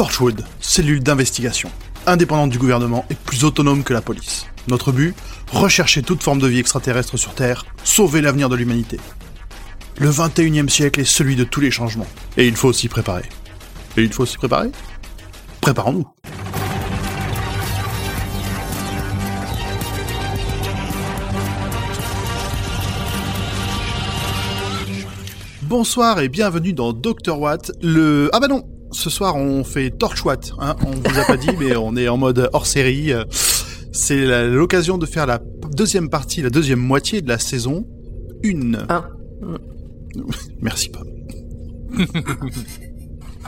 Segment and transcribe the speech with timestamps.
[0.00, 1.70] Torchwood, cellule d'investigation,
[2.06, 4.46] indépendante du gouvernement et plus autonome que la police.
[4.66, 5.14] Notre but
[5.52, 8.98] Rechercher toute forme de vie extraterrestre sur Terre, sauver l'avenir de l'humanité.
[9.98, 12.06] Le 21e siècle est celui de tous les changements,
[12.38, 13.28] et il faut s'y préparer.
[13.98, 14.70] Et il faut s'y préparer?
[15.60, 16.06] Préparons-nous.
[25.60, 28.30] Bonsoir et bienvenue dans Dr Watt, le...
[28.32, 31.48] Ah bah non Ce soir on fait Torch Watt, hein on vous a pas dit
[31.58, 33.12] mais on est en mode hors série.
[33.92, 35.40] C'est l'occasion de faire la
[35.72, 37.86] deuxième partie, la deuxième moitié de la saison
[38.44, 38.72] 1.
[38.88, 39.08] Ah.
[40.60, 41.08] Merci Pomme.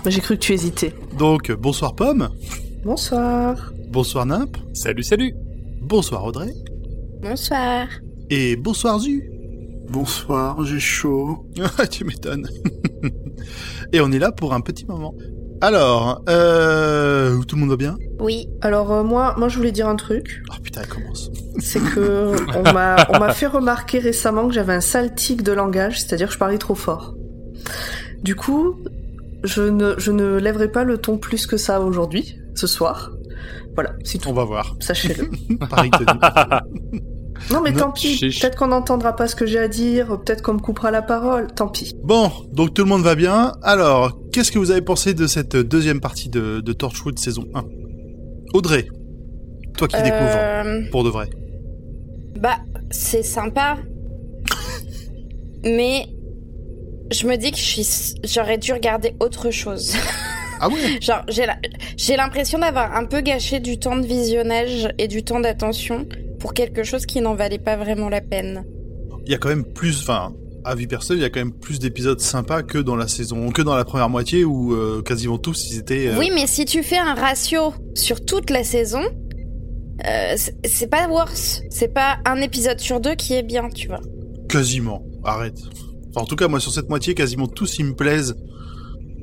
[0.07, 0.95] J'ai cru que tu hésitais.
[1.19, 2.29] Donc bonsoir Pomme,
[2.85, 3.73] Bonsoir.
[3.91, 5.35] bonsoir Nimp, Salut, salut
[5.81, 6.53] bonsoir Audrey,
[7.21, 7.87] Bonsoir.
[8.31, 9.29] et bonsoir Zu.
[9.91, 11.45] Bonsoir, j'ai chaud.
[11.79, 12.49] Ah, tu m'étonnes.
[13.93, 15.15] et on est là pour un petit moment.
[15.63, 17.97] Alors, euh, tout le monde va bien?
[18.19, 18.49] Oui.
[18.63, 20.43] Alors euh, moi, moi je voulais dire un truc.
[20.51, 21.31] Oh putain, elle commence.
[21.61, 25.53] C'est que on m'a, on m'a fait remarquer récemment que j'avais un sale tic de
[25.53, 27.15] langage, c'est-à-dire que je parlais trop fort.
[28.25, 28.75] Du coup,
[29.45, 33.13] je ne, je ne lèverai pas le ton plus que ça aujourd'hui, ce soir.
[33.75, 34.31] Voilà, c'est tout.
[34.31, 34.75] On va voir.
[34.81, 35.31] Sachez-le.
[35.71, 35.93] Pareil.
[37.51, 38.19] Non mais Non, tant pis.
[38.21, 40.19] Peut-être qu'on n'entendra pas ce que j'ai à dire.
[40.25, 41.49] Peut-être qu'on me coupera la parole.
[41.55, 41.95] Tant pis.
[42.03, 43.53] Bon, donc tout le monde va bien.
[43.63, 47.65] Alors, qu'est-ce que vous avez pensé de cette deuxième partie de, de Torchwood saison 1
[48.55, 48.87] Audrey,
[49.77, 51.29] toi qui découvres, Euh, pour de vrai.
[52.39, 52.59] bah,
[52.91, 53.79] c'est sympa.
[55.65, 56.07] Mais
[57.11, 57.59] je me dis que
[58.27, 59.95] j'aurais dû regarder autre chose.
[60.61, 60.75] Ah ouais?
[61.01, 61.25] Genre,
[61.97, 66.07] j'ai l'impression d'avoir un peu gâché du temps de visionnage et du temps d'attention
[66.43, 68.65] pour quelque chose qui n'en valait pas vraiment la peine.
[69.25, 71.53] Il y a quand même plus, enfin, à vie perso, il y a quand même
[71.53, 75.39] plus d'épisodes sympas que dans la saison, que dans la première moitié où euh, quasiment
[75.39, 76.09] tous ils étaient.
[76.09, 79.01] euh, Oui, mais si tu fais un ratio sur toute la saison,
[80.07, 81.63] euh, c'est- c'est pas worse.
[81.71, 84.01] C'est pas un épisode sur deux qui est bien, tu vois.
[84.49, 85.05] Quasiment.
[85.25, 85.59] Arrête.
[86.11, 88.35] Enfin, en tout cas, moi sur cette moitié, quasiment tous ils me plaisent,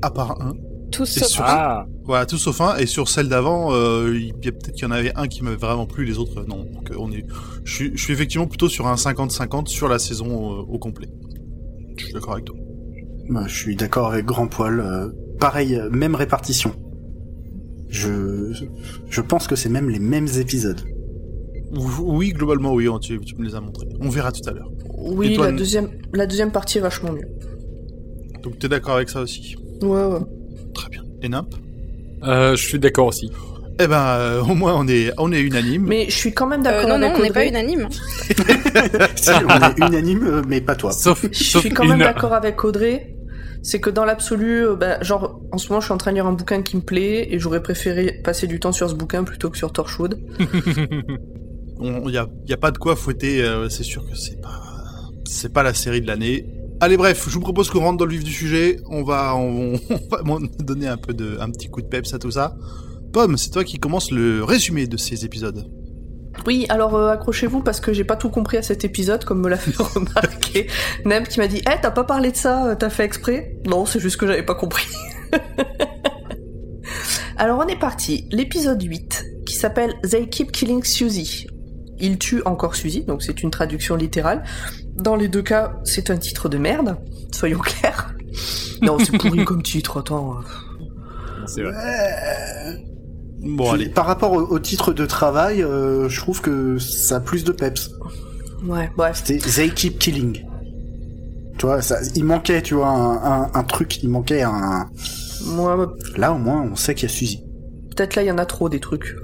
[0.02, 0.54] à part un.
[0.92, 1.46] Tout Et sauf sur- un.
[1.48, 2.76] Ah Voilà, tout sauf un.
[2.76, 5.42] Et sur celle d'avant, euh, il y a peut-être qu'il y en avait un qui
[5.44, 6.64] m'avait vraiment plu, les autres euh, non.
[6.64, 7.24] Donc euh, on est,
[7.64, 11.08] je suis, je suis effectivement plutôt sur un 50-50 sur la saison euh, au complet.
[11.96, 12.56] Je suis d'accord avec toi.
[13.28, 14.80] Bah, je suis d'accord avec Grand Poil.
[14.80, 15.08] euh,
[15.38, 16.72] pareil, même répartition.
[17.88, 18.52] Je,
[19.08, 20.80] je pense que c'est même les mêmes épisodes.
[22.00, 23.86] Oui, globalement, oui, tu, tu me les as montrés.
[24.00, 24.70] On verra tout à l'heure.
[24.98, 27.28] Oui, toi, la deuxième, la deuxième partie est vachement mieux.
[28.42, 29.54] Donc t'es d'accord avec ça aussi?
[29.82, 30.18] Ouais, ouais.
[30.80, 31.04] Très bien.
[31.22, 31.54] Et Nimp
[32.24, 33.30] Euh, Je suis d'accord aussi.
[33.82, 35.86] Eh ben, euh, au moins on est, on est unanime.
[35.86, 37.48] Mais je suis quand même Euh, d'accord non, non, avec on n'est pas Audrey.
[37.48, 37.88] unanime.
[39.16, 40.92] si, on est unanime, euh, mais pas toi.
[40.92, 43.16] Sauf, Je sauf suis quand même d'accord avec Audrey.
[43.62, 46.16] C'est que dans l'absolu, euh, bah, genre, en ce moment, je suis en train de
[46.16, 49.24] lire un bouquin qui me plaît et j'aurais préféré passer du temps sur ce bouquin
[49.24, 50.18] plutôt que sur Torchwood.
[51.82, 53.42] Il y a, y a pas de quoi fouetter.
[53.42, 54.60] euh, c'est sûr que c'est pas,
[55.24, 56.44] c'est pas la série de l'année.
[56.82, 58.80] Allez, bref, je vous propose qu'on rentre dans le vif du sujet.
[58.88, 59.34] On va,
[60.60, 62.56] donner un peu de, un petit coup de peps à tout ça.
[63.12, 65.66] Pomme, c'est toi qui commence le résumé de ces épisodes.
[66.46, 69.48] Oui, alors euh, accrochez-vous parce que j'ai pas tout compris à cet épisode, comme me
[69.50, 70.68] l'a fait remarquer
[71.04, 73.56] Nem qui m'a dit Eh, t'as pas parlé de ça, euh, t'as fait exprès?
[73.66, 74.86] Non, c'est juste que j'avais pas compris.
[77.36, 78.26] alors on est parti.
[78.30, 81.46] L'épisode 8, qui s'appelle They Keep Killing Susie.
[81.98, 84.42] Il tue encore Susie, donc c'est une traduction littérale.
[85.00, 86.96] Dans les deux cas, c'est un titre de merde,
[87.32, 88.14] soyons clairs.
[88.82, 90.36] Non, c'est pourri comme titre, attends.
[91.46, 91.74] C'est vrai.
[93.42, 93.88] Bon, Puis, allez.
[93.88, 97.52] Par rapport au, au titre de travail, euh, je trouve que ça a plus de
[97.52, 97.90] peps.
[98.64, 99.22] Ouais, bref.
[99.24, 100.44] C'était They Keep Killing.
[101.58, 104.88] Tu vois, ça, il manquait, tu vois, un, un, un truc, il manquait un...
[105.46, 107.42] Moi, Là, au moins, on sait qu'il y a Suzy.
[107.96, 109.14] Peut-être là, il y en a trop des trucs.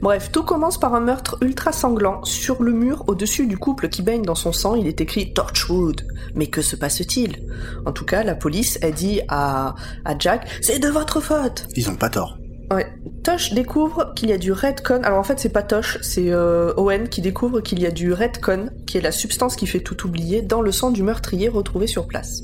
[0.00, 2.24] Bref, tout commence par un meurtre ultra sanglant.
[2.24, 6.02] Sur le mur, au-dessus du couple qui baigne dans son sang, il est écrit Torchwood.
[6.34, 7.46] Mais que se passe-t-il?
[7.86, 11.88] En tout cas, la police a dit à, à Jack C'est de votre faute Ils
[11.88, 12.36] ont pas tort.
[12.70, 12.86] Ouais.
[13.22, 15.00] Tosh découvre qu'il y a du redcon.
[15.02, 18.12] Alors en fait, c'est pas Tosh, c'est euh, Owen qui découvre qu'il y a du
[18.12, 21.86] redcon, qui est la substance qui fait tout oublier, dans le sang du meurtrier retrouvé
[21.86, 22.42] sur place.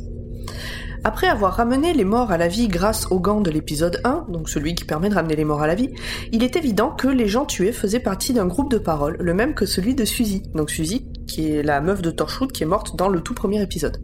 [1.02, 4.50] Après avoir ramené les morts à la vie grâce au gant de l'épisode 1, donc
[4.50, 5.88] celui qui permet de ramener les morts à la vie,
[6.31, 9.55] il est évident que les gens tués faisaient partie d'un groupe de paroles, le même
[9.55, 10.43] que celui de Suzy.
[10.55, 13.62] Donc Suzy, qui est la meuf de Torchwood qui est morte dans le tout premier
[13.62, 13.97] épisode.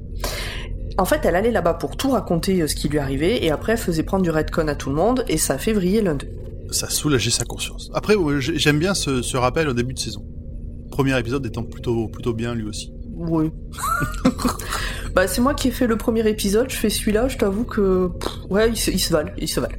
[0.96, 3.72] En fait, elle allait là-bas pour tout raconter euh, ce qui lui arrivait, et après
[3.72, 6.30] elle faisait prendre du redcon à tout le monde, et ça fait vriller l'un d'eux.
[6.70, 7.90] Ça soulageait sa conscience.
[7.92, 10.24] Après, j'aime bien ce, ce rappel au début de saison.
[10.90, 12.90] Premier épisode étant plutôt, plutôt bien lui aussi.
[13.14, 13.50] Oui.
[15.16, 18.10] bah, c'est moi qui ai fait le premier épisode, je fais celui-là, je t'avoue que.
[18.50, 19.74] ouais, il se, valent, il se valent.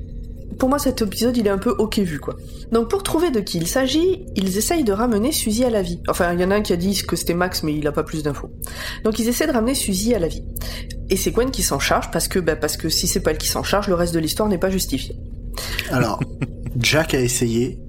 [0.57, 2.35] pour moi cet épisode il est un peu ok vu quoi.
[2.71, 6.01] Donc pour trouver de qui il s'agit, ils essayent de ramener Suzy à la vie.
[6.09, 7.91] Enfin il y en a un qui a dit que c'était Max mais il a
[7.91, 8.49] pas plus d'infos.
[9.03, 10.43] Donc ils essaient de ramener Suzy à la vie.
[11.11, 13.37] Et c'est Gwen qui s'en charge parce que bah, parce que si c'est pas elle
[13.37, 15.15] qui s'en charge, le reste de l'histoire n'est pas justifié.
[15.91, 16.19] Alors,
[16.77, 17.79] Jack a essayé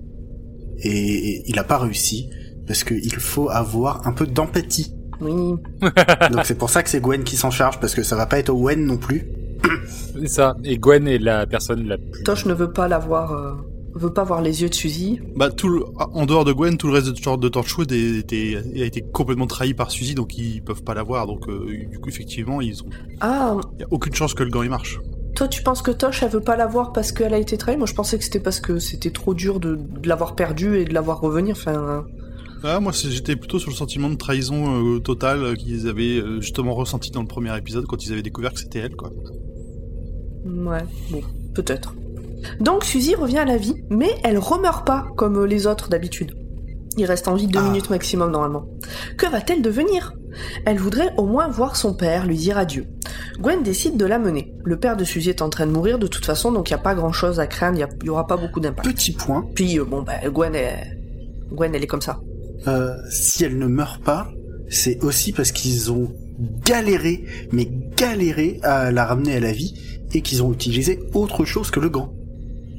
[0.80, 2.28] et il a pas réussi
[2.66, 4.97] parce qu'il faut avoir un peu d'empathie.
[5.20, 5.54] Oui.
[6.30, 8.38] Donc c'est pour ça que c'est Gwen qui s'en charge parce que ça va pas
[8.38, 9.26] être Owen non plus.
[10.20, 10.56] C'est ça.
[10.64, 12.22] Et Gwen est la personne la plus.
[12.24, 13.52] Tosh ne veut pas l'avoir, euh,
[13.94, 15.20] veut pas voir les yeux de Suzy.
[15.36, 18.56] Bah, tout le- en dehors de Gwen, tout le reste de, de Torchwood est- était-
[18.80, 21.26] a été complètement trahi par Suzy, donc ils peuvent pas la voir.
[21.26, 22.88] Donc, euh, du coup, effectivement, ils ont.
[23.20, 25.00] Ah, Y a aucune chance que le gant il marche.
[25.34, 27.76] toi tu penses que Tosh elle veut pas l'avoir parce qu'elle a été trahie?
[27.76, 30.84] Moi je pensais que c'était parce que c'était trop dur de, de l'avoir perdue et
[30.84, 31.54] de l'avoir revenir.
[31.56, 32.04] Enfin,
[32.64, 36.40] Ah, moi, j'étais plutôt sur le sentiment de trahison euh, totale euh, qu'ils avaient euh,
[36.40, 39.10] justement ressenti dans le premier épisode quand ils avaient découvert que c'était elle, quoi.
[40.44, 41.20] Ouais, bon,
[41.54, 41.94] peut-être.
[42.60, 46.34] Donc Suzy revient à la vie, mais elle remeurt pas comme les autres d'habitude.
[46.96, 47.68] Il reste en vie deux Ah.
[47.68, 48.66] minutes maximum normalement.
[49.16, 50.14] Que va-t-elle devenir?
[50.64, 52.86] Elle voudrait au moins voir son père, lui dire adieu.
[53.40, 54.52] Gwen décide de l'amener.
[54.64, 56.78] Le père de Suzy est en train de mourir de toute façon, donc il n'y
[56.80, 58.88] a pas grand-chose à craindre, il n'y aura pas beaucoup d'impact.
[58.88, 60.96] Petit point, Puis euh, bon, bah, Gwen, est...
[61.52, 62.20] Gwen, elle est comme ça.
[62.66, 64.30] Euh, si elle ne meurt pas,
[64.68, 66.12] c'est aussi parce qu'ils ont
[66.64, 69.74] galéré, mais galéré à la ramener à la vie
[70.14, 72.12] et qu'ils ont utilisé autre chose que le gant.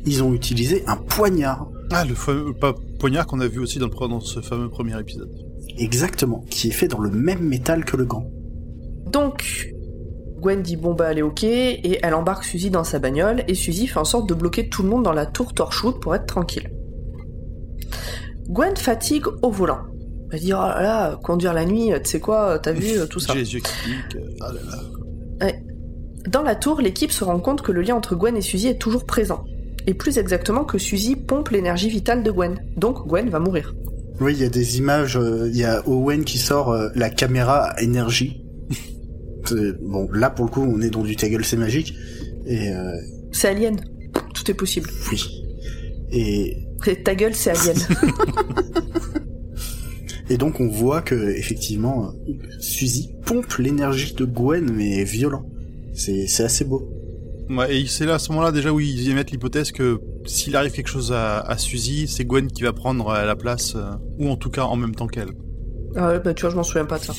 [0.05, 3.87] Ils ont utilisé un poignard, Ah, le fameux pas, poignard qu'on a vu aussi dans,
[3.87, 5.29] le, pre- dans ce fameux premier épisode.
[5.77, 8.29] exactement, qui est fait dans le même métal que le gant.
[9.11, 9.73] Donc,
[10.39, 13.55] Gwen dit bon bah elle est ok, et elle embarque Suzy dans sa bagnole, et
[13.55, 16.27] Suzy fait en sorte de bloquer tout le monde dans la tour Torchwood pour être
[16.27, 16.69] tranquille.
[18.49, 19.79] Gwen fatigue au volant.
[20.31, 23.19] Elle dit oh là là, conduire la nuit, tu sais quoi, t'as vu euh, tout
[23.19, 23.33] ça.
[23.33, 24.15] J'ai les yeux qui piquent.
[24.17, 25.51] euh, Ah là là.
[26.27, 28.77] Dans la tour, l'équipe se rend compte que le lien entre Gwen et Suzy est
[28.77, 29.45] toujours présent.
[29.87, 32.59] Et plus exactement que Suzy pompe l'énergie vitale de Gwen.
[32.77, 33.73] Donc Gwen va mourir.
[34.19, 37.09] Oui, il y a des images, euh, il y a Owen qui sort euh, la
[37.09, 38.43] caméra à énergie.
[39.81, 41.95] Bon, là pour le coup, on est dans du ta gueule, c'est magique.
[42.45, 42.91] Et euh,
[43.31, 43.77] C'est Alien.
[44.35, 44.89] Tout est possible.
[45.11, 45.23] oui.
[46.11, 46.57] Et
[47.03, 47.77] ta gueule, c'est Alien.
[50.29, 55.45] et donc on voit que effectivement, euh, Suzy pompe l'énergie de Gwen, mais violent.
[55.93, 56.89] C'est c'est assez beau.
[57.49, 60.71] Ouais, et c'est là, à ce moment-là, déjà, où ils émettent l'hypothèse que s'il arrive
[60.71, 64.29] quelque chose à, à Suzy, c'est Gwen qui va prendre euh, la place, euh, ou
[64.29, 65.31] en tout cas en même temps qu'elle.
[65.95, 67.13] Ah ouais, bah tu vois, je m'en souviens pas de ça.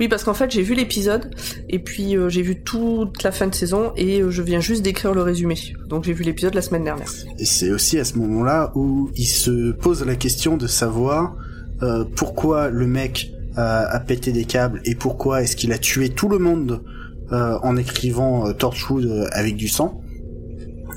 [0.00, 1.30] Oui, parce qu'en fait, j'ai vu l'épisode,
[1.68, 4.82] et puis euh, j'ai vu toute la fin de saison, et euh, je viens juste
[4.82, 5.56] d'écrire le résumé.
[5.88, 7.08] Donc j'ai vu l'épisode la semaine dernière.
[7.38, 11.36] Et c'est aussi à ce moment-là où il se pose la question de savoir
[11.82, 16.28] euh, pourquoi le mec a, pété des câbles et pourquoi est-ce qu'il a tué tout
[16.28, 16.82] le monde
[17.30, 20.02] en écrivant Torchwood avec du sang.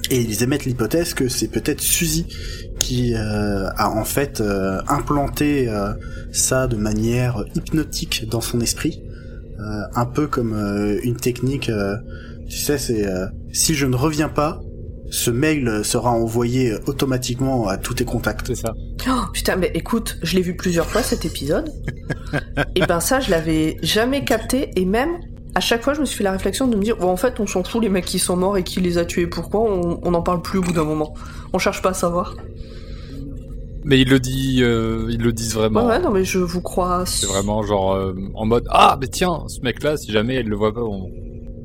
[0.10, 2.26] Et ils émettent l'hypothèse que c'est peut-être Suzy
[2.80, 5.94] qui euh, a en fait euh, implanté euh,
[6.32, 9.02] ça de manière hypnotique dans son esprit,
[9.60, 11.70] Euh, un peu comme euh, une technique.
[11.70, 11.98] euh,
[12.48, 14.62] tu sais, c'est euh, si je ne reviens pas,
[15.10, 18.46] ce mail sera envoyé automatiquement à tous tes contacts.
[18.48, 18.74] C'est ça.
[19.10, 21.72] Oh, putain, mais écoute, je l'ai vu plusieurs fois cet épisode,
[22.76, 25.14] et ben ça, je l'avais jamais capté, et même
[25.56, 27.40] à chaque fois, je me suis fait la réflexion de me dire, bon, en fait,
[27.40, 29.26] on s'en fout les mecs qui sont morts et qui les a tués.
[29.26, 31.16] Pourquoi on on n'en parle plus au bout d'un moment?
[31.52, 32.36] On cherche pas à savoir.
[33.90, 35.86] Mais il le dit, euh, ils le disent vraiment.
[35.86, 37.06] Ouais, ouais, non, mais je vous crois.
[37.06, 40.48] C'est vraiment genre euh, en mode ah mais tiens ce mec là si jamais elle
[40.48, 41.08] le voit pas en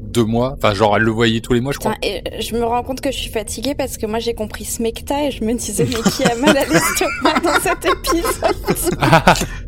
[0.03, 1.95] deux mois, enfin genre elle le voyait tous les mois je crois.
[2.03, 5.25] Et je me rends compte que je suis fatiguée parce que moi j'ai compris Smecta
[5.27, 9.49] et je me disais mais qui a mal à l'estomac dans cet épisode?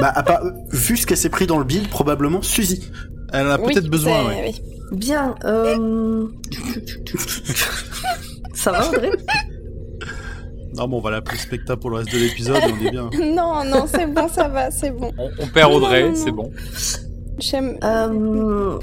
[0.00, 2.90] Bah, à part, vu ce qu'elle s'est pris dans le bill, probablement Suzy.
[3.32, 4.54] Elle en a Oui, peut-être besoin, c'est- ouais.
[4.92, 4.98] oui.
[4.98, 6.26] Bien, euh...
[8.54, 9.10] Ça va, André
[10.76, 13.10] Non, bon, on va l'appeler Specta pour le reste de l'épisode, on est bien.
[13.34, 15.12] Non, non, c'est bon, ça va, c'est bon.
[15.18, 16.50] On, on perd Audrey, c'est bon.
[17.38, 17.76] J'aime.
[17.84, 18.78] Euh,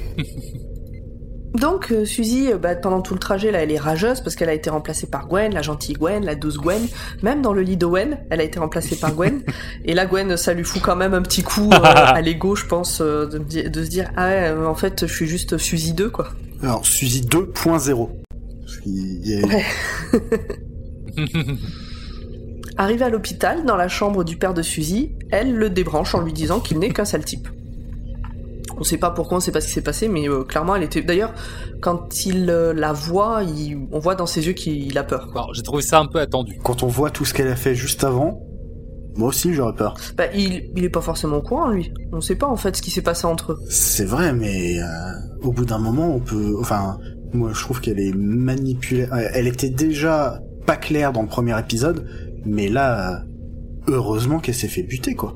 [1.54, 4.48] Donc, euh, Suzy, euh, bah, pendant tout le trajet, là, elle est rageuse parce qu'elle
[4.48, 6.80] a été remplacée par Gwen, la gentille Gwen, la douce Gwen.
[7.22, 9.42] Même dans le lit d'Owen, elle a été remplacée par Gwen.
[9.84, 12.64] Et là, Gwen, ça lui fout quand même un petit coup euh, à l'ego, je
[12.66, 16.28] pense, euh, de, se dire Ah ouais, en fait, je suis juste Suzy 2, quoi.
[16.62, 17.52] Alors, Suzy 2.0.
[18.60, 19.64] Parce qu'il y a- Ouais.
[22.76, 26.32] Arrivée à l'hôpital, dans la chambre du père de Suzy, elle le débranche en lui
[26.32, 27.48] disant qu'il n'est qu'un sale type.
[28.78, 30.82] On sait pas pourquoi, on sait pas ce qui s'est passé, mais euh, clairement, elle
[30.82, 31.02] était.
[31.02, 31.34] D'ailleurs,
[31.80, 35.28] quand il euh, la voit, il- on voit dans ses yeux qu'il a peur.
[35.32, 36.58] Alors, j'ai trouvé ça un peu attendu.
[36.64, 38.40] Quand on voit tout ce qu'elle a fait juste avant,
[39.14, 39.94] moi aussi j'aurais peur.
[40.16, 41.92] Bah, il, il est pas forcément au courant, lui.
[42.12, 43.58] On sait pas en fait ce qui s'est passé entre eux.
[43.68, 44.86] C'est vrai, mais euh,
[45.42, 46.98] au bout d'un moment, on peut, enfin,
[47.34, 49.06] Moi, je trouve qu'elle est manipulée.
[49.34, 52.06] Elle était déjà pas claire dans le premier épisode,
[52.44, 53.18] mais là, euh,
[53.88, 55.34] heureusement qu'elle s'est fait buter, quoi.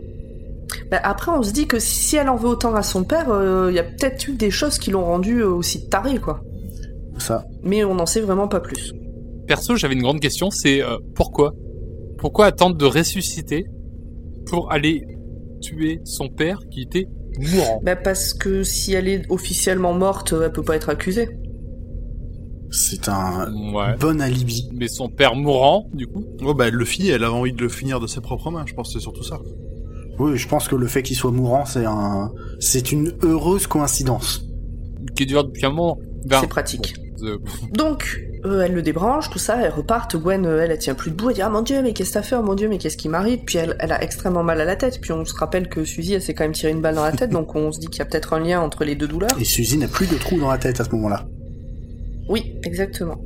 [0.90, 3.26] Bah, après, on se dit que si elle en veut autant à son père,
[3.68, 6.42] il y a peut-être eu des choses qui l'ont rendue euh, aussi tarée, quoi.
[7.18, 7.44] Ça.
[7.62, 8.92] Mais on n'en sait vraiment pas plus.
[9.46, 11.54] Perso, j'avais une grande question, c'est euh, pourquoi?
[12.18, 13.66] Pourquoi attendre de ressusciter
[14.46, 15.04] pour aller
[15.60, 17.06] tuer son père qui était
[17.38, 17.80] mourant?
[17.82, 21.28] Bah, parce que si elle est officiellement morte, elle peut pas être accusée.
[22.76, 23.96] C'est un Ouais.
[23.98, 24.68] bon alibi.
[24.74, 27.62] Mais son père mourant, du coup Oh bah elle le fit, elle avait envie de
[27.62, 29.38] le finir de ses propres mains, je pense que c'est surtout ça.
[30.18, 32.30] Oui, je pense que le fait qu'il soit mourant, c'est un,
[32.60, 34.42] c'est une heureuse coïncidence.
[35.14, 35.98] qui dure depuis un moment.
[36.26, 36.94] Ben, C'est pratique.
[37.72, 40.14] Donc, euh, elle le débranche, tout ça, elle repart.
[40.16, 41.30] Gwen, euh, elle, elle tient plus debout.
[41.30, 42.36] Elle dit Ah mon dieu, mais qu'est-ce que t'as fait?
[42.36, 43.38] Oh mon dieu, mais qu'est-ce qui m'arrive?
[43.46, 45.00] Puis elle, elle a extrêmement mal à la tête.
[45.00, 47.12] Puis on se rappelle que Suzy, elle s'est quand même tiré une balle dans la
[47.12, 47.30] tête.
[47.30, 49.30] donc on se dit qu'il y a peut-être un lien entre les deux douleurs.
[49.40, 51.24] Et Suzy n'a plus de trou dans la tête à ce moment-là.
[52.28, 53.20] Oui, exactement.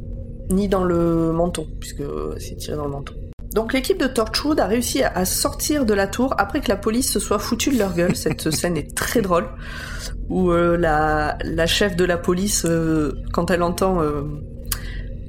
[0.51, 2.03] Ni dans le menton, puisque
[2.39, 3.15] c'est tiré dans le menton.
[3.55, 7.11] Donc l'équipe de Torchwood a réussi à, sortir de la tour après que la police
[7.11, 8.15] se soit foutue de leur gueule.
[8.25, 9.49] Cette scène est très drôle,
[10.29, 14.23] où euh, la, la chef de la police, euh, quand elle entend, euh,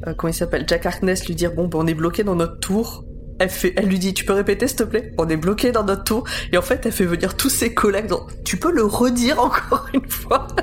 [0.08, 2.60] euh, comment il s'appelle, Jack Harkness lui dire bon, ben, on est bloqué dans notre
[2.60, 3.06] tour.
[3.40, 5.13] Elle, fait, elle lui dit, tu peux répéter s'il te plaît?
[5.18, 6.25] On est bloqué dans notre tour.
[6.51, 8.06] Et en fait, elle fait venir tous ses collègues.
[8.06, 10.46] dans- tu peux le redire encore une fois?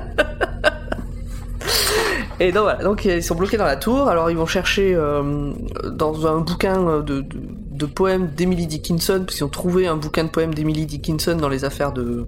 [2.41, 4.07] Et donc voilà, donc ils sont bloqués dans la tour.
[4.07, 5.51] Alors ils vont chercher euh,
[5.91, 7.25] dans un bouquin de, de,
[7.71, 11.49] de poèmes d'Emily Dickinson, parce qu'ils ont trouvé un bouquin de poèmes d'Emily Dickinson dans
[11.49, 12.25] les affaires de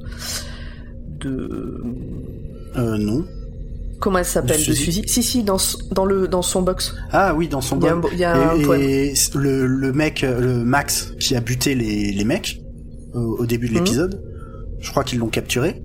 [1.20, 1.84] de
[2.78, 3.26] Euh, non.
[4.00, 5.04] comment elle s'appelle De Suzy.
[5.08, 5.58] Si si dans
[6.06, 6.96] le dans son box.
[7.12, 8.02] Ah oui, dans son Il y a un, bon.
[8.02, 9.14] bo- il y a un Et, poème.
[9.36, 12.62] le, le mec, euh, le Max, qui a buté les, les mecs
[13.16, 13.78] euh, au début de Mhm.
[13.80, 14.22] l'épisode,
[14.80, 15.84] je crois qu'ils l'ont capturé.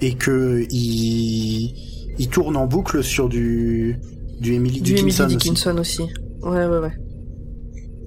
[0.00, 1.72] Et que il,
[2.18, 3.98] il tourne en boucle sur du,
[4.40, 5.36] du Emily Du Emily Dickinson aussi.
[5.36, 6.02] Dickinson aussi.
[6.42, 6.92] Ouais ouais ouais.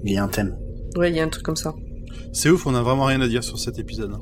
[0.03, 0.55] Il y a un thème.
[0.97, 1.73] Ouais, il y a un truc comme ça.
[2.31, 4.11] C'est ouf, on a vraiment rien à dire sur cet épisode.
[4.13, 4.21] hein.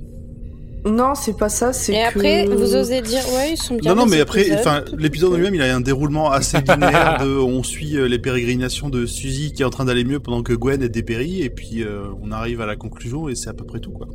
[0.86, 2.08] Non, c'est pas ça, c'est Et que...
[2.10, 3.96] après, vous osez dire, ouais, ils sont bien.
[3.96, 7.64] Non, non, mais après, enfin, l'épisode lui-même, il a un déroulement assez linéaire de, on
[7.64, 10.84] suit euh, les pérégrinations de Suzy qui est en train d'aller mieux pendant que Gwen
[10.84, 13.80] est dépérie, et puis euh, on arrive à la conclusion et c'est à peu près
[13.80, 14.08] tout, quoi.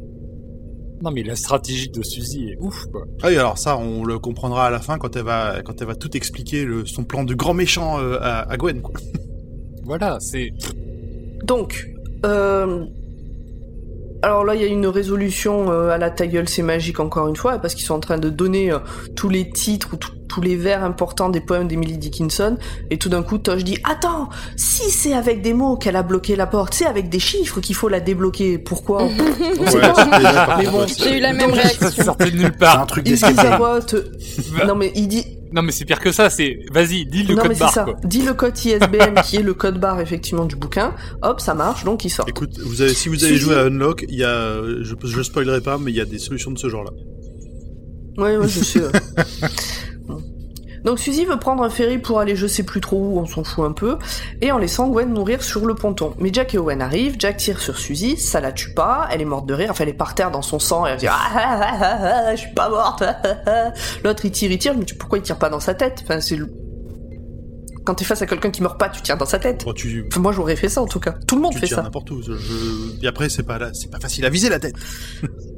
[1.03, 3.05] Non, mais la stratégie de Suzy est ouf, quoi.
[3.23, 5.87] Ah oui, alors ça, on le comprendra à la fin quand elle va, quand elle
[5.87, 8.95] va tout expliquer le, son plan de grand méchant euh, à, à Gwen, quoi.
[9.85, 10.53] Voilà, c'est.
[11.45, 11.89] Donc,
[12.27, 12.85] euh...
[14.23, 17.29] alors là, il y a une résolution euh, à la ta gueule, c'est magique encore
[17.29, 18.81] une fois, parce qu'ils sont en train de donner euh,
[19.17, 22.57] tous les titres ou tout- tous les vers importants des poèmes d'Emily Dickinson,
[22.91, 26.37] et tout d'un coup, Tosh dit Attends, si c'est avec des mots qu'elle a bloqué
[26.37, 28.59] la porte, c'est avec des chiffres qu'il faut la débloquer.
[28.59, 29.13] Pourquoi Ouais.
[30.59, 31.91] Mais bon, J'ai eu la même réaction.
[31.91, 32.81] Ça sortait de nulle part.
[32.83, 33.07] un truc
[33.61, 33.95] haute.
[34.67, 36.59] Non mais il dit Non, mais c'est pire que ça, c'est.
[36.73, 37.85] Vas-y, dis le non mais code c'est barre, ça.
[37.85, 37.95] quoi.
[38.05, 40.95] Dis le code ISBN qui est le code barre effectivement du bouquin.
[41.23, 42.27] Hop, ça marche, donc il sort.
[42.29, 45.61] Écoute, vous avez, si vous avez joué à Unlock, il y a, je, je spoilerai
[45.61, 46.91] pas, mais il y a des solutions de ce genre-là.
[48.19, 48.81] Ouais, ouais, je sais.
[50.85, 53.45] Donc Suzy veut prendre un ferry pour aller je sais plus trop où, on s'en
[53.45, 53.97] fout un peu,
[54.41, 56.15] et en laissant Gwen mourir sur le ponton.
[56.19, 59.25] Mais Jack et Owen arrivent, Jack tire sur Suzy, ça la tue pas, elle est
[59.27, 61.17] morte de rire, enfin elle est par terre dans son sang, et elle dit ah,
[61.35, 63.03] ah, ah, ah, ah, je suis pas morte.
[63.07, 63.73] ah, ah, ah.
[64.05, 66.01] L'autre il tire, il tire, mais pourquoi il tire pas dans sa tête?
[66.05, 66.49] Enfin c'est le-
[67.85, 69.65] quand t'es face à quelqu'un qui meurt pas, tu tires dans sa tête.
[69.65, 71.15] Bon, tu, Enfin, moi j'aurais fait ça en tout cas.
[71.27, 71.83] Tout le monde tu fait tires ça.
[71.83, 72.21] n'importe où.
[72.23, 74.75] Je, je- Et après, c'est pas là, c'est pas facile à viser la tête.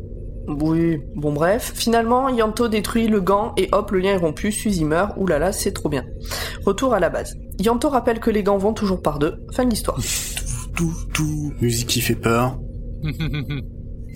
[0.59, 4.85] Oui, bon bref, finalement Yanto détruit le gant et hop, le lien est rompu, Suzy
[4.85, 6.05] meurt, oulala, c'est trop bien.
[6.67, 7.37] Retour à la base.
[7.59, 9.99] Yanto rappelle que les gants vont toujours par deux, fin de l'histoire.
[10.75, 11.53] Tout, tout.
[11.61, 12.59] Musique qui fait peur.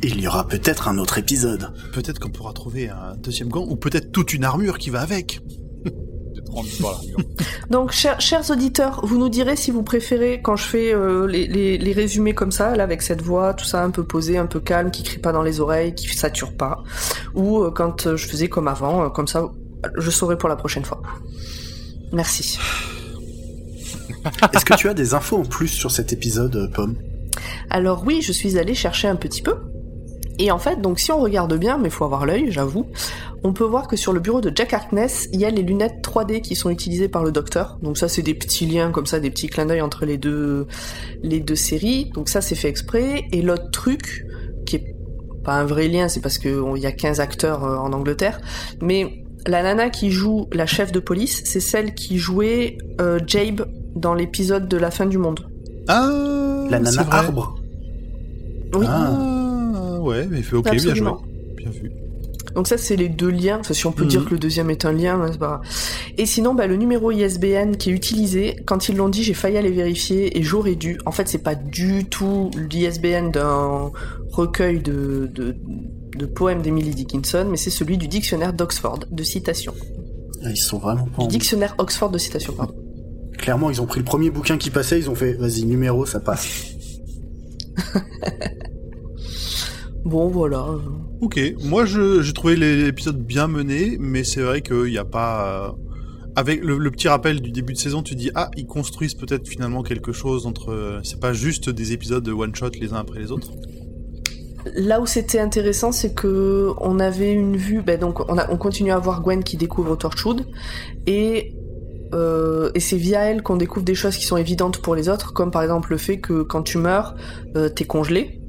[0.02, 1.72] Il y aura peut-être un autre épisode.
[1.92, 5.40] Peut-être qu'on pourra trouver un deuxième gant, ou peut-être toute une armure qui va avec.
[7.70, 11.46] Donc, chers, chers auditeurs, vous nous direz si vous préférez quand je fais euh, les,
[11.46, 14.46] les- les résumés comme ça, là, avec cette voix, tout ça un peu posé, un
[14.46, 16.82] peu calme, qui crie pas dans les oreilles, qui sature pas,
[17.34, 19.44] ou euh, quand euh, je faisais comme avant, euh, comme ça,
[19.96, 21.02] je saurai pour la prochaine fois.
[22.12, 22.58] Merci.
[24.52, 26.94] Est-ce que tu as des infos en plus sur cet épisode, Pomme?
[27.70, 29.54] Alors oui, je suis allée chercher un petit peu.
[30.38, 32.86] Et en fait, donc si on regarde bien, mais faut avoir l'œil, j'avoue,
[33.44, 36.02] on peut voir que sur le bureau de Jack Harkness, il y a les lunettes
[36.02, 37.78] 3D qui sont utilisées par le docteur.
[37.82, 40.66] Donc ça, c'est des petits liens comme ça, des petits clins d'œil entre les deux,
[41.22, 42.10] les deux séries.
[42.14, 43.24] Donc ça, c'est fait exprès.
[43.32, 44.26] Et l'autre truc,
[44.66, 44.96] qui est
[45.44, 48.40] pas un vrai lien, c'est parce qu'il y a 15 acteurs euh, en Angleterre,
[48.80, 53.66] mais la nana qui joue la chef de police, c'est celle qui jouait euh, Jabe
[53.94, 55.46] dans l'épisode de la fin du monde.
[55.86, 56.10] Ah,
[56.70, 57.56] La c'est nana arbre
[58.74, 58.86] Oui.
[58.88, 59.43] Ah.
[60.04, 61.10] Ah, ouais, mais fait ok, bien joué.
[61.56, 61.90] Bien vu.
[62.54, 63.58] Donc ça, c'est les deux liens.
[63.60, 65.60] Enfin, si on peut dire que le deuxième est un lien, hein, c'est pas grave.
[66.18, 69.56] Et sinon, bah, le numéro ISBN qui est utilisé, quand ils l'ont dit, j'ai failli
[69.56, 70.98] aller vérifier et j'aurais dû.
[71.04, 73.90] En fait, c'est pas du tout l'ISBN d'un
[74.30, 75.56] recueil de, de,
[76.16, 79.74] de poèmes d'Emily Dickinson, mais c'est celui du dictionnaire d'Oxford de citations.
[80.44, 82.74] Ah, Ils sont vraiment pas Du en- dictionnaire Oxford de citations, pardon.
[83.38, 86.20] Clairement, ils ont pris le premier bouquin qui passait, ils ont fait, vas-y, numéro, ça
[86.20, 86.66] passe.
[90.04, 90.66] Bon, voilà.
[91.20, 95.68] Ok, moi je- j'ai trouvé l'épisode bien mené, mais c'est vrai qu'il n'y a pas...
[95.68, 95.72] euh,
[96.36, 99.46] Avec le, le petit rappel du début de saison, tu dis ah ils construisent peut-être
[99.48, 100.70] finalement quelque chose entre.
[100.72, 103.50] euh, C'est pas juste des épisodes de one shot les uns après les autres.
[104.76, 107.82] Là où c'était intéressant, c'est que on avait une vue.
[107.82, 110.44] Ben donc, on, a, on continue à voir Gwen qui découvre Torchwood,
[111.06, 111.54] et
[112.14, 115.32] euh, et c'est via elle qu'on découvre des choses qui sont évidentes pour les autres,
[115.32, 117.14] comme par exemple le fait que quand tu meurs,
[117.56, 118.40] euh, t'es congelé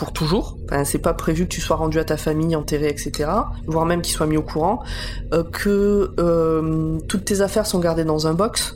[0.00, 0.56] pour toujours.
[0.64, 3.28] Enfin, c'est pas prévu que tu sois rendu à ta famille, enterré, etc.
[3.66, 4.82] Voire même qu'il soit mis au courant.
[5.34, 8.74] Euh, que euh, toutes tes affaires sont gardées dans un box.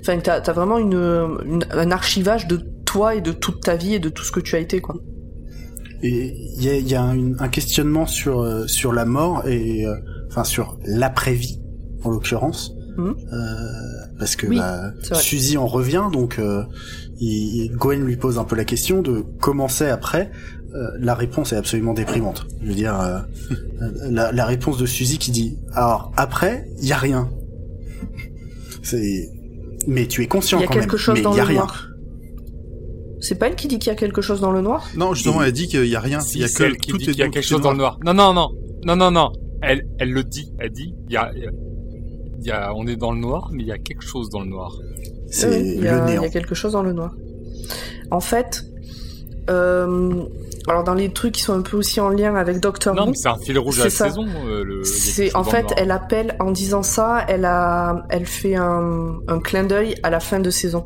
[0.00, 0.94] Enfin, t'as as vraiment une,
[1.46, 4.40] une- un archivage de toi et de toute ta vie et de tout ce que
[4.40, 4.96] tu as été, quoi.
[6.02, 9.46] Et il y a, il y a un, un questionnement sur euh, sur la mort
[9.46, 9.94] et euh,
[10.28, 11.60] enfin sur l'après-vie
[12.02, 12.72] en l'occurrence.
[12.98, 13.14] Euh,
[14.18, 14.90] parce que Oui, bah.
[15.14, 16.62] Suzy en revient donc euh,
[17.20, 20.30] il- Gwen lui pose un peu la question de comment c'est après.
[20.74, 22.46] Euh, la réponse est absolument déprimante.
[22.62, 23.18] Je veux dire, euh,
[24.10, 27.28] la, la réponse de Suzy qui dit alors après il y a rien.
[28.82, 29.28] C'est
[29.86, 30.98] mais tu es conscient Il y a quand quelque même.
[30.98, 31.58] chose mais dans il y a le rien.
[31.60, 31.88] noir.
[33.20, 35.42] C'est pas elle qui dit qu'il y a quelque chose dans le noir Non, justement,
[35.42, 36.18] elle dit qu'il y a rien.
[36.20, 37.44] Si il y a c'est que elle qui tout dit est qu'il y a quelque
[37.46, 37.98] chose dans le noir.
[38.04, 38.48] Non, non, non,
[38.84, 39.30] non, non, non.
[39.60, 40.52] Elle, elle le dit.
[40.58, 43.68] Elle dit, il y a, il y a, on est dans le noir, mais il
[43.68, 44.76] y a quelque chose dans le noir.
[45.34, 46.22] C'est Oui, il y, le a- il néant.
[46.22, 47.12] y a quelque chose dans le noir.
[48.10, 48.62] En fait,
[49.50, 50.24] euh,
[50.68, 53.08] alors dans les trucs qui sont un peu aussi en lien avec Doctor Non, Who,
[53.10, 54.08] mais c'est un fil rouge à la ça.
[54.08, 54.26] saison.
[54.46, 55.74] euh, le, c'est en fait, noir.
[55.78, 60.20] elle appelle en disant ça, elle a, elle fait un, un clin d'œil à la
[60.20, 60.84] fin de saison.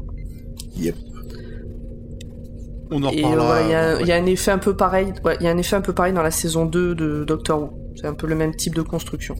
[2.90, 3.62] On en reparlera.
[3.62, 4.02] il y, a- ouais.
[4.02, 5.12] il y a un effet un peu pareil.
[5.24, 7.60] ouais, il y a un effet un peu pareil dans la saison 2 de Doctor
[7.62, 7.70] Who.
[7.96, 9.34] C'est un peu le même type de construction.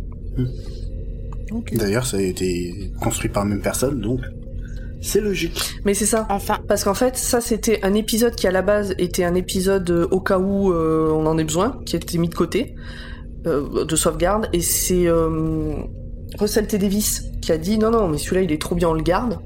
[1.53, 1.75] Ok.
[1.77, 4.21] D'ailleurs, ça a été construit par la même personne, donc
[5.07, 5.59] c'est logique.
[5.85, 6.27] Mais c'est ça.
[6.31, 9.89] Enfin, Parce qu'en fait, ça c'était un épisode qui à la base était un épisode
[9.91, 12.75] euh, au cas où euh, on en ait besoin, qui a été mis de côté,
[13.47, 15.75] euh, de sauvegarde, et c'est euh,
[16.39, 16.79] Russell T.
[16.79, 19.39] Davis qui a dit non non mais celui-là il est trop bien on le garde,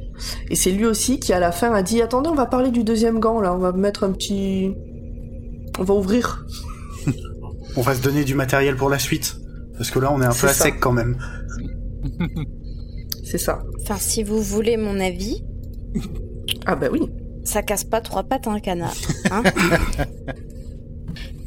[0.49, 2.83] et c'est lui aussi qui à la fin a dit attendez on va parler du
[2.83, 4.75] deuxième gant là, on va mettre un petit,
[5.79, 6.47] on va ouvrir.
[7.77, 9.37] On va se donner du matériel pour la suite.
[9.77, 10.65] Parce que là, on est un peu à ça.
[10.65, 11.17] sec quand même.
[13.25, 13.63] C'est ça.
[13.83, 15.45] enfin, si vous voulez mon avis,
[16.67, 17.01] Ah bah oui,
[17.45, 18.95] ça casse pas trois pattes à un canard.
[19.31, 19.43] Hein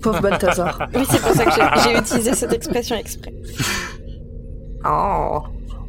[0.02, 0.90] pauvre Balthazar.
[0.96, 1.52] oui, c'est pour ça que
[1.84, 3.34] j'ai- utilisé cette expression exprès.
[4.86, 5.40] Oh.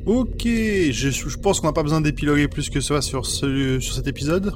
[0.06, 3.94] Ok, je, je pense qu'on n'a pas besoin d'épiloguer plus que ça sur, ce, sur
[3.94, 4.52] cet épisode.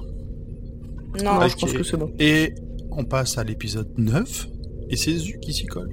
[1.25, 1.49] Non, Ok.
[1.51, 2.13] je pense que c'est bon.
[2.19, 2.55] Et
[2.93, 4.47] on passe à l'épisode 9.
[4.91, 5.91] Et c'est Zu qui s'y colle.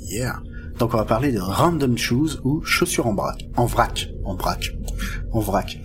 [0.00, 0.40] Yeah.
[0.78, 3.48] Donc on va parler de random shoes ou chaussures en vrac.
[3.56, 4.08] En vrac.
[4.24, 4.70] En vrac.
[5.32, 5.78] En vrac.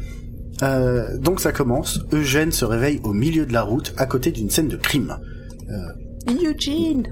[0.63, 2.01] Euh, donc ça commence.
[2.11, 5.17] Eugène se réveille au milieu de la route à côté d'une scène de crime.
[6.27, 7.07] Eugene.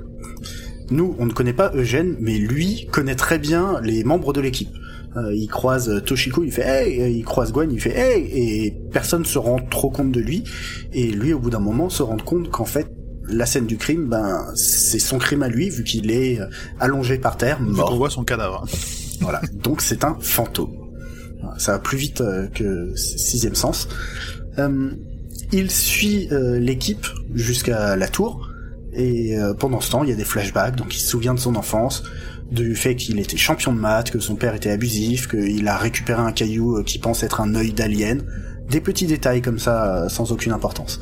[0.89, 4.69] Nous, on ne connaît pas Eugène, mais lui connaît très bien les membres de l'équipe.
[5.17, 8.25] Euh, il croise euh, Toshiko, il fait hey, et il croise Gwen, il fait hey,
[8.33, 10.43] et personne se rend trop compte de lui.
[10.93, 12.87] Et lui, au bout d'un moment, se rend compte qu'en fait,
[13.27, 16.45] la scène du crime, ben, c'est son crime à lui, vu qu'il est euh,
[16.79, 17.95] allongé par terre, mort.
[17.95, 18.65] voit son cadavre.
[19.19, 19.41] Voilà.
[19.63, 20.86] Donc c'est un fantôme.
[21.57, 23.87] Ça va plus vite euh, que sixième sens.
[24.57, 24.91] Euh,
[25.51, 28.49] il suit euh, l'équipe jusqu'à la tour
[28.93, 31.39] et euh, pendant ce temps il y a des flashbacks donc il se souvient de
[31.39, 32.03] son enfance,
[32.51, 36.21] du fait qu'il était champion de maths, que son père était abusif, qu'il a récupéré
[36.21, 38.23] un caillou euh, qui pense être un œil d'alien,
[38.69, 40.99] des petits détails comme ça euh, sans aucune importance.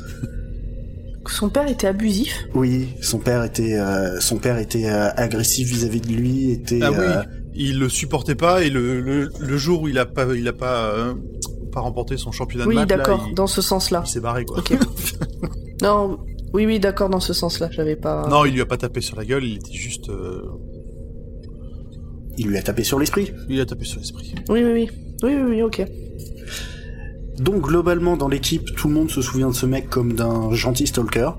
[1.28, 2.44] Son père était abusif?
[2.54, 6.92] Oui, son père était euh, son père était euh, agressif vis-à-vis de lui, était Ah
[6.92, 7.22] oui, euh,
[7.56, 10.52] il le supportait pas et le, le, le jour où il a pas, il a
[10.52, 11.14] pas, euh,
[11.72, 14.02] pas remporté son championnat de Oui, là, d'accord, il, dans ce sens-là.
[14.06, 14.62] il s'est barré quoi.
[15.82, 16.18] Non,
[16.54, 18.26] oui, oui, d'accord, dans ce sens-là, j'avais pas.
[18.28, 20.42] Non, il lui a pas tapé sur la gueule, il était juste, euh,
[22.38, 23.30] il lui a tapé sur l'esprit.
[23.48, 24.34] il a tapé sur l'esprit.
[24.48, 24.90] Oui, oui, oui.
[25.22, 25.84] Oui, oui, oui, ok.
[27.38, 30.86] Donc globalement dans l'équipe, tout le monde se souvient de ce mec comme d'un gentil
[30.86, 31.30] stalker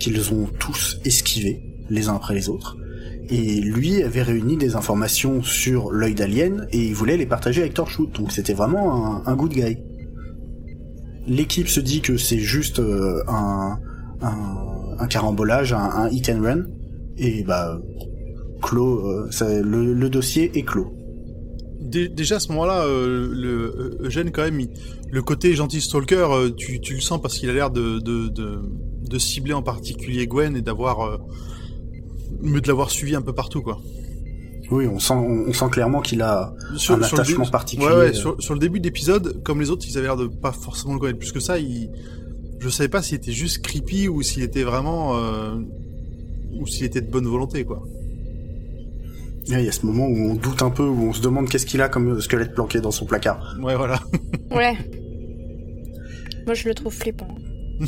[0.00, 2.76] qu'ils ont tous esquivé les uns après les autres.
[3.30, 7.74] Et lui avait réuni des informations sur l'œil d'alien et il voulait les partager avec
[7.74, 8.12] Torchwood.
[8.12, 9.78] Donc c'était vraiment un, good guy.
[11.26, 13.78] L'équipe se dit que c'est juste euh, un,
[14.20, 16.62] un, un carambolage, un, un hit and run.
[17.16, 17.80] Et bah
[18.60, 20.92] clos, euh, le, dossier est clos.
[21.80, 24.60] Dé- Déjà à ce moment-là, euh, euh, Eugène quand même,
[25.10, 26.26] le côté gentil stalker,
[26.58, 31.20] tu, le sens parce qu'il a l'air de, de cibler en particulier Gwen et d'avoir
[32.44, 33.80] euh, de l'avoir suivi un peu partout quoi.
[34.70, 37.50] Oui, on sent, on, on sent clairement qu'il a Sur, un sur le attachement début-
[37.50, 37.86] particulier.
[37.88, 38.12] Ouais, ouais, euh.
[38.14, 40.94] sur, sur le début de l'épisode, comme les autres, ils avaient l'air de pas forcément
[40.94, 41.58] le connaître plus que ça.
[41.58, 41.90] Il...
[42.60, 45.56] Je savais pas s'il était juste creepy ou s'il était vraiment euh,
[46.58, 47.82] ou s'il était de bonne volonté quoi.
[49.46, 51.66] Il y a ce moment où on doute un peu, où on se demande qu'est-ce
[51.66, 53.54] qu'il a comme squelette planqué dans son placard.
[53.62, 54.00] Ouais, voilà.
[54.50, 54.74] Ouais.
[56.46, 57.28] Moi, je le trouve flippant.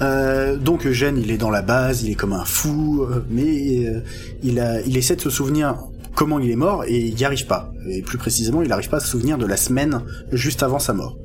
[0.00, 3.86] Euh, donc Eugène, il est dans la base, il est comme un fou, euh, mais
[3.86, 4.00] euh,
[4.42, 5.76] il, a, il essaie de se souvenir
[6.14, 7.72] comment il est mort et il n'y arrive pas.
[7.88, 10.92] Et plus précisément, il n'arrive pas à se souvenir de la semaine juste avant sa
[10.92, 11.16] mort.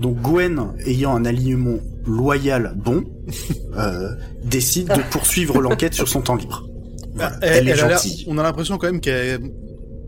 [0.00, 3.04] Donc Gwen, ayant un alignement loyal bon,
[3.76, 4.10] euh,
[4.44, 6.66] décide de poursuivre l'enquête sur son temps libre.
[7.14, 8.24] Voilà, elle, est gentille.
[8.28, 9.52] On a l'impression quand même qu'elle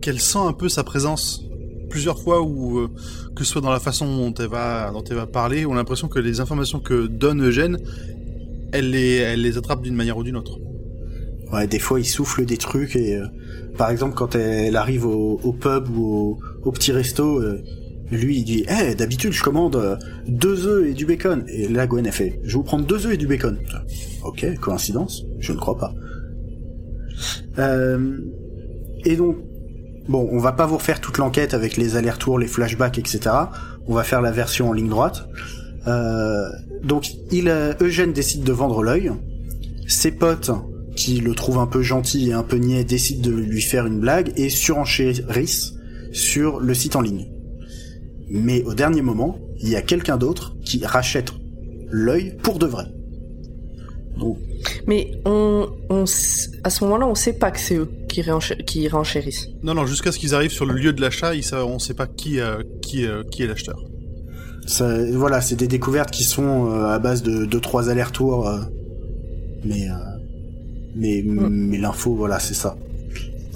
[0.00, 1.44] qu'elle sent un peu sa présence
[1.92, 2.88] plusieurs fois ou euh,
[3.36, 5.76] que ce soit dans la façon dont elle va dont elle va parler, on a
[5.76, 7.76] l'impression que les informations que donne Eugène,
[8.72, 10.58] elle les elle les attrape d'une manière ou d'une autre.
[11.52, 13.26] Ouais, des fois il souffle des trucs et euh,
[13.76, 17.62] par exemple quand elle arrive au, pub ou au, petit resto, euh,
[18.10, 22.06] lui il dit Eh, d'habitude je commande deux œufs et du bacon." Et là Gwen
[22.06, 23.58] elle fait "Je vous prendre deux œufs et du bacon."
[24.24, 25.94] OK, coïncidence Je ne crois pas.
[29.04, 29.36] Et donc
[30.08, 33.30] bon, on va pas vous refaire toute l'enquête avec les allers-retours, les flashbacks, etc.
[33.86, 35.28] On va faire la version en ligne droite.
[35.86, 36.48] Euh,
[36.84, 39.12] donc il euh, Eugène décide de vendre l'œil.
[39.88, 40.50] Ses potes
[40.94, 43.98] qui le trouvent un peu gentil et un peu niais décident de lui faire une
[43.98, 45.74] blague et surenchérissent
[46.12, 47.28] sur le site en ligne.
[48.30, 51.32] Mais au dernier moment, il y a quelqu'un d'autre qui rachète
[51.90, 52.86] l'œil pour de vrai.
[54.86, 56.04] Mais on, on
[56.64, 58.22] à ce moment-là, on sait pas que c'est eux qui,
[58.66, 59.48] qui renchérissent.
[59.62, 62.40] Non non, jusqu'à ce qu'ils arrivent sur le lieu de l'achat, on sait pas qui
[62.40, 63.78] euh, qui euh, qui est l'acheteur.
[65.12, 68.60] voilà, c'est des découvertes qui sont euh, à base de deux trois allers-retours, euh,
[69.64, 69.94] mais euh,
[70.94, 72.76] mais mais l'info, voilà, c'est ça.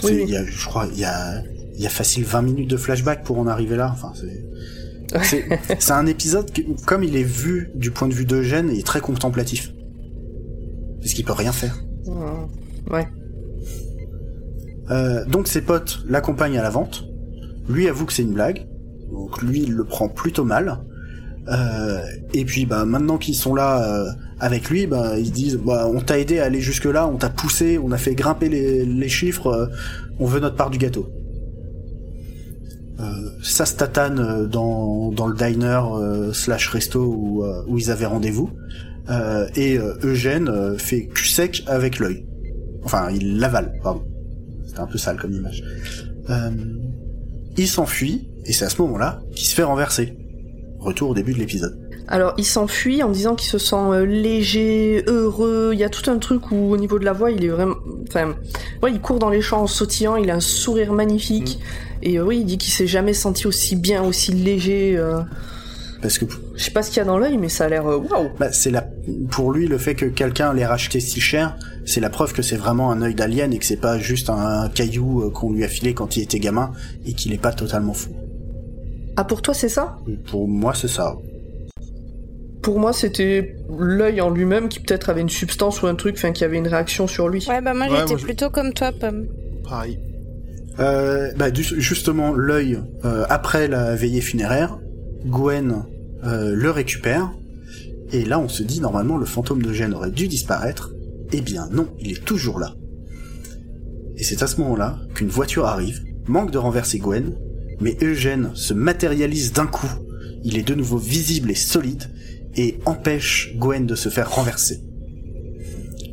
[0.04, 1.42] Oui, y a, je crois, il y a
[1.74, 3.92] il y a facile 20 minutes de flashback pour en arriver là.
[3.92, 5.46] Enfin, c'est c'est
[5.78, 8.86] c'est un épisode qui, comme il est vu du point de vue d'Eugène, il est
[8.86, 9.72] très contemplatif.
[11.06, 11.78] Parce qu'il peut rien faire.
[12.90, 13.06] Ouais.
[14.90, 17.04] Euh, donc ses potes l'accompagnent à la vente.
[17.68, 18.66] Lui avoue que c'est une blague.
[19.12, 20.80] Donc lui, il le prend plutôt mal.
[21.46, 22.00] Euh,
[22.34, 26.00] et puis bah maintenant qu'ils sont là euh, avec lui, bah ils disent bah on
[26.00, 29.08] t'a aidé à aller jusque là, on t'a poussé, on a fait grimper les, les
[29.08, 29.70] chiffres,
[30.18, 31.08] on veut notre part du gâteau.
[33.44, 38.50] Ça se tatane dans, dans le diner slash resto où, où ils avaient rendez-vous.
[39.08, 42.26] Euh, et euh, Eugène euh, fait cul sec avec l'œil.
[42.82, 44.02] Enfin, il l'avale, pardon.
[44.66, 45.62] C'était un peu sale comme image.
[47.58, 50.16] Il s'enfuit, et c'est à ce moment-là qu'il se fait renverser.
[50.78, 51.78] Retour au début de l'épisode.
[52.08, 55.70] Alors, il s'enfuit en disant qu'il se sent euh, léger, heureux.
[55.72, 57.74] Il y a tout un truc où, au niveau de la voix, il est vraiment.
[58.08, 58.36] Enfin,
[58.82, 60.16] ouais, il court dans les champs en sautillant.
[60.16, 61.58] Il a un sourire magnifique.
[62.02, 64.96] Et euh, oui, il dit qu'il s'est jamais senti aussi bien, aussi léger.
[64.96, 65.20] euh.
[66.02, 66.24] Parce que
[66.56, 68.28] Je sais pas ce qu'il y a dans l'œil, mais ça a l'air euh, waouh.
[68.38, 68.86] bah, c'est la...
[69.30, 71.56] pour lui, le fait que quelqu'un l'ait racheté si cher,
[71.86, 74.68] c'est la preuve que c'est vraiment un œil d'alien et que c'est pas juste un
[74.68, 76.72] caillou euh, qu'on lui a filé quand il était gamin
[77.06, 78.10] et qu'il est pas totalement fou.
[79.16, 79.96] Ah, pour toi, c'est ça?
[80.30, 81.16] Pour moi, c'est ça.
[82.62, 86.32] Pour moi, c'était l'œil en lui-même qui peut-être avait une substance ou un truc, enfin,
[86.32, 87.46] qui avait une réaction sur lui.
[87.48, 89.26] Ouais, bah moi Ouais, j'étais moi, je- plutôt comme toi, Pomme.
[89.68, 89.98] Pareil.
[90.80, 94.78] Euh, bah, du- justement, l'œil, euh, après la veillée funéraire,
[95.24, 95.84] Gwen
[96.24, 97.32] euh, le récupère,
[98.12, 100.92] et là on se dit normalement le fantôme de Gênes aurait dû disparaître,
[101.32, 102.74] eh bien non, il est toujours là.
[104.16, 107.36] Et c'est à ce moment-là qu'une voiture arrive, manque de renverser Gwen,
[107.80, 109.90] mais Eugène se matérialise d'un coup,
[110.44, 112.04] il est de nouveau visible et solide,
[112.56, 114.80] et empêche Gwen de se faire renverser.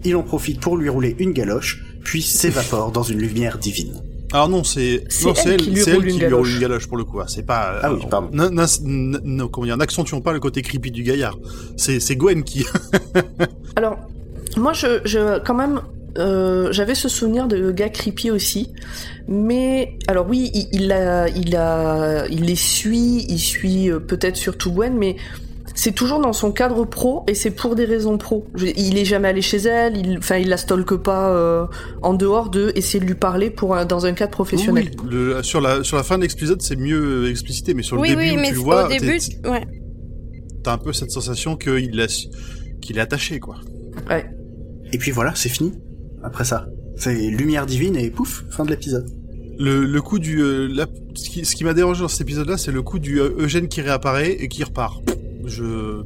[0.04, 4.02] Il en profite pour lui rouler une galoche, puis s'évapore dans une lumière divine.
[4.34, 6.54] Alors non, c'est non, elle qui lui elle roule qui une lui roule galoche.
[6.56, 7.20] une galoche pour le coup.
[7.22, 7.80] ah, C'est pas.
[7.84, 8.30] Ah oui, euh, pardon.
[8.34, 11.38] n- n- n- n- comment dire, n'accentuons pas le côté creepy du gaillard.
[11.78, 12.66] C'est Gwen qui.
[13.76, 13.98] Alors,
[14.58, 15.82] moi, je, je quand même,
[16.18, 18.72] euh, j'avais ce souvenir de gars creepy aussi,
[19.28, 24.36] mais alors oui, il, il a, il a, il les suit, il suit euh, peut-être
[24.38, 25.16] surtout Gwen, mais
[25.76, 28.46] c'est toujours dans son cadre pro et c'est pour des raisons pro.
[28.56, 31.66] Je- il est jamais allé chez elle, il, enfin, il la stalke pas euh,
[32.02, 34.92] en dehors de essayer de lui parler pour un- dans un cadre professionnel.
[35.04, 38.02] Oui, le- sur la sur la fin de l'épisode, c'est mieux explicité, mais sur le
[38.04, 39.18] Oui, début oui, où mais tu le vois, au t'es- début,
[39.50, 39.66] ouais.
[40.64, 43.56] t'as un peu cette sensation qu'il est attaché quoi.
[44.10, 44.26] Ouais.
[44.92, 45.74] et puis voilà, c'est fini.
[46.24, 49.06] Après ça, c'est lumière divine et pouf, fin de l'épisode.
[49.60, 50.42] Le, le coup du...
[50.42, 53.20] euh, la- ce qui, ce qui m'a dérangé dans cet épisode-là, c'est le coup du
[53.22, 55.00] euh, Eugène qui réapparaît et qui repart.
[55.46, 56.04] Je...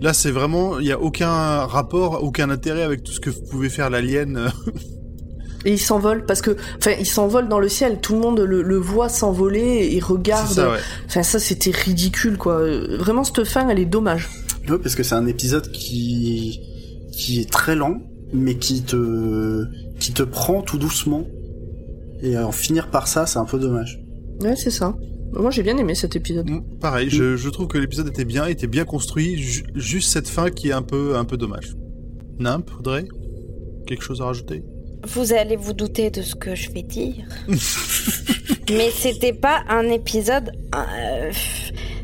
[0.00, 0.78] Là, c'est vraiment...
[0.78, 4.36] Il n'y a aucun rapport, aucun intérêt avec tout ce que pouvait faire l'alien.
[4.36, 4.48] euh.
[5.64, 7.98] Et il s'envole parce que, enfin, il s'envole dans le ciel.
[8.00, 10.48] Tout le monde le, le voit s'envoler et regarde.
[10.52, 10.78] Ça, ouais.
[11.06, 12.60] Enfin, ça, c'était ridicule, quoi.
[12.60, 14.28] Euh, Vraiment, cette fin, elle est dommage.
[14.68, 16.60] Ouais, parce que c'est un épisode qui
[17.12, 17.96] qui est très lent,
[18.32, 19.64] mais qui te
[19.98, 21.26] qui te prend tout doucement.
[22.22, 24.00] Et en finir par ça, c'est un peu dommage.
[24.40, 24.94] Ouais, c'est ça.
[25.32, 26.48] Moi, j'ai bien aimé cet épisode.
[26.50, 30.28] Mm, Pareil, je, je trouve que l'épisode était bien, était bien construit, ju- juste cette
[30.28, 31.74] fin qui est un peu, un peu dommage.
[32.38, 33.04] Nimp, Audrey
[33.86, 34.62] Quelque chose à rajouter?
[35.06, 37.24] Vous allez vous douter de ce que je vais dire.
[38.70, 40.52] Mais c'était pas un épisode.
[40.74, 41.30] euh,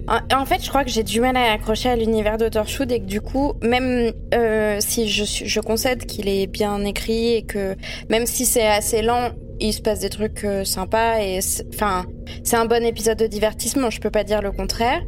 [0.09, 2.91] en, en fait, je crois que j'ai du mal à accrocher à l'univers de Torchwood
[2.93, 7.35] et que du coup, même euh, si je, suis- je concède qu'il est bien écrit
[7.35, 7.75] et que
[8.11, 12.05] même si c'est assez lent, il se passe des trucs euh, sympas et c'est- enfin,
[12.43, 13.91] c'est un bon épisode de divertissement.
[13.91, 15.01] Je peux pas dire le contraire.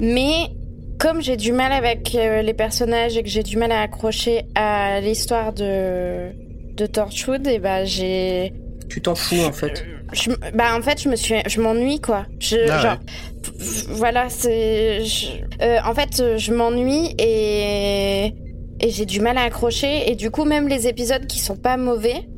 [0.00, 0.48] Mais
[0.98, 4.42] comme j'ai du mal avec euh, les personnages et que j'ai du mal à accrocher
[4.54, 6.30] à l'histoire de
[6.74, 8.52] de Torchwood, et bah j'ai
[8.90, 9.82] Tu t'en fous, en fait.
[10.12, 12.96] je, bah en fait je me suis je m'ennuie quoi je Ah genre
[13.88, 15.00] voilà c'est
[15.62, 18.26] euh, en fait je m'ennuie et
[18.80, 21.76] et j'ai du mal à accrocher et du coup même les épisodes qui sont pas
[21.78, 22.28] mauvais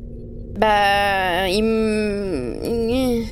[0.59, 3.23] bah ils me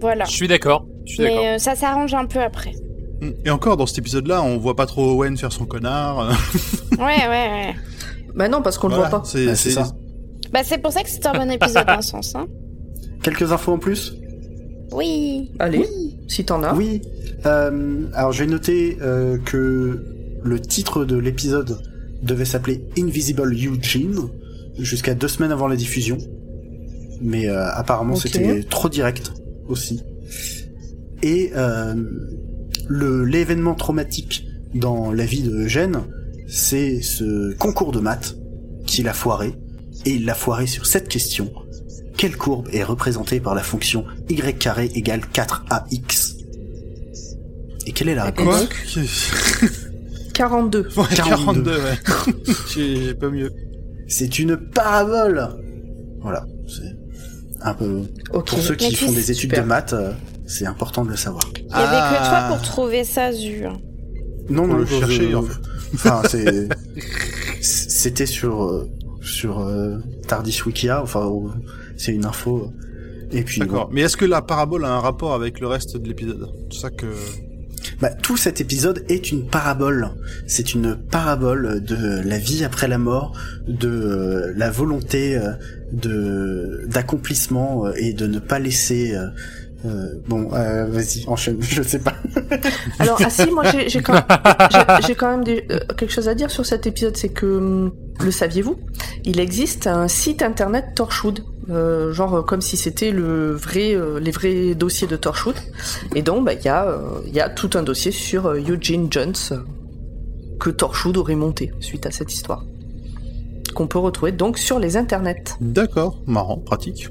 [0.00, 0.86] voilà Je suis d'accord.
[1.06, 1.38] Je suis d'accord.
[1.40, 2.72] mais euh, ça s'arrange un peu après.
[3.44, 6.28] Et encore, dans cet épisode-là, on voit pas trop Owen faire son connard.
[6.98, 7.74] ouais ouais ouais
[8.34, 9.24] Bah non, parce qu'on Voilà, le voit pas.
[9.26, 9.92] C'est Bah, ça.
[10.52, 12.46] bah c'est pour ça que c'est un bon épisode d'un sens hein
[13.22, 14.14] Quelques infos en plus?
[14.92, 15.84] Oui Allez,
[16.28, 16.74] si t'en as.
[16.74, 17.00] Oui.
[17.46, 20.04] Euh, alors j'ai noté euh, que
[20.44, 21.78] le titre de l'épisode
[22.22, 24.28] devait s'appeler Invisible Eugene
[24.78, 26.18] jusqu'à deux semaines avant la diffusion,
[27.20, 29.32] mais euh, apparemment c'était trop direct
[29.68, 30.02] aussi.
[31.22, 31.94] Et euh,
[32.88, 36.02] le l'événement traumatique dans la vie de Eugène,
[36.46, 38.36] c'est ce concours de maths
[38.86, 39.54] qu'il a foiré,
[40.04, 41.50] et il l'a foiré sur cette question.
[42.16, 46.36] Quelle courbe est représentée par la fonction y carré égale 4ax
[47.86, 48.68] Et quelle est la réponse?
[49.58, 49.68] Quoi
[50.36, 50.88] 42.
[50.96, 51.70] Ouais, 42.
[51.70, 52.44] 42, ouais.
[52.74, 53.50] J'ai j'ai pas mieux.
[54.08, 55.48] C'est une parabole
[56.20, 56.96] Voilà, c'est
[57.62, 58.02] un peu...
[58.32, 59.62] Pour ceux qui font des études super.
[59.64, 60.12] de maths, euh,
[60.46, 61.42] c'est important de le savoir.
[61.56, 62.48] il y avait que toi Ah.
[62.52, 63.78] pour trouver ça Zu hein.
[64.48, 65.58] Non, non, le je- chercher, en fait.
[65.94, 66.68] Enfin, c'est...
[67.60, 68.62] C'était sur...
[68.64, 68.88] euh,
[69.22, 71.28] sur euh, Tardis Wikia, enfin,
[71.96, 72.70] c'est une info.
[73.32, 73.88] Et puis, D'accord.
[73.92, 76.48] Mais est-ce que la parabole a un rapport avec le reste de l'épisode?
[76.70, 77.06] C'est ça que.
[78.00, 80.10] Bah, tout cet épisode est une parabole.
[80.46, 83.32] C'est une parabole de la vie après la mort,
[83.68, 85.52] de euh, la volonté euh,
[85.92, 89.14] de d'accomplissement euh, et de ne pas laisser.
[89.14, 89.26] euh,
[90.26, 91.58] bon, euh, vas-y, enchaîne.
[91.60, 92.14] Je sais pas.
[92.98, 94.14] Alors, ah si, moi j'ai quand,
[95.18, 97.92] quand même des- euh, quelque chose à dire sur cet épisode, c'est que, hum,
[98.24, 98.76] le saviez-vous,
[99.24, 104.18] il existe un site internet Torchwood, euh, genre euh, comme si c'était le vrai, euh,
[104.20, 105.56] les vrais dossiers de Torchwood.
[106.14, 108.58] Et donc, bah, il y, a, euh, il y a tout un dossier sur euh,
[108.60, 109.34] Eugene Jones
[110.60, 112.64] que Torchwood aurait monté suite à cette histoire.
[113.74, 115.44] Qu'on peut retrouver donc sur les internets.
[115.60, 116.18] D'accord.
[116.26, 117.08] Marrant, pratique.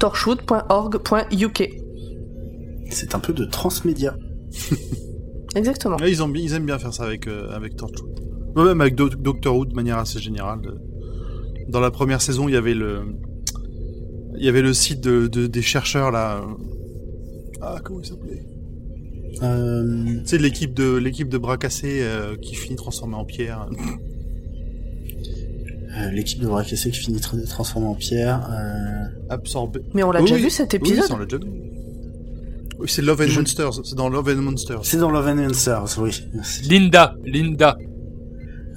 [0.00, 1.70] torchwood.org.uk.
[2.90, 4.16] C'est un peu de transmédia.
[5.56, 5.96] Exactement.
[5.98, 8.10] Ouais, ils, ont, ils aiment bien faire ça avec, euh, avec Torchwood.
[8.56, 10.60] Même avec Do- Doctor Who de manière assez générale.
[11.68, 13.02] Dans la première saison, il y avait le.
[14.36, 16.42] Il y avait le site de, de- des chercheurs là.
[17.62, 18.42] Ah, comment il s'appelait?
[19.42, 23.68] Euh, de l'équipe de l'équipe de bras cassés euh, qui finit transformée en pierre.
[25.96, 28.48] euh, L'équipe de bras cassés qui finit tra- transformée en pierre.
[28.50, 29.04] Euh...
[29.30, 29.80] Absorbée.
[29.94, 30.42] Mais on l'a Oui, déjà oui.
[30.42, 31.50] vu cet Oui, épisode ça, on l'a déjà vu.
[32.78, 33.72] Oui, c'est Love and Je- Monsters.
[33.84, 34.80] C'est dans Love and Monsters.
[34.84, 36.10] C'est dans Love and Answers, oui.
[36.68, 37.76] Linda, Linda.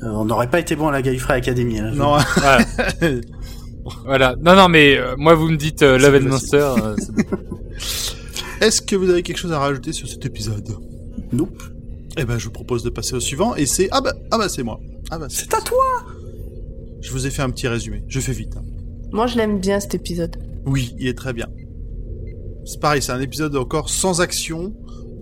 [0.04, 1.80] Euh, on n'aurait pas été bon à la Gallifrey Academy.
[1.80, 2.16] Là, Non,
[4.06, 4.36] Voilà.
[4.42, 6.58] Non, non, mais euh, moi, vous me dites euh, Love and Monster.
[6.84, 7.38] euh, c'est bon.
[8.62, 10.68] Est-ce que vous avez quelque chose à rajouter sur cet épisode?
[11.32, 11.62] Nope.
[12.18, 13.88] Eh ben, je vous propose de passer au suivant, et c'est...
[13.92, 14.80] Ah bah, ah bah c'est moi.
[15.12, 15.84] Ah bah, C'est à toi
[17.02, 18.04] Je vous ai fait un petit résumé.
[18.08, 18.56] Je fais vite.
[18.58, 18.64] hein.
[19.12, 20.36] Moi, je l'aime bien cet épisode.
[20.66, 21.48] Oui, il est très bien.
[22.66, 24.74] C'est pareil, c'est un épisode encore sans action,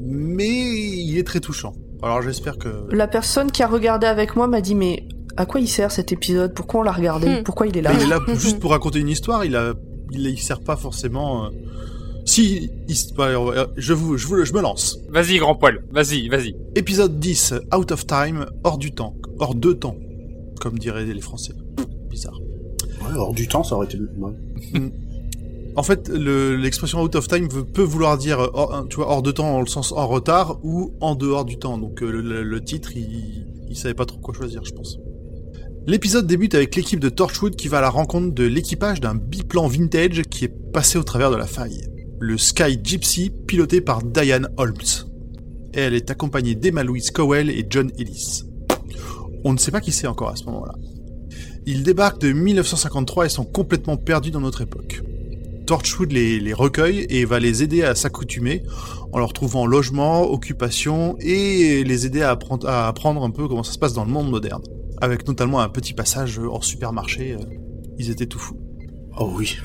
[0.01, 1.73] mais il est très touchant.
[2.01, 2.69] Alors j'espère que...
[2.91, 6.12] La personne qui a regardé avec moi m'a dit mais à quoi il sert cet
[6.12, 6.54] épisode?
[6.54, 7.28] Pourquoi on l'a regardé?
[7.39, 7.43] Hmm.
[7.43, 7.91] Pourquoi il est là?
[7.93, 9.74] Il est là pour- juste pour raconter une histoire, il a...
[10.12, 11.45] Il, il sert pas forcément...
[11.45, 11.50] euh,
[12.26, 12.95] Si, il-
[13.76, 15.00] je vous, je vous, je me lance.
[15.10, 15.84] Vas-y, grand poil.
[15.91, 16.56] Vas-y, vas-y.
[16.76, 19.15] Épisode 10, Out of Time, hors du temps.
[19.39, 19.98] hors de temps,
[20.62, 21.54] comme diraient les Français.
[22.10, 22.39] Bizarre.
[23.02, 23.98] Ouais, hors du temps, ça aurait été.
[24.00, 24.32] Ouais.
[25.76, 29.21] En fait, le- l'expression out of time peut vouloir dire euh, hors, tu vois, hors
[29.21, 31.78] de temps dans le sens en retard ou en dehors du temps.
[31.78, 34.98] Donc euh, le, le- le titre, il, il savait pas trop quoi choisir, je pense.
[35.88, 39.67] L'épisode débute avec l'équipe de Torchwood qui va à la rencontre de l'équipage d'un biplan
[39.67, 41.86] vintage qui est passé au travers de la faille.
[42.19, 44.74] Le Sky Gypsy, piloté par Diane Holmes.
[45.74, 48.45] Elle est accompagnée d'Emma Louise Cowell et John Ellis.
[49.43, 50.74] On ne sait pas qui c'est encore à ce moment-là.
[51.67, 55.04] Ils débarquent de 1953 et sont complètement perdus dans notre époque.
[55.67, 58.63] Torchwood les, recueille et va les aider à s'accoutumer
[59.12, 63.78] en leur trouvant logement, occupation et les aider à apprendre un peu comment ça se
[63.78, 64.63] passe dans le monde moderne.
[65.01, 67.38] Avec notamment un petit passage hors supermarché, euh,
[67.97, 68.60] ils étaient tout fous.
[69.19, 69.55] Oh oui.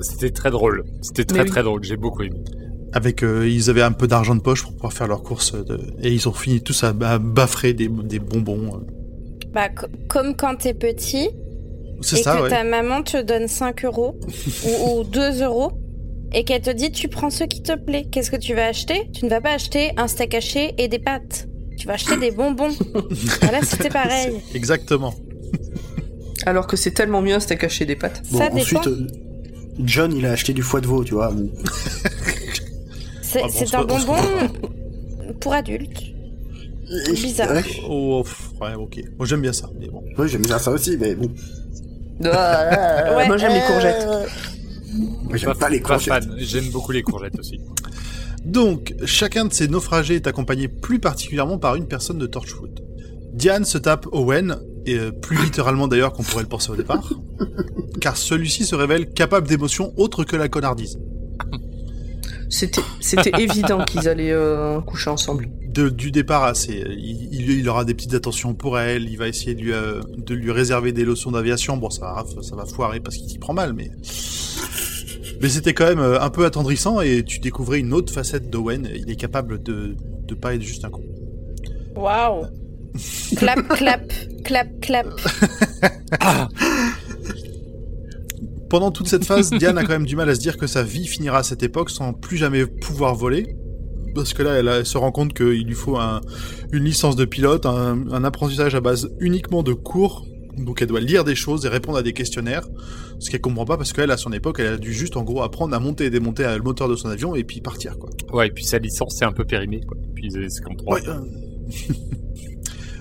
[0.00, 0.84] C'était très drôle.
[1.02, 1.48] C'était très oui.
[1.48, 1.82] très drôle.
[1.84, 2.38] J'ai beaucoup aimé.
[2.92, 5.78] Avec, euh, ils avaient un peu d'argent de poche pour pouvoir faire leurs courses de-
[6.02, 8.76] et ils ont fini tous à, à baffrer des, des bonbons.
[8.76, 8.86] euh.
[9.52, 11.28] Bah, co- comme quand t'es petit
[12.00, 12.48] C'est et ça, que ouais.
[12.48, 14.18] ta maman te donne 5 euros
[14.66, 15.72] ou, ou 2 euros
[16.32, 18.06] et qu'elle te dit tu prends ce qui te plaît.
[18.10, 19.10] Qu'est-ce que tu vas acheter?
[19.12, 21.46] Tu ne vas pas acheter un steak haché et des pâtes.
[21.78, 22.74] Tu vas acheter des bonbons.
[23.42, 24.40] voilà, c'était pareil.
[24.54, 25.14] Exactement.
[26.46, 28.22] Alors que c'est tellement mieux steak haché des pâtes.
[28.30, 28.90] Bon, Ça ensuite, dépend.
[28.96, 29.06] euh,
[29.84, 31.30] John, il a acheté du foie de veau, tu vois.
[31.30, 31.50] bon.
[33.22, 36.02] C'est Ah bon, un pas- bonbon pour adultes.
[37.12, 37.50] Bizarre.
[37.50, 38.24] Ouais, Oh,
[38.62, 39.00] ouais, ok.
[39.18, 40.02] Moi j'aime bien ça, mais bon.
[40.16, 41.28] ouais, j'aime bien ça aussi, mais bon.
[42.24, 44.06] Ah, Moi j'aime les courgettes.
[45.24, 46.24] Moi, j'aime pas les courgettes.
[46.38, 47.60] J'aime beaucoup les courgettes aussi.
[48.44, 52.80] Donc, chacun de ces naufragés est accompagné plus particulièrement par une personne de Torchwood.
[53.34, 57.12] Diane se tape Owen, et euh, plus littéralement d'ailleurs qu'on pourrait le penser au départ,
[58.00, 60.98] car celui-ci se révèle capable d'émotions autres que la connardise.
[62.50, 65.50] C'était c'était évident qu'ils allaient euh, coucher ensemble.
[65.66, 69.18] De- du départ, à ses- il, il- il aura des petites attentions pour elle, il
[69.18, 71.76] va essayer de lui, euh, de lui réserver des leçons d'aviation.
[71.76, 73.90] Bon, ça va, ça va foirer parce qu'il s'y prend mal, mais...
[75.40, 78.88] Mais c'était quand même euh, un peu attendrissant et tu découvrais une autre facette d'Owen.
[78.94, 79.94] Il est capable de,
[80.26, 81.02] de pas être juste un con.
[81.96, 82.46] Waouh.
[83.36, 84.12] clap, clap,
[84.44, 85.06] clap, clap.
[88.70, 90.82] Pendant toute cette phase, Diane a quand même du mal à se dire que sa
[90.82, 93.56] vie finira à cette époque sans plus jamais pouvoir voler.
[94.14, 96.20] Parce que là, elle, elle se rend compte qu'il lui faut un-
[96.72, 100.26] une licence de pilote, un, un apprentissage à base uniquement de cours.
[100.58, 102.66] Donc elle doit lire des choses et répondre à des questionnaires.
[103.18, 105.42] Ce qu'elle comprend pas parce qu'elle, à son époque, elle a dû juste en gros
[105.42, 108.10] apprendre à monter et démonter le moteur de son avion et puis partir quoi.
[108.32, 109.80] Ouais, et puis sa licence c'est un peu périmé.
[109.86, 109.96] Quoi.
[110.14, 111.00] Puis euh, c'est comme trois.
[111.00, 111.20] Ouais, euh.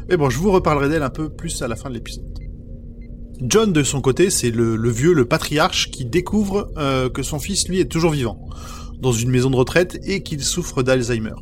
[0.10, 2.24] Mais bon, je vous reparlerai d'elle un peu plus à la fin de l'épisode.
[3.42, 7.40] John, de son côté, c'est le, le vieux, le patriarche, qui découvre euh, que son
[7.40, 8.40] fils, lui, est toujours vivant,
[9.00, 11.36] dans une maison de retraite, et qu'il souffre d'Alzheimer.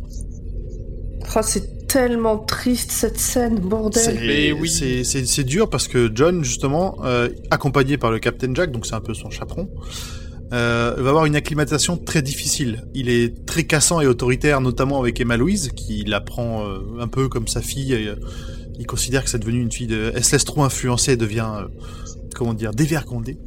[1.36, 4.04] Oh, c'est tellement triste cette scène, bordel.
[4.04, 4.68] C'est Mais oui.
[4.70, 8.86] c'est- c'est- c'est dur parce que John, justement, euh, accompagné par le Captain Jack, donc
[8.86, 9.70] c'est un peu son chaperon,
[10.52, 12.84] euh, va avoir une acclimatation très difficile.
[12.94, 17.08] Il est très cassant et autoritaire, notamment avec Emma Louise, qui la prend euh, un
[17.08, 17.94] peu comme sa fille.
[17.94, 18.16] et, euh,
[18.78, 20.12] il considère que c'est devenu une fille de...
[20.14, 21.68] Elle se laisse trop influencer et devient, euh,
[22.36, 23.38] comment dire, dévergondée.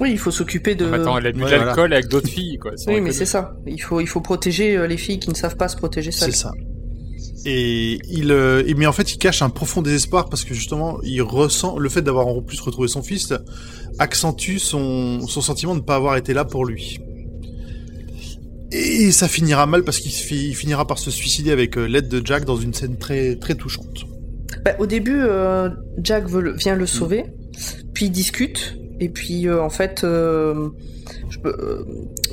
[0.00, 0.86] Oui, il faut s'occuper de.
[0.90, 2.70] Attends, elle a bu Ouais, de l'alcool avec d'autres filles, quoi.
[2.86, 3.54] oui, mais c'est ça.
[3.66, 6.34] Il faut, il faut protéger les filles qui ne savent pas se protéger C'est seules.
[6.34, 6.52] ça.
[7.44, 11.22] Et il, euh, mais en fait, il cache un profond désespoir parce que justement, il
[11.22, 13.32] ressent le fait d'avoir en plus retrouvé son fils
[13.98, 16.98] accentue son, son sentiment de ne pas avoir été là pour lui.
[18.70, 22.44] Et ça finira mal parce qu'il finira par se suicider avec euh, l'aide de Jack
[22.46, 24.04] dans une scène très très touchante.
[24.64, 25.68] Bah, au début, euh,
[26.02, 27.24] Jack veut le- vient le sauver,
[27.92, 30.68] puis ils discutent, et puis euh, en fait, euh,
[31.28, 31.84] je peux- euh,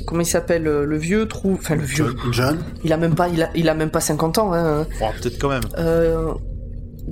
[0.06, 3.42] comment il s'appelle le vieux trouve, enfin le vieux, John, il a même pas, il
[3.42, 4.52] a, il a même pas 50 ans.
[4.52, 4.86] Hein.
[5.02, 5.62] Oh, peut-être quand même.
[5.78, 6.32] Euh,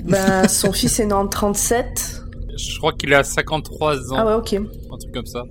[0.05, 2.23] bah, son fils est né en 37.
[2.57, 4.55] Je crois qu'il a 53 ans, Ah ouais, ok.
[4.55, 5.45] un truc comme ça.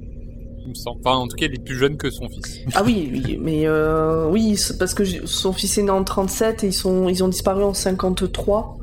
[0.65, 0.99] Il me semble.
[1.05, 2.59] Enfin, en tout cas, il est plus jeune que son fils.
[2.75, 6.67] Ah oui, oui, mais euh, oui, parce que son fils est né en 37 et
[6.67, 8.77] ils sont, ils ont disparu en 53.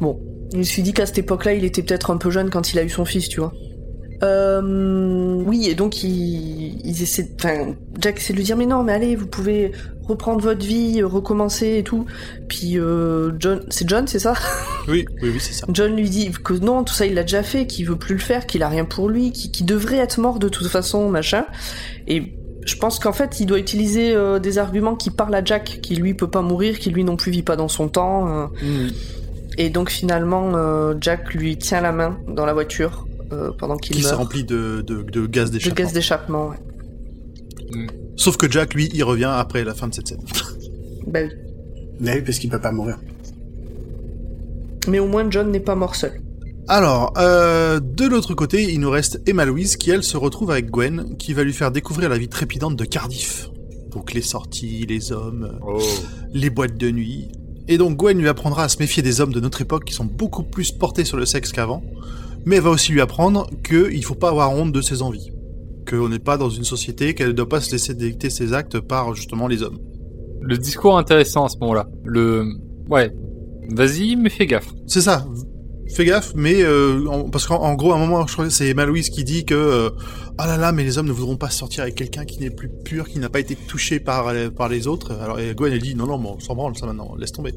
[0.00, 0.18] Bon,
[0.52, 2.78] je me suis dit qu'à cette époque-là, il était peut-être un peu jeune quand il
[2.78, 3.52] a eu son fils, tu vois.
[4.22, 8.82] Euh, oui, et donc ils, ils essaient, enfin, Jack essaie de lui dire mais non,
[8.82, 9.72] mais allez, vous pouvez
[10.06, 12.06] reprendre votre vie, recommencer et tout.
[12.48, 14.34] Puis euh, John, c'est John, c'est ça?
[14.88, 15.66] Oui, oui, oui, c'est ça.
[15.68, 18.20] John lui dit que non, tout ça il l'a déjà fait, qu'il veut plus le
[18.20, 21.44] faire, qu'il a rien pour lui, qu'il devrait être mort de toute façon, machin.
[22.06, 25.80] Et je pense qu'en fait, il doit utiliser euh, des arguments qui parlent à Jack,
[25.82, 28.28] qui lui peut pas mourir, qui lui non plus vit pas dans son temps.
[28.28, 28.88] euh.
[29.58, 33.96] Et donc finalement, euh, Jack lui tient la main dans la voiture euh, pendant qu'il
[33.96, 34.18] Qui s'est meurt.
[34.22, 35.74] rempli de, de, de gaz de d'échappement.
[35.84, 36.48] gaz d'échappement.
[36.48, 37.86] ouais.
[38.16, 40.22] Sauf que Jack, lui, il revient après la fin de cette scène.
[41.06, 41.30] Bah oui.
[42.00, 42.98] mais oui, parce qu'il peut pas mourir.
[44.88, 46.20] Mais au moins John n'est pas mort seul.
[46.68, 50.68] Alors, euh, de l'autre côté, il nous reste Emma Louise qui, elle, se retrouve avec
[50.70, 53.50] Gwen, qui va lui faire découvrir la vie trépidante de Cardiff.
[53.92, 55.78] Donc les sorties, les hommes, Oh.
[56.32, 57.28] les boîtes de nuit.
[57.68, 60.04] Et donc Gwen lui apprendra à se méfier des hommes de notre époque qui sont
[60.04, 61.84] beaucoup plus portés sur le sexe qu'avant,
[62.46, 65.30] mais elle va aussi lui apprendre qu'il faut pas avoir honte de ses envies.
[65.88, 68.80] Qu'on n'est pas dans une société, qu'elle ne doit pas se laisser dicter ses actes
[68.80, 69.78] par justement les hommes.
[70.40, 71.88] Le discours intéressant à ce moment-là.
[72.04, 72.44] Le,
[72.88, 73.12] ouais.
[73.70, 74.72] Vas-y, mais fais gaffe.
[74.86, 75.26] C'est ça.
[75.94, 78.50] Fais gaffe, mais euh, en- parce qu'en en gros, à un moment, je crois que
[78.50, 79.90] c'est Emma Louise qui dit que euh,
[80.38, 82.68] ah là là, mais les hommes ne voudront pas sortir avec quelqu'un qui n'est plus
[82.84, 85.12] pur, qui n'a pas été touché par euh, par les autres.
[85.22, 87.54] Alors et Gwen elle dit non non, mais on s'en branle ça maintenant, laisse tomber.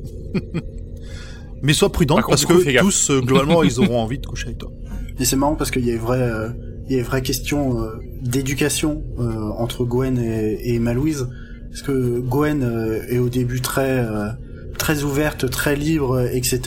[1.62, 4.58] Mais sois prudente Par parce que tous euh, globalement ils auront envie de coucher avec
[4.60, 4.72] toi.
[5.20, 6.50] Et c'est marrant parce qu'il y a une vraie, euh,
[6.88, 11.28] il y a une vraie question euh, d'éducation euh, entre Gwen et, et Emma Louise.
[11.70, 14.30] Parce que Gwen euh, est au début très, euh,
[14.78, 16.62] très ouverte, très libre, etc.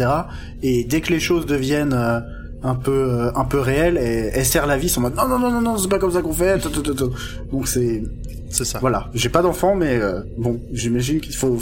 [0.63, 2.21] Et dès que les choses deviennent euh,
[2.63, 5.39] un peu, euh, un peu réelles, elle, elle serre la vis en mode non non
[5.39, 6.59] non non non c'est pas comme ça qu'on fait.
[6.61, 7.11] tout, tout, tout, tout.
[7.51, 8.03] Donc c'est,
[8.51, 8.79] C'est ça.
[8.81, 9.11] voilà.
[9.15, 11.59] J'ai pas d'enfant, mais euh, bon, j'imagine qu'il faut,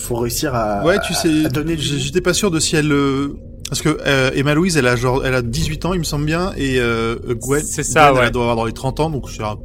[0.00, 3.34] faut réussir à, Ouais, tu sais, à donner j'étais pas sûr de si elle euh,
[3.68, 6.24] parce que euh, Emma Louise, elle a genre, elle a 18 ans, il me semble
[6.26, 8.26] bien, et euh, Gwen, C'est ça, Gwen, ouais.
[8.26, 9.56] elle doit avoir dans les 30 ans, donc c'est un-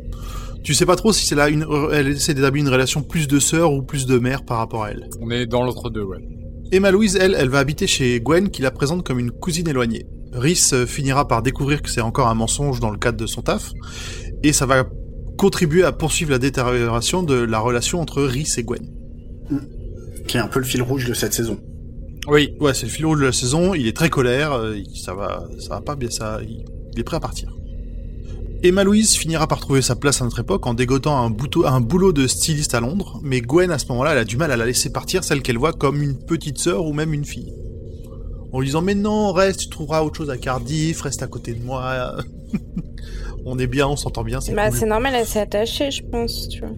[0.63, 3.39] tu sais pas trop si c'est là une, elle essaie d'établir une relation plus de
[3.39, 5.07] sœur ou plus de mère par rapport à elle.
[5.21, 6.17] On est dans l'autre deux, ouais.
[6.71, 10.05] Emma Louise, elle, elle va habiter chez Gwen, qui la présente comme une cousine éloignée.
[10.33, 13.41] Rhys euh, finira par découvrir que c'est encore un mensonge dans le cadre de son
[13.41, 13.71] taf,
[14.43, 14.85] et ça va
[15.37, 18.87] contribuer à poursuivre la détérioration de la relation entre Rhys et Gwen.
[20.27, 21.59] Qui est un peu le fil rouge de cette saison.
[22.27, 22.55] Oui.
[22.59, 23.73] Ouais, c'est le fil rouge de la saison.
[23.73, 24.53] Il est très colère.
[24.53, 26.09] euh, ça va, ça va pas bien.
[26.09, 26.65] Ça, il,
[26.99, 27.53] est prêt à partir.
[28.63, 31.81] Emma Louise finira par trouver sa place à notre époque en dégotant un, bouteau- un
[31.81, 33.19] boulot de styliste à Londres.
[33.23, 35.57] Mais Gwen, à ce moment-là, elle a du mal à la laisser partir, celle qu'elle
[35.57, 37.53] voit comme une petite sœur ou même une fille.
[38.51, 41.53] En lui disant mais non, reste, tu trouveras autre chose à Cardiff, reste à côté
[41.53, 42.15] de moi.
[43.45, 46.61] on est bien, on s'entend bien, c'est Bah, normal, elle s'est attachée, je pense, tu
[46.61, 46.69] vois.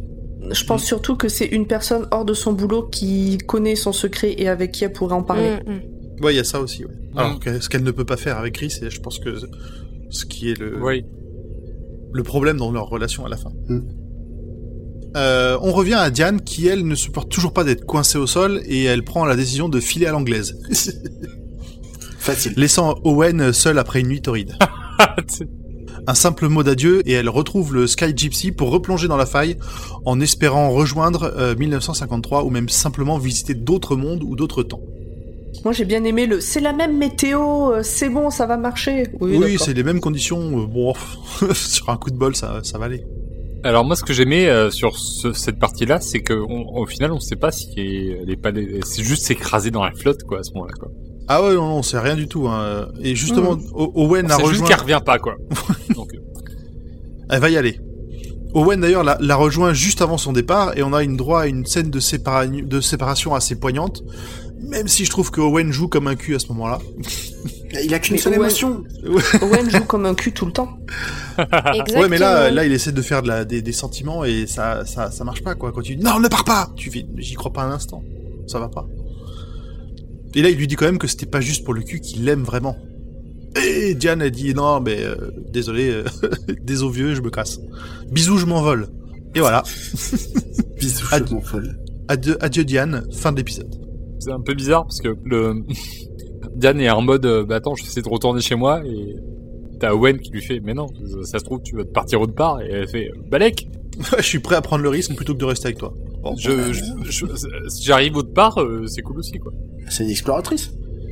[0.52, 4.36] Je pense surtout que c'est une personne hors de son boulot qui connaît son secret
[4.38, 5.58] et avec qui elle pourrait en parler.
[5.66, 6.24] Mm, mm.
[6.24, 6.86] Ouais, il y a ça aussi.
[6.86, 6.92] Ouais.
[7.14, 7.18] Mm.
[7.18, 9.36] Alors que ce qu'elle ne peut pas faire avec Rhys, c'est je pense que
[10.10, 11.06] ce qui est le, Oui.
[12.14, 13.52] le problème dans leur relation à la fin.
[13.68, 13.80] Mm.
[15.16, 18.62] Euh, on revient à Diane qui, elle, ne supporte toujours pas d'être coincée au sol
[18.66, 20.60] et elle prend la décision de filer à l'anglaise,
[22.20, 22.54] Facile.
[22.58, 24.54] laissant Owen seul après une nuit torride.
[26.10, 29.58] Un simple mot d'adieu et elle retrouve le Sky Gypsy pour replonger dans la faille
[30.06, 34.80] en espérant rejoindre euh, 1953 ou même simplement visiter d'autres mondes ou d'autres temps.
[35.66, 39.08] Moi j'ai bien aimé le c'est la même météo, euh, c'est bon, ça va marcher.
[39.20, 40.62] Oui, c'est les mêmes conditions.
[40.62, 40.94] euh, bon,
[41.54, 43.04] sur un coup de bol, ça, ça va aller.
[43.64, 47.12] Alors moi, ce que j'aimais euh, sur ce- cette partie-là, c'est que on- au final,
[47.12, 48.52] on sait pas si elle est pas,
[48.86, 50.90] c'est juste s'écraser dans la flotte, quoi, à ce moment-là, quoi.
[51.28, 52.48] Ah ouais, non, non, c'est rien du tout.
[52.48, 52.88] Hein.
[53.02, 54.68] Et justement, O- Owen On a sait juste rejoint.
[54.68, 55.36] qu'elle revient pas, quoi.
[57.30, 57.80] Elle va y aller.
[58.54, 61.48] Owen d'ailleurs la, la rejoint juste avant son départ et on a une droit à
[61.48, 64.04] une scène de, sépara- de séparation assez poignante.
[64.60, 66.80] Même si je trouve que Owen joue comme un cul à ce moment-là.
[67.84, 68.84] Il a qu'une seule Owen- émotion.
[69.42, 70.70] Owen joue comme un cul tout le temps.
[71.38, 72.00] Exactement.
[72.02, 74.86] Ouais, mais là, là, il essaie de faire de la, des, des sentiments et ça,
[74.86, 75.72] ça, ça marche pas quoi.
[75.72, 78.02] Quand tu dis non, ne pars pas, tu fais, j'y crois pas un instant.
[78.48, 78.88] Ça va pas.
[80.34, 82.24] Et là, il lui dit quand même que c'était pas juste pour le cul, qu'il
[82.26, 82.76] l'aime vraiment.
[83.56, 85.16] Et Diane a dit non, mais euh,
[85.52, 86.04] désolé, euh,
[86.64, 87.60] désolé vieux, je me casse.
[88.12, 88.88] Bisous, je m'envole.
[89.36, 89.64] Et voilà.
[90.80, 91.78] Bisous, je m'en folle.
[92.08, 93.06] Adieu, adieu Diane.
[93.14, 93.74] Fin de l'épisode.
[94.20, 95.64] c'est un peu bizarre parce que le
[96.56, 99.16] Diane est en mode, euh, bah attends, je vais essayer de retourner chez moi et
[99.80, 100.88] t'as Owen qui lui fait, mais non,
[101.24, 103.68] ça se trouve, tu vas te partir autre part et elle fait, Balek,
[104.18, 105.94] je suis prêt à prendre le risque plutôt que de rester avec toi.
[106.24, 109.52] Bon, je, je, je- si j'arrive autre part, euh, c'est cool aussi, quoi.
[109.90, 110.72] C'est une exploratrice.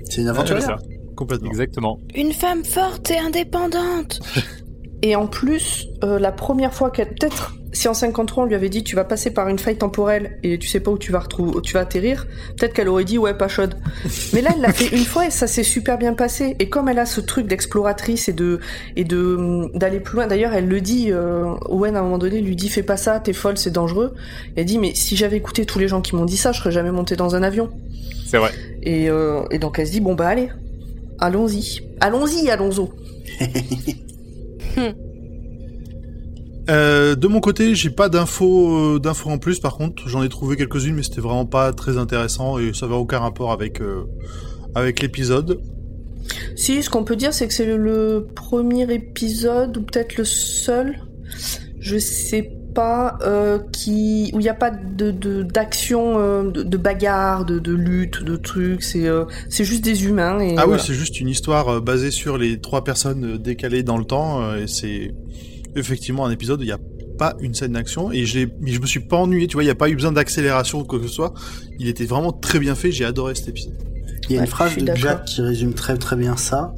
[0.09, 0.79] C'est une aventurière.
[1.15, 1.49] Complètement.
[1.49, 1.99] Exactement.
[2.15, 4.19] Une femme forte et indépendante.
[5.01, 7.09] Et en plus, euh, la première fois qu'elle.
[7.09, 10.39] Peut-être, si en 53 on lui avait dit tu vas passer par une faille temporelle
[10.41, 12.25] et tu sais pas où tu vas, retrouver, où tu vas atterrir,
[12.57, 13.75] peut-être qu'elle aurait dit ouais, pas chaude.
[14.33, 16.55] Mais là, elle l'a fait une fois et ça s'est super bien passé.
[16.57, 18.59] Et comme elle a ce truc d'exploratrice et de
[18.95, 22.17] et de hum, d'aller plus loin, d'ailleurs, elle le dit, euh, Owen à un moment
[22.17, 24.15] donné lui dit fais pas ça, t'es folle, c'est dangereux.
[24.55, 26.59] Et elle dit mais si j'avais écouté tous les gens qui m'ont dit ça, je
[26.59, 27.69] serais jamais montée dans un avion.
[28.25, 28.51] C'est vrai.
[28.81, 30.49] Et, euh, et donc elle se dit bon bah allez,
[31.19, 32.85] allons-y, allons-y, allons-y.
[36.67, 39.59] Euh, de mon côté, j'ai pas d'infos euh, d'infos en plus.
[39.59, 42.95] Par contre, j'en ai trouvé quelques-unes, mais c'était vraiment pas très intéressant et ça avait
[42.95, 44.05] aucun rapport avec euh,
[44.73, 45.61] avec l'épisode.
[46.55, 50.25] Si, ce qu'on peut dire, c'est que c'est le, le premier épisode, ou peut-être le
[50.25, 50.97] seul,
[51.79, 56.61] je sais pas, euh, qui où il n'y a pas de de- d'action, euh, de,
[56.61, 58.83] de bagarre, de, de lutte, de trucs.
[58.83, 60.39] C'est euh, c'est juste des humains.
[60.39, 60.73] Et Ah voilà.
[60.79, 64.05] oui, c'est juste une histoire euh, basée sur les trois personnes euh, décalées dans le
[64.05, 65.13] temps, euh, et c'est
[65.75, 66.79] effectivement un épisode où il n'y a
[67.17, 68.25] pas une scène d'action, et
[68.61, 70.81] mais je me suis pas ennuyé, tu vois, il n'y a pas eu besoin d'accélération
[70.81, 71.33] ou quoi que ce soit,
[71.79, 73.73] il était vraiment très bien fait, j'ai adoré cet épisode.
[74.29, 74.95] Il y a Ouais, une phrase de.
[74.95, 76.73] Jack qui résume très très bien ça.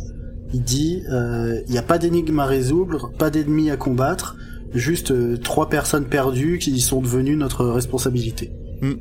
[0.53, 4.35] Il dit euh, il n'y a pas d'énigme à résoudre, pas d'ennemis à combattre,
[4.73, 8.51] juste euh, trois personnes perdues qui sont devenues notre responsabilité.
[8.81, 8.93] Hmm.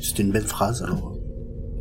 [0.00, 1.14] C'était une belle phrase alors.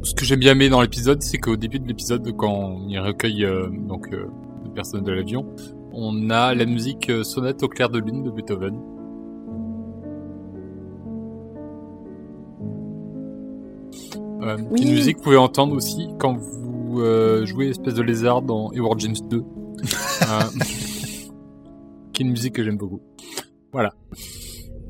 [0.04, 3.46] Ce que j'ai bien aimé dans l'épisode, c'est qu'au début de l'épisode, quand il recueille
[3.46, 4.26] euh, donc euh,
[4.66, 5.46] les personnes de l'avion,
[5.94, 8.76] on a la musique euh, sonate au clair de lune de Beethoven.
[14.42, 14.82] Euh, Oui.
[14.82, 18.72] Une musique que vous pouvez entendre aussi quand vous euh, jouez espèce de lézard dans
[18.72, 19.38] Edward James 2.
[19.44, 19.44] euh,
[22.14, 23.02] qui est une musique que j'aime beaucoup.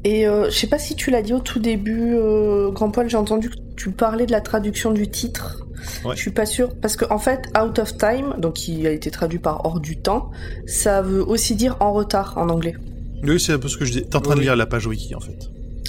[0.06, 3.10] Et euh, je sais pas si tu l'as dit au tout début, euh, Grand Poil,
[3.10, 5.66] j'ai entendu que tu parlais de la traduction du titre.
[6.04, 6.14] Ouais.
[6.16, 9.12] Je suis pas sûre parce que en fait, Out of Time, donc qui a été
[9.12, 10.30] traduit par hors du temps,
[10.66, 12.76] ça veut aussi dire en retard en anglais.
[13.24, 14.02] Oui, c'est un peu ce que je dis.
[14.04, 15.38] T'es en train de lire la page wiki, en fait.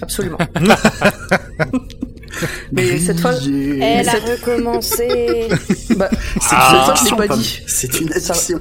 [0.01, 0.39] Absolument.
[2.73, 3.33] Mais cette fois.
[3.45, 5.49] Elle a recommencé.
[5.97, 6.09] bah,
[6.41, 6.87] C'est Ah.
[6.89, 7.63] une Ça, je l'ai addiction, pas dit.
[7.67, 8.61] C'est une Ça- addiction.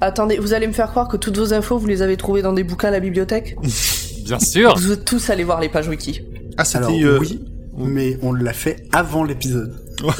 [0.00, 2.52] Attendez, vous allez me faire croire que toutes vos infos, vous les avez trouvées dans
[2.52, 3.56] des bouquins à la bibliothèque
[4.24, 6.22] Bien sûr Vous êtes tous allés voir les pages wiki.
[6.56, 6.78] Ah, c'était...
[6.84, 7.40] Alors euh, oui,
[7.76, 9.74] mais on l'a fait avant l'épisode.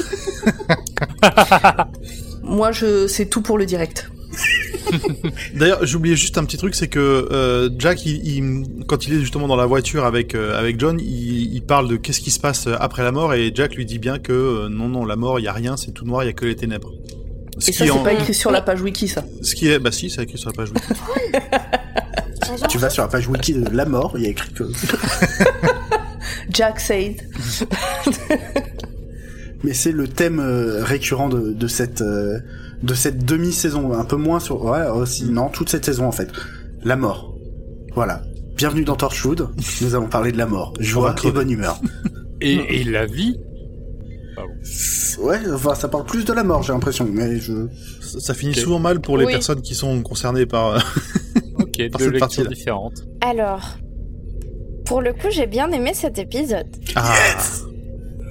[2.43, 4.09] Moi, je, c'est tout pour le direct.
[5.55, 6.99] D'ailleurs, j'oubliais juste un petit truc, c'est que
[7.31, 10.99] euh, Jack, il, il- quand il est justement dans la voiture avec euh, avec John,
[10.99, 13.99] il, il parle de qu'est-ce qui se passe après la mort, et Jack lui dit
[13.99, 16.27] bien que euh, non, non, la mort, il y a rien, c'est tout noir, il
[16.27, 16.91] y a que les ténèbres.
[17.61, 19.23] Ce Et ça, c'est en- pas écrit sur la page wiki, ça.
[19.41, 20.87] ce qui est, bah si, c'est écrit sur la page wiki.
[22.67, 24.63] Tu vas sur la page wiki de la mort, il y a écrit que.
[26.49, 27.21] Jack said.
[29.63, 32.39] Mais c'est le thème euh, récurrent de, de cette euh,
[32.81, 36.29] de cette demi-saison, un peu moins sur ouais aussi non toute cette saison en fait.
[36.83, 37.35] La mort.
[37.93, 38.23] Voilà.
[38.57, 39.49] Bienvenue dans Torchwood.
[39.81, 41.79] Nous allons parler de la mort, joie et bonne humeur.
[42.41, 43.37] et, et la vie
[45.19, 47.67] Ouais, enfin ça parle plus de la mort, j'ai l'impression, mais je
[48.01, 49.31] Ça, ça finit souvent mal pour les Oui.
[49.33, 50.75] personnes qui sont concernées par.
[50.75, 50.79] euh,
[51.59, 52.49] Ok, Par deux cette lectures partie-là.
[52.49, 53.03] différentes.
[53.21, 53.77] Alors,
[54.85, 56.67] pour le coup, j'ai bien aimé cet épisode.
[56.95, 57.13] Ah,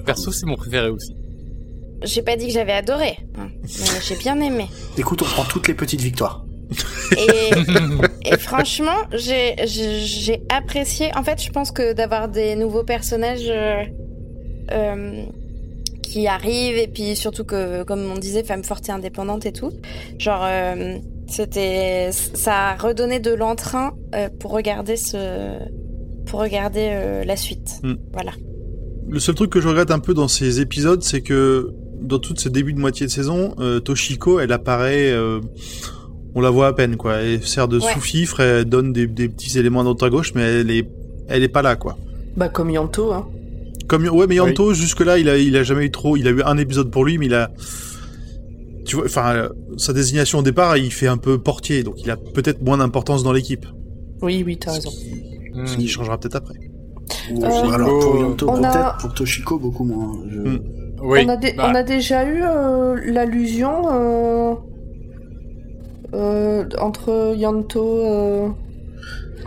[0.05, 1.15] Perso, c'est mon préféré aussi.
[2.03, 3.67] J'ai pas dit que j'avais adoré, hein, mais
[4.01, 4.65] j'ai bien aimé.
[4.97, 6.45] écoute, on prend toutes les petites victoires.
[7.15, 7.51] Et,
[8.33, 11.11] et franchement, j'ai j'ai- j'ai apprécié.
[11.15, 13.83] En fait, je pense que d'avoir des nouveaux personnages euh,
[14.71, 15.23] euh,
[16.11, 19.71] qui arrivent et puis surtout que, comme on disait, femme forte et indépendante et tout,
[20.19, 20.97] genre euh,
[21.27, 25.57] c'était, ça a redonné de l'entrain euh, pour regarder ce,
[26.25, 27.79] pour regarder euh, la suite.
[27.83, 27.93] Hmm.
[28.11, 28.33] Voilà.
[29.09, 32.33] le seul truc que je regrette un peu dans ces épisodes, c'est que dans tout
[32.35, 35.39] ce début de moitié de saison, euh, Toshiko, elle apparaît, euh,
[36.35, 37.15] on la voit à peine, quoi.
[37.17, 37.93] Elle sert de Ouais.
[37.93, 40.89] sous-fifre, elle donne des, des petits éléments à droite à gauche, mais elle est,
[41.29, 41.97] elle est pas là, quoi.
[42.35, 43.27] Bah, comme Yanto, hein.
[43.91, 46.31] Comme ouais, mais Yanto jusque là, il a il a jamais eu trop, il a
[46.31, 47.51] eu un épisode pour lui, mais il a
[48.85, 52.15] tu vois, enfin sa désignation au départ, il fait un peu portier, donc il a
[52.15, 53.65] peut-être moins d'importance dans l'équipe.
[54.21, 54.91] Oui, oui, t'as raison.
[55.65, 56.55] Ce qui changera peut-être après.
[57.33, 60.13] Ou- Euh, alors pour Yonto on peut-être, a- pour Toshiko beaucoup moins.
[60.29, 60.59] Je- Hmm.
[61.03, 61.19] Oui.
[61.25, 64.53] on, a dé- bah, on a déjà eu euh, l'allusion euh,
[66.13, 67.83] euh, entre Yanto.
[68.05, 68.47] euh,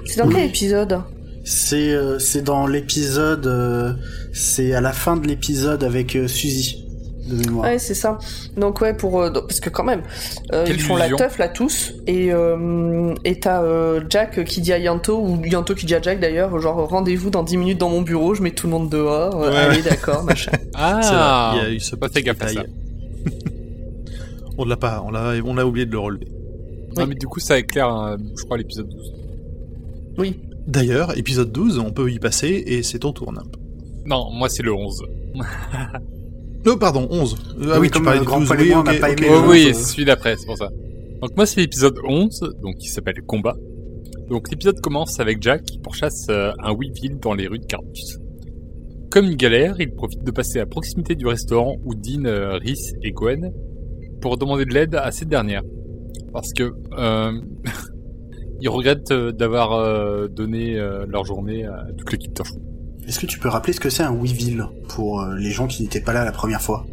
[0.05, 0.35] C'est dans Oui.
[0.37, 0.99] quel épisode?
[1.45, 3.93] C'est euh, c'est dans l'épisode, euh,
[4.33, 6.81] c'est à la fin de l'épisode avec euh, Suzy
[7.29, 7.67] de mémoire.
[7.71, 8.19] Ouais, c'est ça.
[8.57, 10.03] Donc ouais, pour euh, parce que quand même,
[10.55, 11.19] euh, ils font la illusion.
[11.19, 15.75] teuf là tous, et euh, et t'as euh, Jack qui dit à Yanto ou Yanto
[15.75, 18.51] qui dit à Jack d'ailleurs, genre rendez-vous dans 10 minutes dans mon bureau, je mets
[18.53, 19.43] tout le monde dehors.
[19.43, 19.57] euh, Ouais.
[19.57, 20.53] allez, d'accord, machin.
[20.75, 22.63] Ah, il y a eu ce pas fait gaffe à ça.
[24.59, 26.27] on l'a pas, on l'a, on a oublié de le relever.
[26.97, 27.09] Non, Oui.
[27.11, 29.13] mais du coup, ça éclaire, euh, je crois, l'épisode 12.
[30.19, 30.41] Oui.
[30.67, 33.57] D'ailleurs, épisode 12, on peut y passer et c'est ton tour, Nimp.
[34.07, 35.03] Non, moi, c'est le 11.
[36.67, 37.35] Oh, pardon, 11.
[37.35, 38.99] Euh, ah Oui, oui, tu parlais Grand 12, Poil et oui, moi, on ok, n'a
[38.99, 40.71] pas aimé Oh oui, 11, c'est celui d'après, c'est pour ça.
[41.21, 43.55] Donc moi, c'est l'épisode 11, donc qui s'appelle Combat.
[44.29, 48.19] Donc l'épisode commence avec Jack qui pourchasse euh, un Weevil dans les rues de Carnus.
[49.11, 52.95] Comme il galère, il profite de passer à proximité du restaurant où dînent euh, Rhys
[53.03, 53.53] et Gwen
[54.23, 55.63] pour demander de l'aide à cette dernière.
[56.33, 57.33] Parce que euh,
[58.61, 62.63] ils regrettent euh, d'avoir euh, donné euh, leur journée à toute l'équipe Torchwood.
[63.07, 66.01] Est-ce que tu peux rappeler ce que c'est un Weevil pour les gens qui n'étaient
[66.01, 66.87] pas là la première fois?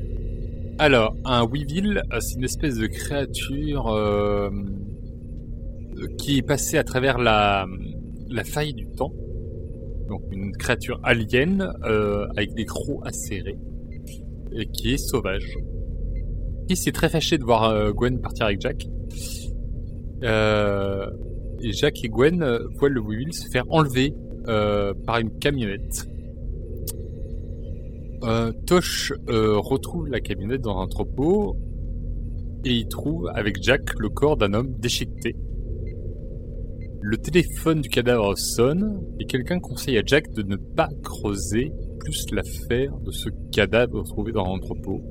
[0.77, 4.49] Alors, un Weevil, c'est une espèce de créature euh,
[6.17, 7.65] qui est passée à travers la,
[8.29, 9.13] la faille du temps.
[10.09, 13.57] Donc une créature alien euh, avec des crocs acérés
[14.51, 15.57] et qui est sauvage.
[16.67, 18.85] Qui s'est très fâché de voir euh, Gwen partir avec Jack.
[20.23, 21.09] Euh,
[21.63, 24.13] et Jack et Gwen euh, voient le Will se faire enlever
[24.47, 26.07] euh, par une camionnette.
[28.23, 31.55] Euh, Tosh retrouve la camionnette dans un entrepôt
[32.63, 35.35] et il trouve avec Jack le corps d'un homme déchiqueté.
[37.03, 42.25] Le téléphone du cadavre sonne et quelqu'un conseille à Jack de ne pas creuser plus
[42.31, 45.01] l'affaire de ce cadavre retrouvé dans l'entrepôt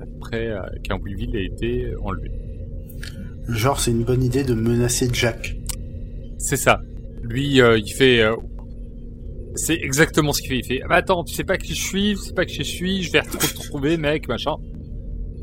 [0.00, 0.52] après
[0.82, 2.32] qu'un Weevil ait été enlevé.
[3.48, 5.56] Genre, c'est une bonne idée de menacer Jack.
[6.42, 6.80] C'est ça.
[7.22, 8.20] Lui, euh, il fait.
[8.20, 8.34] euh,
[9.54, 10.58] c'est exactement ce qu'il fait.
[10.58, 10.80] Il fait.
[10.84, 13.02] Ah bah attends, tu sais pas qui je suis, tu sais pas qui je suis,
[13.04, 14.56] je vais retrouver, mec, machin.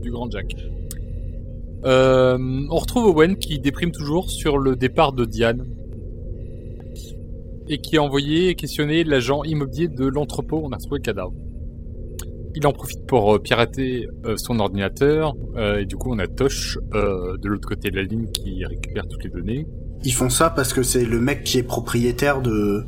[0.02, 0.54] Du grand Jack.
[1.86, 2.38] Euh,
[2.70, 5.66] on retrouve Owen qui déprime toujours sur le départ de Diane.
[7.70, 11.34] Et qui a envoyé questionner l'agent immobilier de l'entrepôt on a retrouvé le cadavre.
[12.56, 15.34] Il en profite pour pirater son ordinateur.
[15.56, 19.24] et du coup, on a Tosh de l'autre côté de la ligne qui récupère toutes
[19.24, 19.66] les données.
[20.04, 22.86] Ils font ça parce que c'est le mec qui est propriétaire de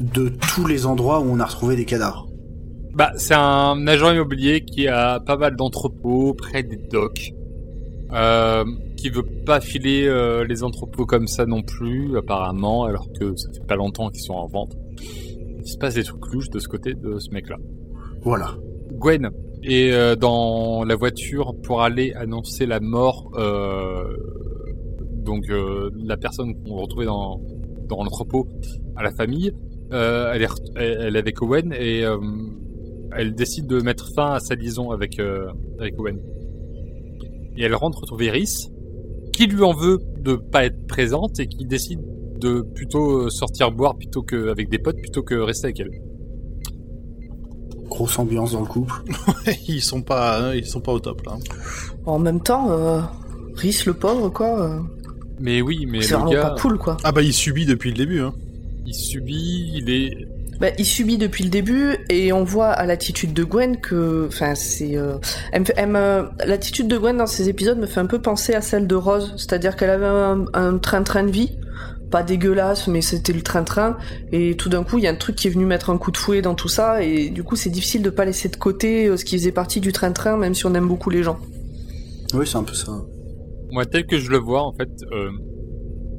[0.00, 2.28] de tous les endroits où on a retrouvé des cadavres.
[2.94, 7.32] Bah, c'est un agent immobilier qui a pas mal d'entrepôts près des docks.
[8.12, 8.64] Euh,
[8.98, 13.48] qui veut pas filer euh, les entrepôts comme ça non plus, apparemment, alors que ça
[13.52, 14.76] fait pas longtemps qu'ils sont en vente.
[15.64, 17.56] Il se passe des trucs louches de ce côté de ce mec-là.
[18.20, 18.54] Voilà.
[18.92, 19.30] Gwen
[19.62, 24.14] est euh, dans la voiture pour aller annoncer la mort euh,
[25.22, 27.40] donc euh, la personne qu'on retrouvait dans,
[27.88, 28.48] dans l'entrepôt
[28.96, 29.52] à la famille.
[29.92, 32.16] Euh, elle, est, elle elle est avec Owen et euh,
[33.14, 36.18] elle décide de mettre fin à sa liaison avec, euh, avec Owen.
[37.56, 38.70] Et elle rentre retrouver Rhys,
[39.32, 42.00] qui lui en veut de pas être présente et qui décide
[42.38, 45.90] de plutôt sortir boire plutôt que avec des potes plutôt que rester avec elle.
[47.88, 48.94] Grosse ambiance dans le couple.
[49.68, 51.36] ils sont pas, hein, ils sont pas au top là.
[52.06, 53.00] En même temps, euh,
[53.54, 54.82] Rhys le pauvre, quoi.
[55.42, 56.96] Mais oui, mais c'est le vraiment gars, pas cool, quoi.
[57.02, 58.20] Ah bah il subit depuis le début.
[58.20, 58.32] Hein.
[58.86, 60.28] il subit, il est
[60.60, 64.54] Bah, il subit depuis le début et on voit à l'attitude de Gwen que, enfin,
[64.54, 65.18] c'est, euh,
[66.46, 69.34] l'attitude de Gwen dans ces épisodes me fait un peu penser à celle de Rose,
[69.36, 71.50] c'est-à-dire qu'elle avait un, un train-train de vie,
[72.12, 73.96] pas dégueulasse, mais c'était le train-train,
[74.30, 76.12] et tout d'un coup il y a un truc qui est venu mettre un coup
[76.12, 79.06] de fouet dans tout ça, et du coup c'est difficile de pas laisser de côté
[79.06, 81.40] euh, ce qui faisait partie du train-train, même si on aime beaucoup les gens.
[82.34, 82.92] Oui, c'est un peu ça.
[83.72, 85.30] Moi, tel que je le vois, en fait, euh,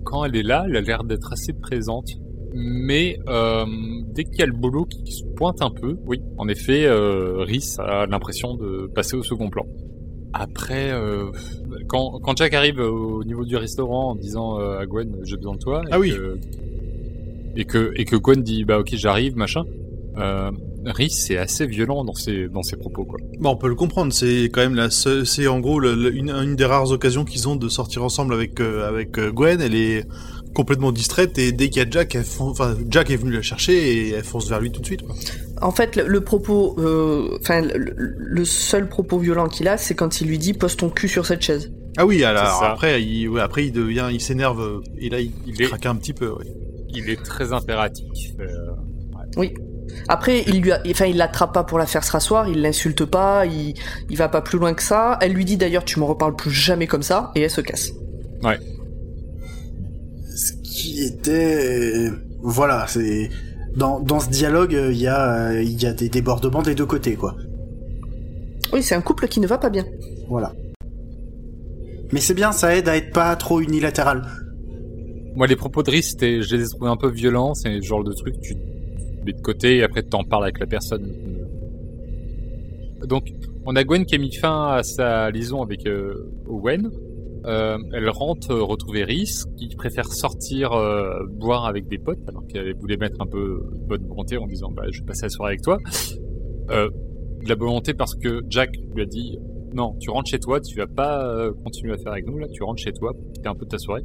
[0.03, 2.09] quand elle est là, elle a l'air d'être assez présente.
[2.55, 3.65] Mais euh,
[4.13, 7.43] dès qu'il y a le boulot qui se pointe un peu, oui, en effet, euh,
[7.43, 9.65] Rhys a l'impression de passer au second plan.
[10.33, 11.31] Après, euh,
[11.87, 15.59] quand, quand Jack arrive au niveau du restaurant en disant à Gwen j'ai besoin de
[15.59, 16.11] toi, et Ah oui.
[16.11, 16.37] que,
[17.55, 19.63] et que et que Gwen dit bah ok j'arrive machin,
[20.85, 23.19] Rhys c'est assez violent dans ses dans ses propos quoi.
[23.39, 24.11] Bon, on peut le comprendre.
[24.13, 27.47] C'est quand même la, c'est en gros le- le- une, une des rares occasions qu'ils
[27.47, 29.61] ont de sortir ensemble avec euh, avec euh, Gwen.
[29.61, 30.05] Elle est
[30.53, 33.41] complètement distraite et dès qu'il y a Jack, elle fon- enfin Jack est venu la
[33.41, 35.01] chercher et elle fonce vers lui tout de suite.
[35.01, 35.15] Quoi.
[35.61, 39.95] En fait, le, le propos, euh, enfin, le, le seul propos violent qu'il a, c'est
[39.95, 41.71] quand il lui dit pose ton cul sur cette chaise.
[41.97, 45.55] Ah oui, alors après, il, ouais, après il devient, il s'énerve et là il, il
[45.55, 46.29] Il est- craque un petit peu.
[46.29, 46.45] ouais.
[46.95, 48.33] Il est très impératif.
[48.39, 48.45] euh,
[50.07, 53.05] Après, il lui, a- enfin, il l'attrape pas pour la faire se rasseoir, il l'insulte
[53.05, 53.73] pas, il,
[54.09, 55.17] il va pas plus loin que ça.
[55.21, 57.91] Elle lui dit d'ailleurs, tu me reparles plus jamais comme ça, et elle se casse.
[60.35, 62.09] Ce qui était...
[62.41, 63.29] Voilà, c'est...
[63.75, 67.15] Dans, dans ce dialogue, il y, a, il y a des débordements des deux côtés,
[67.15, 67.35] quoi.
[68.71, 69.85] Oui, c'est un couple qui ne va pas bien.
[70.29, 70.53] Voilà.
[72.11, 74.23] Mais c'est bien, ça aide à être pas trop unilatéral.
[75.35, 77.55] Moi, les propos de c'était- je les ai trouvés un peu violents.
[77.55, 78.55] C'est le genre de truc, tu
[79.31, 81.09] de côté et après t'en parles avec la personne.
[83.05, 83.33] Donc,
[83.65, 86.91] on a Gwen qui a mis fin à sa liaison avec euh, Owen.
[87.45, 90.71] Euh, elle rentre euh, retrouver Rhys, qui préfère sortir
[91.29, 94.69] boire avec des potes, alors qu'elle voulait mettre un peu de bonne volonté en disant
[94.71, 95.77] bah, je vais passer la soirée avec toi.
[96.69, 99.37] De la volonté parce que Jack lui a dit
[99.73, 102.63] non, tu rentres chez toi, tu vas pas continuer à faire avec nous là, tu
[102.63, 104.03] rentres chez toi, profiter un peu de ta soirée.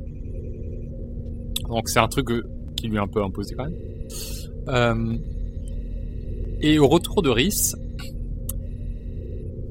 [1.68, 2.28] Donc c'est un truc
[2.76, 3.76] qui lui est un peu imposé quand même.
[4.68, 5.14] Euh,
[6.60, 7.74] et au retour de Rhys,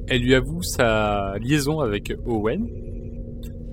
[0.08, 2.66] elle lui avoue sa liaison avec Owen.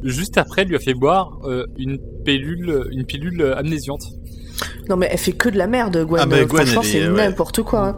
[0.03, 4.03] Juste après, elle lui a fait boire euh, une pilule, une pilule amnésiante.
[4.89, 6.21] Non, mais elle fait que de la merde, Gwen.
[6.23, 7.15] Ah, bah, Gwen, Franchement, c'est ouais.
[7.27, 7.87] n'importe quoi.
[7.87, 7.97] hein.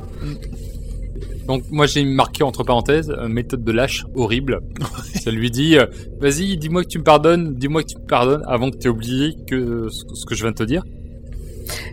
[1.48, 4.60] Donc moi j'ai marqué entre parenthèses méthode de lâche horrible.
[5.24, 5.86] Ça lui dit euh,
[6.20, 8.92] vas-y dis-moi que tu me pardonnes, dis-moi que tu me pardonnes avant que tu aies
[8.92, 10.84] oublié que ce, ce que je viens de te dire.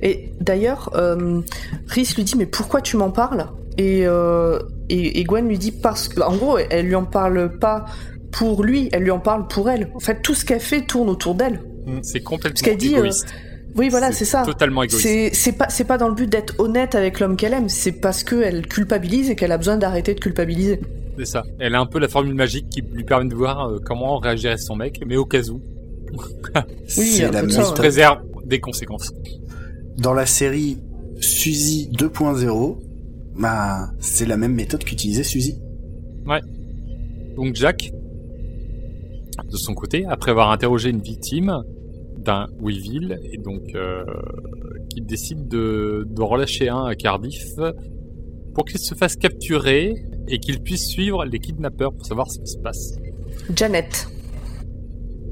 [0.03, 1.41] Et d'ailleurs, euh,
[1.89, 3.47] Rhys lui dit mais pourquoi tu m'en parles?
[3.79, 4.59] Et, euh,
[4.89, 7.85] et, et Gwen lui dit parce que, en gros, elle lui en parle pas
[8.31, 9.91] pour lui, elle lui en parle pour elle.
[9.95, 11.61] En fait, tout ce qu'elle fait tourne autour d'elle.
[12.03, 13.27] C'est complètement Ce qu'elle dit, euh, égoïste.
[13.77, 14.43] Oui, voilà, c'est ça.
[14.45, 15.03] Totalement égoïste.
[15.03, 17.93] C'est c'est pas c'est pas dans le but d'être honnête avec l'homme qu'elle aime, c'est
[17.93, 20.81] parce qu'elle culpabilise et qu'elle a besoin d'arrêter de culpabiliser.
[21.19, 21.43] C'est ça.
[21.59, 24.59] Elle a un peu la formule magique qui lui permet de voir euh, comment réagirait
[24.59, 25.61] son mec, mais au cas où,
[26.87, 27.65] c'est un la peu de ça, on ouais.
[27.65, 27.77] se méthode.
[27.77, 29.13] préserve des conséquences.
[29.99, 30.79] Dans la série
[31.21, 32.79] Suzy 2.0,
[33.37, 35.59] bah, c'est la même méthode qu'utilisait Suzy.
[37.37, 37.91] Donc Jack,
[39.51, 41.63] de son côté, après avoir interrogé une victime
[42.17, 44.05] d'un Weevil, et donc euh,
[44.89, 47.45] qui décide de, de relâcher un à Cardiff
[48.55, 49.95] pour qu'il se fasse capturer
[50.29, 52.95] et qu'il puisse suivre les kidnappeurs pour savoir ce qui se passe.
[53.55, 54.09] Janet.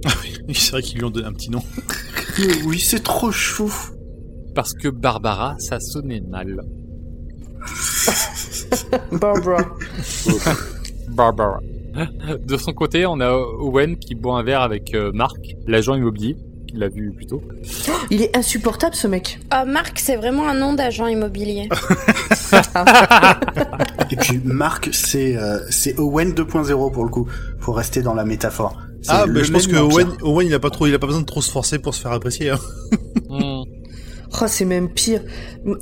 [0.53, 1.63] C'est vrai qu'ils lui ont donné un petit nom.
[2.67, 3.73] oui, c'est trop chou.
[4.55, 6.63] Parce que Barbara, ça sonnait mal.
[9.13, 9.65] Barbara.
[11.09, 11.61] Barbara.
[12.47, 16.37] De son côté, on a Owen qui boit un verre avec euh, Marc, l'agent immobilier,
[16.67, 17.43] qu'il l'a vu plus tôt.
[18.11, 19.41] Il est insupportable ce mec.
[19.55, 21.69] Oh, Marc, c'est vraiment un nom d'agent immobilier.
[24.11, 27.29] Et puis Marc, c'est euh, c'est Owen 2.0 pour le coup,
[27.61, 28.79] pour rester dans la métaphore.
[29.09, 29.77] Ah, le bah, je pense que.
[29.77, 31.95] Owen, Owen, il a pas trop, il a pas besoin de trop se forcer pour
[31.95, 32.51] se faire apprécier.
[32.51, 32.59] Hein.
[33.29, 33.62] Hmm.
[34.41, 35.21] Oh, c'est même pire.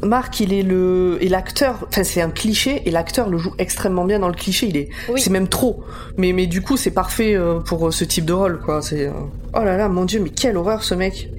[0.03, 1.87] Marc, il est le et l'acteur.
[1.89, 4.67] Enfin, c'est un cliché et l'acteur le joue extrêmement bien dans le cliché.
[4.67, 5.21] Il est, Oui.
[5.21, 5.85] c'est même trop.
[6.17, 8.83] Mais mais du coup, c'est parfait euh, pour euh, ce type de rôle, quoi.
[8.83, 9.07] C'est.
[9.07, 9.13] euh,
[9.55, 11.31] Oh là là, mon dieu, mais quelle horreur ce mec.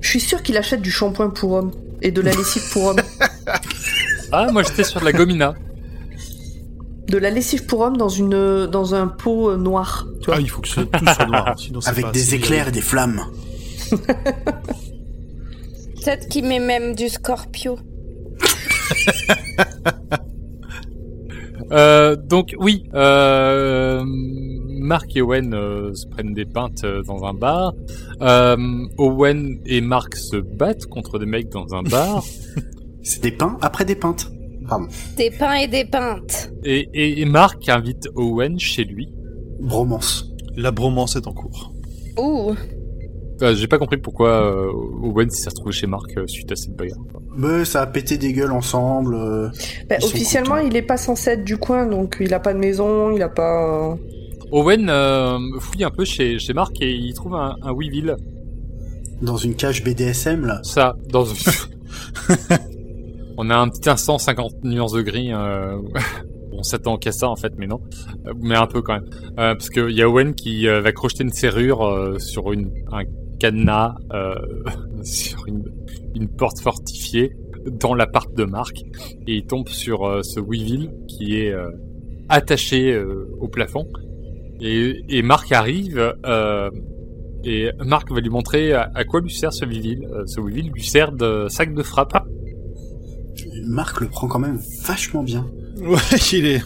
[0.00, 1.72] Je suis sûr qu'il achète du shampoing pour homme
[2.02, 3.00] et de la lessive pour homme.
[4.32, 5.54] Ah, moi j'étais sur de la gomina.
[7.08, 10.06] De la lessive pour homme dans une dans un pot noir.
[10.20, 10.36] Tu vois.
[10.36, 11.52] Ah, il faut que ce- tout soit noir.
[11.58, 13.22] Sinon, Avec pas des éclairs et des flammes.
[16.02, 17.78] Peut-être qu'il met même du Scorpio.
[21.72, 27.32] Euh, donc oui, euh, Marc et Owen euh, se prennent des pintes euh, dans un
[27.32, 27.74] bar.
[28.22, 28.56] Euh,
[28.98, 32.24] Owen et Marc se battent contre des mecs dans un bar.
[33.04, 34.32] C'est des pains après des pintes.
[34.68, 34.88] Pardon.
[35.16, 36.50] Des pains et des pintes.
[36.64, 39.12] et, et, et Marc invite Owen chez lui.
[39.60, 40.28] Bromance.
[40.56, 41.72] La bromance est en cours.
[42.18, 42.54] Ouh.
[43.42, 44.70] Euh, J'ai pas compris pourquoi euh,
[45.02, 46.98] Owen s'est retrouvé chez Marc euh, suite à cette bagarre.
[47.36, 49.14] Mais ça a pété des gueules ensemble.
[49.14, 49.48] euh,
[49.88, 50.66] Bah, Ils sont officiellement, contents.
[50.66, 53.28] il est pas censé être du coin, donc il a pas de maison, il a
[53.30, 53.96] pas.
[54.52, 58.16] Owen euh, fouille un peu chez, chez Marc et il trouve un, un Weevil.
[59.22, 60.60] dans une cage BDSM là.
[60.64, 61.36] Ça, dans une...
[63.38, 65.32] On a un petit instant 50 nuances de gris.
[65.32, 65.78] Euh...
[66.52, 67.80] On s'attend qu'à ça en fait, mais non.
[68.26, 69.08] Euh, Mais un peu quand même.
[69.38, 72.70] Euh, parce qu'il y a Owen qui euh, va crocheter une serrure euh, sur une,
[72.92, 73.04] un
[73.40, 74.34] cadenas, euh,
[75.02, 77.32] sur une, porte fortifiée
[77.66, 78.82] dans l'appart de Marc.
[79.26, 81.70] Et il tombe sur euh, ce Weevil qui est euh,
[82.28, 82.96] attaché
[83.40, 83.88] au plafond.
[84.60, 86.14] Et, Marc arrive
[87.44, 90.06] et Marc va lui montrer à, à quoi lui sert ce Weevil.
[90.26, 92.12] Ce Weevil lui sert de sac de frappe.
[93.66, 95.46] Marc le prend quand même vachement bien.
[95.80, 95.98] Ouais,
[96.32, 96.62] il est.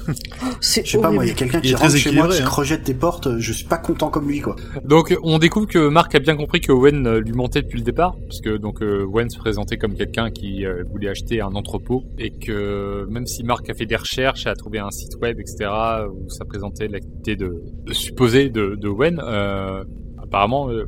[0.61, 2.49] C'est Je sais pas moi, il y a quelqu'un qui rentre chez moi, qui hein.
[2.49, 4.57] rejette des portes, je suis pas content comme lui quoi.
[4.85, 7.85] Donc on découvre que Marc a bien compris que Owen euh, lui mentait depuis le
[7.85, 11.55] départ, parce que donc euh, Owen se présentait comme quelqu'un qui euh, voulait acheter un
[11.55, 15.39] entrepôt et que même si Marc a fait des recherches, a trouvé un site web,
[15.39, 15.71] etc.
[16.12, 19.85] où ça présentait l'activité de, de supposée de, de Owen, euh,
[20.23, 20.87] apparemment euh,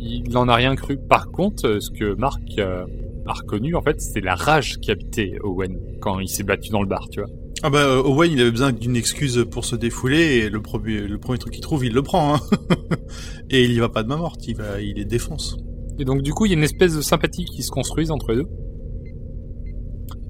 [0.00, 0.98] il n'en a rien cru.
[0.98, 2.84] Par contre, ce que Marc euh,
[3.26, 6.80] a reconnu en fait, c'est la rage qui habitait Owen quand il s'est battu dans
[6.80, 7.30] le bar, tu vois.
[7.62, 11.00] Ah bah, euh, Owen, il avait besoin d'une excuse pour se défouler, et le premier,
[11.00, 12.40] le premier truc qu'il trouve, il le prend, hein.
[13.50, 15.56] et il y va pas de main morte, il va, il les défonce.
[15.98, 18.32] Et donc du coup, il y a une espèce de sympathie qui se construise entre
[18.32, 18.48] les deux.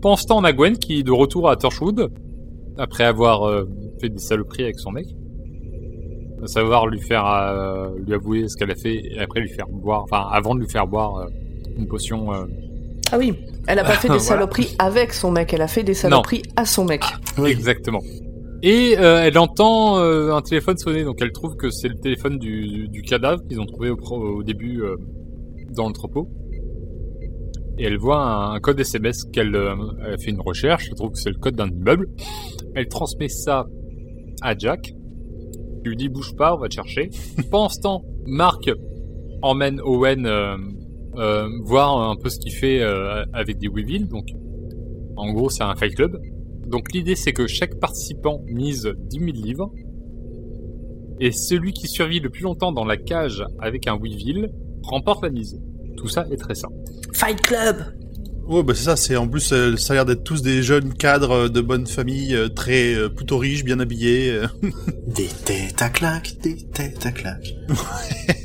[0.01, 2.12] Pendant ce temps, on a Gwen qui est de retour à Torchwood,
[2.78, 3.64] après avoir euh,
[4.01, 5.07] fait des saloperies avec son mec.
[6.42, 9.66] À savoir lui faire euh, lui avouer ce qu'elle a fait et après lui faire
[9.66, 11.26] boire, enfin avant de lui faire boire
[11.76, 12.30] une potion.
[13.13, 13.35] Ah oui,
[13.67, 14.21] elle a pas fait des Voilà.
[14.21, 17.03] saloperies avec son mec, elle a fait des saloperies à son mec.
[17.45, 18.01] Exactement.
[18.63, 22.39] Et euh, elle entend euh, un téléphone sonner, donc elle trouve que c'est le téléphone
[22.39, 24.97] du, du cadavre qu'ils ont trouvé au, pro- au début euh,
[25.71, 26.29] dans l'entrepôt.
[27.79, 29.75] Et elle voit un, un code SMS qu'elle euh,
[30.07, 32.09] elle a fait une recherche, elle trouve que c'est le code d'un immeuble.
[32.75, 33.67] Elle transmet ça
[34.43, 37.11] à Jack, qui lui dit bouge pas, on va te chercher.
[37.51, 38.71] Pendant ce temps, Marc
[39.43, 40.57] emmène Owen euh,
[41.62, 44.27] voir un peu ce qu'il fait euh, avec des Weevil, donc
[45.17, 46.21] en gros c'est un fight club.
[46.67, 49.73] Donc l'idée c'est que chaque participant mise 10 000 livres
[51.21, 54.51] et celui qui survit le plus longtemps dans la cage avec un Weevil
[54.83, 55.59] remporte la mise.
[55.97, 56.75] Tout ça est très simple.
[57.14, 57.77] Fight Club
[58.49, 60.95] Ouais, bah c'est ça, c'est en plus, euh, ça a l'air d'être tous des jeunes
[60.95, 64.31] cadres euh, de bonne famille, euh, très euh, plutôt riches, bien habillés.
[64.31, 64.47] euh.
[65.09, 67.55] Des têtes à claque, des têtes à claque.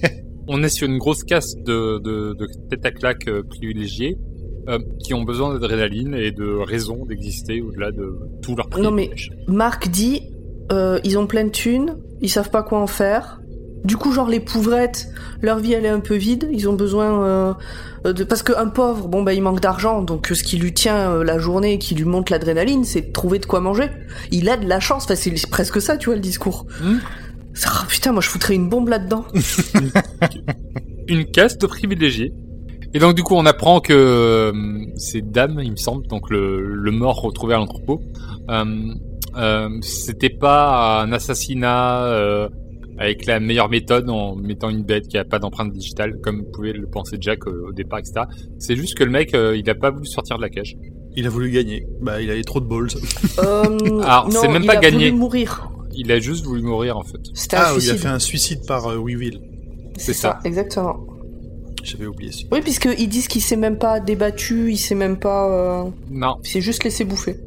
[0.53, 4.17] On est sur une grosse casse de, de, de tête à claque euh, privilégiés
[4.67, 9.07] euh, qui ont besoin d'adrénaline et de raison d'exister au-delà de tout leur Non, mais-
[9.07, 9.31] privilège.
[9.47, 10.23] Marc dit,
[10.73, 13.39] euh, ils ont plein de thunes, ils savent pas quoi en faire.
[13.85, 15.07] Du coup, genre les pauvrettes,
[15.41, 17.55] leur vie elle est un peu vide, ils ont besoin
[18.05, 21.23] euh, de parce qu'un pauvre, bon bah il manque d'argent, donc ce qui lui tient
[21.23, 23.85] la journée, qui lui monte l'adrénaline, c'est de trouver de quoi manger.
[24.31, 26.67] Il a de la chance, enfin c'est presque ça, tu vois le discours.
[26.83, 26.97] Hmm.
[27.65, 29.25] Ah, putain, moi je foutrais une bombe là-dedans.
[31.07, 32.33] une caste de privilégiés.
[32.93, 34.51] Et donc du coup, on apprend que euh,
[34.95, 38.01] ces dames, il me semble, donc le, le mort retrouvé à l'entrepôt,
[38.49, 38.65] euh,
[39.37, 42.49] euh, c'était pas un assassinat euh,
[42.99, 46.73] avec la meilleure méthode en mettant une bête qui a pas d'empreinte digitale, comme pouvait
[46.73, 48.25] le penser Jack euh, au départ, etc.
[48.59, 50.75] C'est juste que le mec, euh, il a pas voulu sortir de la cage.
[51.15, 51.85] Il a voulu gagner.
[52.01, 52.87] Bah, il avait trop de balls.
[53.39, 55.09] Euh, Alors, non, c'est même il pas a gagné.
[55.09, 55.69] voulu mourir.
[55.95, 57.19] Il a juste voulu mourir en fait.
[57.33, 59.41] C'était Ah, il a fait un suicide par euh, Weevil.
[59.97, 61.05] c'est ça, exactement.
[61.83, 62.43] J'avais oublié ça.
[62.51, 65.49] Oui, puisqu'ils disent qu'il s'est même pas débattu, il s'est même pas.
[65.85, 65.89] Euh...
[66.11, 66.35] Non.
[66.43, 67.37] Il s'est juste laissé bouffer.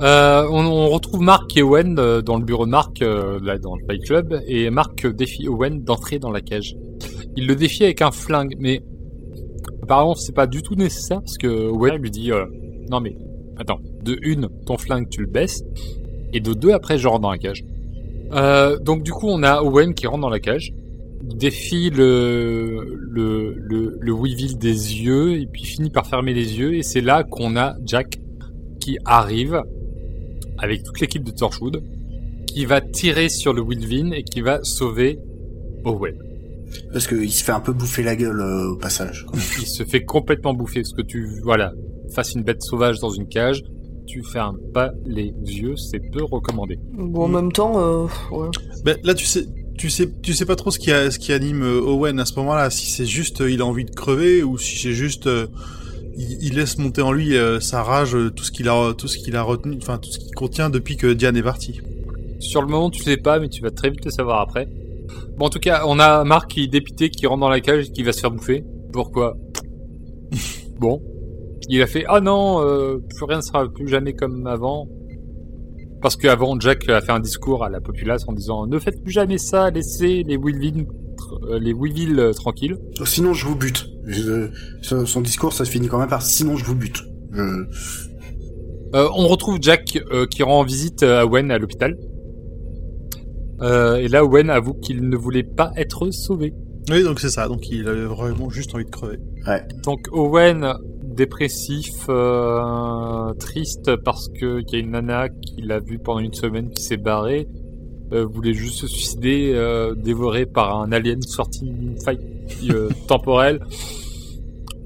[0.00, 3.76] Euh, on, on retrouve Mark et Owen dans le bureau de Mark, euh, là dans
[3.76, 6.76] le Fight Club, et Mark défie Owen d'entrer dans la cage.
[7.36, 8.82] Il le défie avec un flingue, mais
[9.82, 12.44] apparemment c'est pas du tout nécessaire parce que Owen lui dit euh,
[12.90, 13.16] non mais
[13.56, 15.62] attends, de une ton flingue tu le baisses,
[16.32, 17.64] et de deux après je rentre dans la cage.
[18.32, 20.72] Euh, donc du coup on a Owen qui rentre dans la cage,
[21.22, 24.68] défie le le le, le Weevil des
[25.02, 28.18] yeux et puis finit par fermer les yeux et c'est là qu'on a Jack
[28.80, 29.62] qui arrive
[30.58, 31.82] avec toute l'équipe de Torchwood,
[32.46, 35.18] qui va tirer sur le Wilvin et qui va sauver
[35.84, 36.16] Owen.
[36.92, 39.24] Parce qu'il se fait un peu bouffer la gueule euh, au passage.
[39.26, 39.38] quoi.
[39.58, 41.72] Il se fait complètement bouffer parce que tu, voilà,
[42.12, 43.62] face une bête sauvage dans une cage,
[44.06, 46.78] tu fermes pas les yeux, c'est peu recommandé.
[46.94, 47.32] Bon, en Mm.
[47.34, 48.48] même temps, euh, ouais.
[48.84, 49.46] Ben, là, tu sais,
[49.78, 52.24] tu sais, tu sais pas trop ce qui, a, ce qui anime euh, Owen à
[52.24, 52.70] ce moment-là.
[52.70, 55.46] Si c'est juste euh, il a envie de crever ou si c'est juste euh,
[56.16, 59.18] il, il laisse monter en lui euh, sa rage, tout ce qu'il a, tout ce
[59.18, 61.80] qu'il a retenu, enfin tout ce qu'il contient depuis que Diane est partie.
[62.38, 64.66] Sur le moment, tu sais pas, mais tu vas très vite le savoir après.
[65.38, 67.86] Bon, en tout cas, on a Marc qui est dépité, qui rentre dans la cage
[67.88, 68.64] et qui va se faire bouffer.
[68.92, 69.36] Pourquoi?
[70.78, 71.00] Bon.
[71.68, 74.88] Il a fait Ah non, euh, plus rien ne sera plus jamais comme avant.
[76.02, 79.12] Parce qu'avant, Jack a fait un discours à la populace en disant Ne faites plus
[79.12, 80.86] jamais ça, laissez les Weevil,
[81.50, 82.76] euh, les Weevil euh, tranquilles.
[83.04, 83.86] Sinon, je vous bute.
[84.04, 84.48] Je-
[84.82, 87.02] son- son discours, ça se finit quand même par sinon, je vous bute.
[87.32, 87.64] Je-
[88.94, 91.96] Euh, on retrouve Jack euh, qui rend visite à Owen à l'hôpital.
[93.60, 96.54] Euh, et là, Owen avoue qu'il ne voulait pas être sauvé.
[96.90, 97.48] Oui, donc c'est ça.
[97.48, 99.18] Donc il avait vraiment juste envie de crever.
[99.84, 100.72] Donc Owen,
[101.16, 106.34] dépressif, euh, triste parce que il y a une nana qu'il a vue pendant une
[106.34, 107.48] semaine qui s'est barrée,
[108.12, 112.20] euh, voulait juste se suicider, euh, dévoré par un alien sorti d'une faille
[112.70, 113.60] euh, temporelle.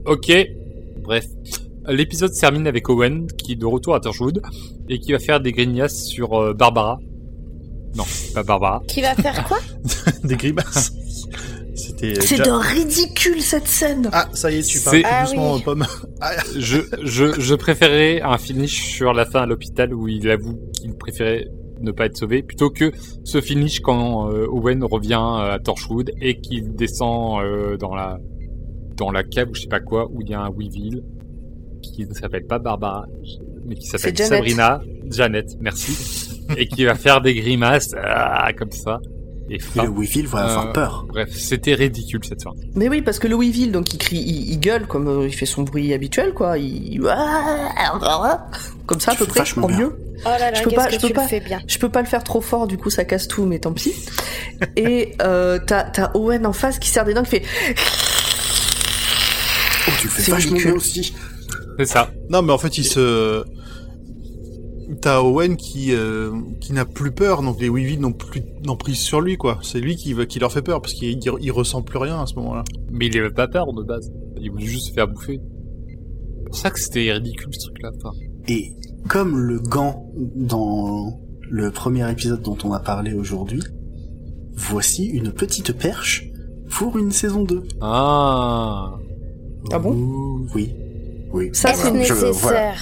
[0.06, 0.32] Ok,
[1.02, 1.26] bref.
[1.88, 4.42] L'épisode se termine avec Owen qui est de retour à Torchwood
[4.88, 6.98] et qui va faire des grignasses sur euh, Barbara.
[7.96, 8.04] Non,
[8.34, 8.82] pas Barbara.
[8.86, 9.58] Qui va faire quoi?
[10.24, 10.92] Des grimaces.
[12.00, 12.18] C'était.
[12.18, 14.08] euh, C'est d'un ridicule cette scène.
[14.12, 15.62] Ah, ça y est, tu parles Ah doucement, oui.
[15.62, 15.86] pomme.
[16.58, 20.94] je, je, je préférais un finish sur la fin à l'hôpital où il avoue qu'il
[20.96, 21.46] préférait
[21.80, 22.92] ne pas être sauvé plutôt que
[23.24, 28.18] ce finish quand euh, Owen revient à Torchwood et qu'il descend euh, dans la
[28.96, 31.02] dans la cave ou je sais pas quoi où il y a un Weevil
[31.82, 33.06] qui ne s'appelle pas Barbara
[33.64, 34.14] mais qui s'appelle.
[34.18, 39.00] Sabrina Janet merci et qui va faire des grimaces ah, comme ça
[39.50, 41.04] et le Weevil va avoir Euh, peur.
[41.08, 42.52] Bref, c'était ridicule cette fin.
[42.76, 45.34] Mais oui, parce que le Weevil, donc il crie, il, il gueule comme euh, il
[45.34, 46.56] fait son bruit habituel, quoi.
[46.58, 47.00] Il...
[48.86, 49.78] Comme ça à peu près, vachement en bien.
[49.78, 49.96] mieux.
[50.24, 51.22] Oh là là, Je peux pas- que je peux tu pas.
[51.22, 51.60] le fais bien.
[51.66, 53.94] Je peux pas le faire trop fort, du coup ça casse tout, mais tant pis.
[54.76, 57.42] Et euh, t'as t'as Owen en face qui serre des dents, qui fait
[59.88, 61.14] Oh, tu le fais vachement bien aussi.
[61.78, 62.10] C'est ça.
[62.28, 63.44] Non, mais en fait, il se.
[65.00, 69.20] T'as Owen qui euh, qui n'a plus peur, donc les Weevil n'ont plus d'emprise sur
[69.20, 69.58] lui, quoi.
[69.62, 72.20] C'est lui qui va- qui leur fait peur parce qu'il il, il ressent plus rien
[72.22, 72.64] à ce moment-là.
[72.90, 74.10] Mais il avait pas peur de base.
[74.40, 75.40] Il voulait juste se faire bouffer.
[75.88, 77.90] C'est pour ça que c'était ridicule ce truc-là.
[77.96, 78.10] Enfin,
[78.48, 78.72] Et
[79.08, 83.62] comme le gant dans le premier épisode dont on a parlé aujourd'hui,
[84.54, 86.26] voici une petite perche
[86.70, 87.62] pour une saison 2.
[87.80, 88.98] Ah.
[89.72, 89.92] Ah bon?
[89.94, 90.74] Ouh, Oui.
[91.32, 91.50] Oui.
[91.52, 92.72] Ça, c'est Je- voilà.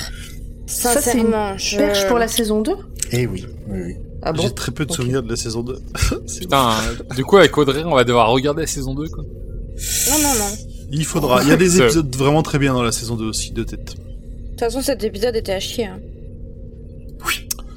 [0.69, 1.77] Ça, c'est une je...
[1.77, 2.73] perche pour la saison 2
[3.13, 3.45] Eh oui.
[3.69, 3.95] oui, oui.
[4.23, 5.79] Ah bon J'ai très peu de souvenirs de la saison 2.
[6.27, 9.25] C'est- Putain, euh, du coup avec Audrey, on va devoir regarder la saison 2 quoi.
[9.25, 10.57] Non, non, non.
[10.91, 11.43] Il faudra.
[11.43, 13.95] Il y a des épisodes vraiment très bien dans la saison 2 aussi, de tête.
[13.97, 15.87] De toute façon, cet épisode était à chier.
[15.87, 16.01] hein.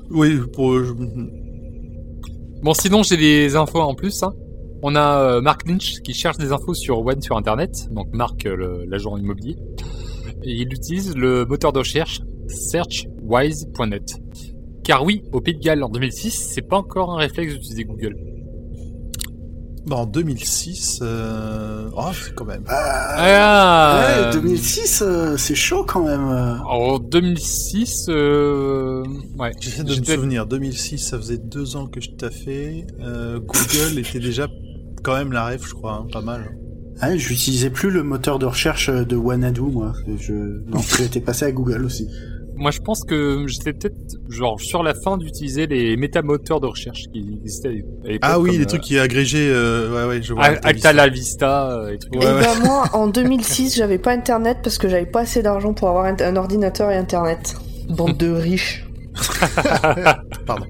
[0.09, 0.73] Oui, pour...
[0.73, 0.95] euh,
[2.63, 4.23] Bon, sinon, j'ai des infos en plus.
[4.23, 4.33] Hein.
[4.83, 7.87] On a euh, Mark Lynch qui cherche des infos sur One sur Internet.
[7.91, 9.55] Donc, Mark, euh, l'agent immobilier.
[10.43, 12.21] Et il utilise le moteur de recherche
[12.51, 14.15] searchwise.net.
[14.83, 18.15] Car oui, au Pays de Galles en 2006, c'est pas encore un réflexe d'utiliser Google.
[19.89, 21.89] En 2006, euh...
[21.97, 22.63] oh, c'est quand même.
[22.67, 26.29] Ah, Ouais, 2006, euh, c'est chaud quand même.
[26.29, 26.55] euh.
[26.69, 29.03] En 2006, euh...
[29.39, 29.51] ouais.
[29.59, 30.45] J'essaie de me souvenir.
[30.45, 32.85] 2006, ça faisait deux ans que je taffais.
[33.01, 34.47] Euh, Google était déjà
[35.03, 36.55] quand même la ref, je crois, hein, pas mal.
[37.01, 39.93] Ouais, j'utilisais plus le moteur de recherche de Wanadu, moi.
[40.19, 40.33] Je...
[40.67, 42.07] Non, j'étais passé à Google aussi.
[42.55, 43.95] Moi, je pense que j'étais peut-être
[44.29, 48.19] genre sur la fin d'utiliser les métamoteurs de recherche qui existaient à l'époque.
[48.21, 49.49] Ah oui, comme, les euh, trucs qui agrégés.
[49.49, 49.91] Euh...
[49.91, 50.43] Ouais, ouais, je vois.
[50.43, 50.93] Al- Alta Alta Vista.
[50.93, 52.15] La Vista, euh, et trucs.
[52.15, 55.73] Et Ouais, ben moi, en 2006, j'avais pas internet parce que j'avais pas assez d'argent
[55.73, 57.55] pour avoir un, ordinateur et internet.
[57.89, 58.85] Bande de riches.
[60.45, 60.65] Pardon.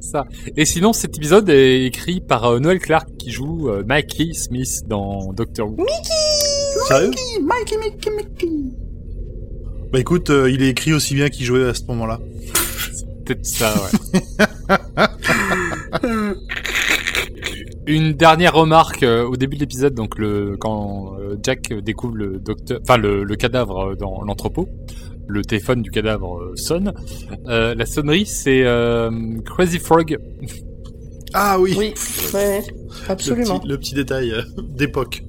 [0.00, 0.24] Ça.
[0.56, 4.82] Et sinon, cet épisode est écrit par euh, Noel Clark qui joue euh, Mikey Smith
[4.88, 5.86] dans Doctor Who.
[6.88, 7.10] Sérieux?
[7.42, 8.48] Mikey, Mikey, Mikey.
[9.92, 12.20] Bah écoute, euh, il est écrit aussi bien qu'il jouait à ce moment-là.
[13.24, 14.20] Peut-être ça, ouais.
[17.86, 22.38] Une dernière remarque euh, au début de l'épisode, donc le quand euh, Jack découvre le
[22.38, 24.68] docteur, enfin le, le cadavre dans l'entrepôt,
[25.26, 26.92] le téléphone du cadavre sonne.
[27.48, 29.10] Euh, la sonnerie, c'est euh,
[29.44, 30.18] Crazy Frog.
[31.32, 31.94] Ah oui, Oui,
[32.34, 33.58] ouais, Le, absolument.
[33.58, 34.42] petit, le petit détail euh,
[34.76, 35.22] d'époque.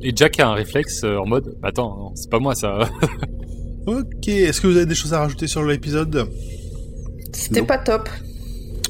[0.00, 2.88] Et Jack a un réflexe euh, en mode, attends, c'est pas moi ça.
[3.88, 6.28] Ok, est-ce que vous avez des choses à rajouter sur l'épisode
[7.32, 8.10] C'était pas top.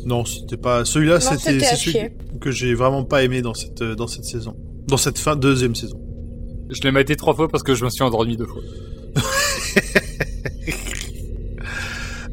[0.04, 0.84] Non, c'était pas.
[0.84, 4.56] Celui-là, c'était celui que j'ai vraiment pas aimé dans cette euh, dans cette saison,
[4.88, 6.00] dans cette fin deuxième saison.
[6.70, 8.62] je l'ai maté trois fois parce que je me suis endormi deux fois.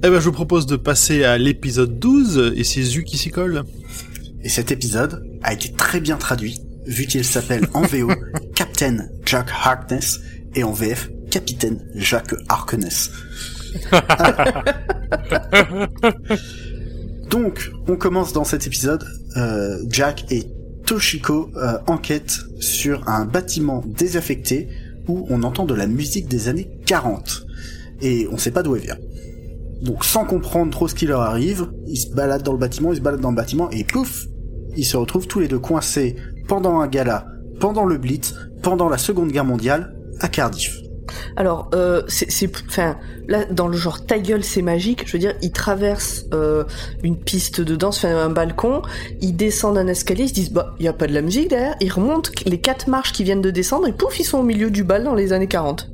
[0.04, 3.32] Eh ben, je vous propose de passer à l'épisode 12 et c'est Zu qui s'y
[3.32, 3.64] colle.
[4.44, 8.12] Et cet épisode a été très bien traduit, vu qu'il s'appelle en VO
[8.56, 10.20] Captain Jack Harkness
[10.54, 13.12] et en VF Capitaine Jacques Harkness.
[17.30, 19.04] Donc, on commence dans cet épisode.
[19.36, 20.46] euh, Jack et
[20.86, 24.70] Toshiko euh, enquêtent sur un bâtiment désaffecté
[25.10, 27.46] où on entend de la musique des années 40.
[28.02, 28.98] Et on sait pas d'où elle vient.
[29.82, 32.98] Donc sans comprendre trop ce qui leur arrive, ils se baladent dans le bâtiment, ils
[32.98, 34.26] se baladent dans le bâtiment et pouf,
[34.78, 36.16] ils se retrouvent tous les deux coincés
[36.48, 37.28] pendant un gala,
[37.60, 38.34] pendant le Blitz,
[38.64, 40.85] pendant la Seconde Guerre mondiale, à Cardiff.
[41.36, 42.98] Alors, euh, c'est, enfin,
[43.28, 45.04] là, dans le genre ta gueule, c'est magique.
[45.06, 46.64] Je veux dire, ils traversent euh,
[47.04, 48.82] une piste de danse, enfin un balcon,
[49.22, 51.50] ils descendent un escalier, ils se disent bah, il y a pas de la musique
[51.50, 51.76] derrière.
[51.82, 54.70] Ils remontent les quatre marches qui viennent de descendre et pouf, ils sont au milieu
[54.72, 55.90] du bal dans les années 40.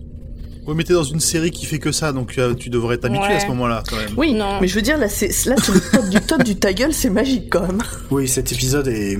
[0.67, 3.23] Ouais, mais t'es dans une série qui fait que ça, donc euh, tu devrais t'habituer
[3.29, 3.35] Ouais.
[3.35, 4.11] à ce moment-là, quand même.
[4.15, 4.59] Oui, Non.
[4.61, 6.93] mais je veux dire là, c'est là, c'est le top du top du ta gueule,
[6.93, 7.81] c'est magique quand même.
[8.11, 9.17] Oui, cet épisode est...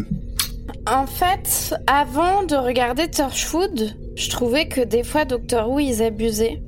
[0.87, 6.61] En fait, avant de regarder Torchwood, je trouvais que des fois Doctor Who ils abusaient.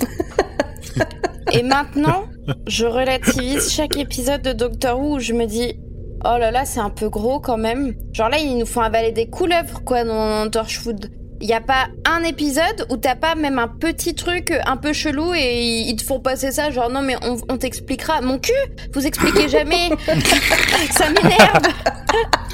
[1.52, 2.24] Et maintenant,
[2.66, 5.78] je relativise chaque épisode de Doctor Who où je me dis
[6.24, 7.94] oh là là, c'est un peu gros quand même.
[8.12, 11.08] Genre là, ils nous font avaler des couleuvres quoi dans Torchwood.
[11.40, 14.92] Il n'y a pas un épisode où t'as pas même un petit truc un peu
[14.92, 18.20] chelou et ils te font passer ça genre non mais on, on t'expliquera.
[18.20, 18.52] Mon cul,
[18.92, 19.88] vous expliquez jamais.
[20.90, 21.62] ça m'énerve.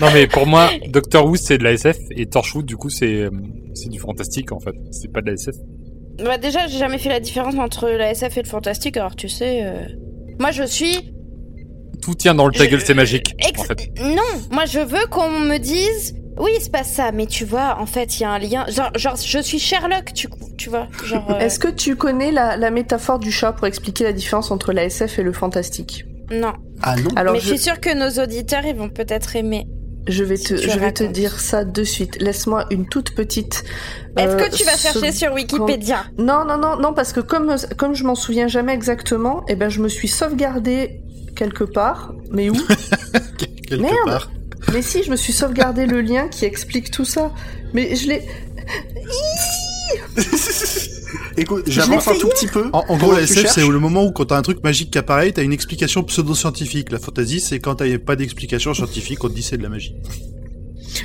[0.00, 3.06] Non mais pour moi, Doctor Who c'est de la SF et Torchwood du coup c'est
[3.22, 3.30] euh,
[3.74, 4.74] c'est du fantastique en fait.
[4.90, 5.54] C'est pas de la SF.
[6.24, 9.28] Bah déjà, j'ai jamais fait la différence entre la SF et le fantastique, alors tu
[9.28, 9.62] sais...
[9.64, 9.84] euh,
[10.38, 11.12] Moi, je suis...
[12.02, 13.34] Tout tient dans le ta gueule, c'est magique.
[13.40, 13.90] ex- En fait.
[14.00, 14.22] Non,
[14.52, 16.14] moi, je veux qu'on me dise...
[16.38, 18.64] Oui, il se passe ça, mais tu vois, en fait, il y a un lien...
[18.68, 20.28] Genre, genre je suis Sherlock, tu,
[20.58, 20.88] tu vois.
[21.04, 24.50] Genre, euh, Est-ce que tu connais la, la métaphore du chat pour expliquer la différence
[24.50, 26.04] entre la SF et le fantastique?
[26.30, 26.52] Non.
[26.82, 29.66] Ah non Alors mais je, je suis sûre que nos auditeurs, ils vont peut-être aimer.
[30.08, 32.20] je vais si te je vais te dire ça de suite.
[32.20, 33.62] Laisse-moi une toute petite.
[34.16, 36.04] Est-ce euh, que tu vas chercher sur Wikipédia?
[36.18, 39.68] Non, non, non, non, parce que comme, comme je m'en souviens jamais exactement, eh ben,
[39.68, 41.00] je me suis sauvegardé
[41.36, 42.12] quelque part.
[42.30, 42.54] Mais où?
[43.68, 43.94] Quelque Merde.
[44.06, 44.30] part.
[44.72, 47.32] Mais si, je me suis sauvegardé le lien qui explique tout ça.
[47.72, 48.22] Mais je l'ai.
[51.36, 52.70] Écoute, j'avance un tout petit peu.
[52.72, 55.32] En, gros, la SF, c'est le moment où quand t'as un truc magique qui apparaît,
[55.32, 56.92] t'as une explication pseudo-scientifique.
[56.92, 59.96] La fantasy, c'est quand t'as pas d'explication scientifique, on te dit c'est de la magie.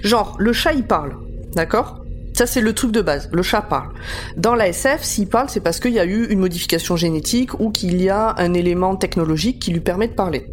[0.03, 1.15] Genre, le chat il parle.
[1.53, 2.03] D'accord?
[2.33, 3.29] Ça, c'est le truc de base.
[3.33, 3.89] Le chat parle.
[4.37, 7.71] Dans la SF, s'il parle, c'est parce qu'il y a eu une modification génétique ou
[7.71, 10.45] qu'il y a un élément technologique qui lui permet de parler.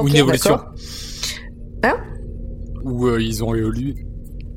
[0.00, 0.60] Ou une évolution.
[1.82, 1.98] D'accord
[2.88, 3.94] Ou euh, ils ont évolué.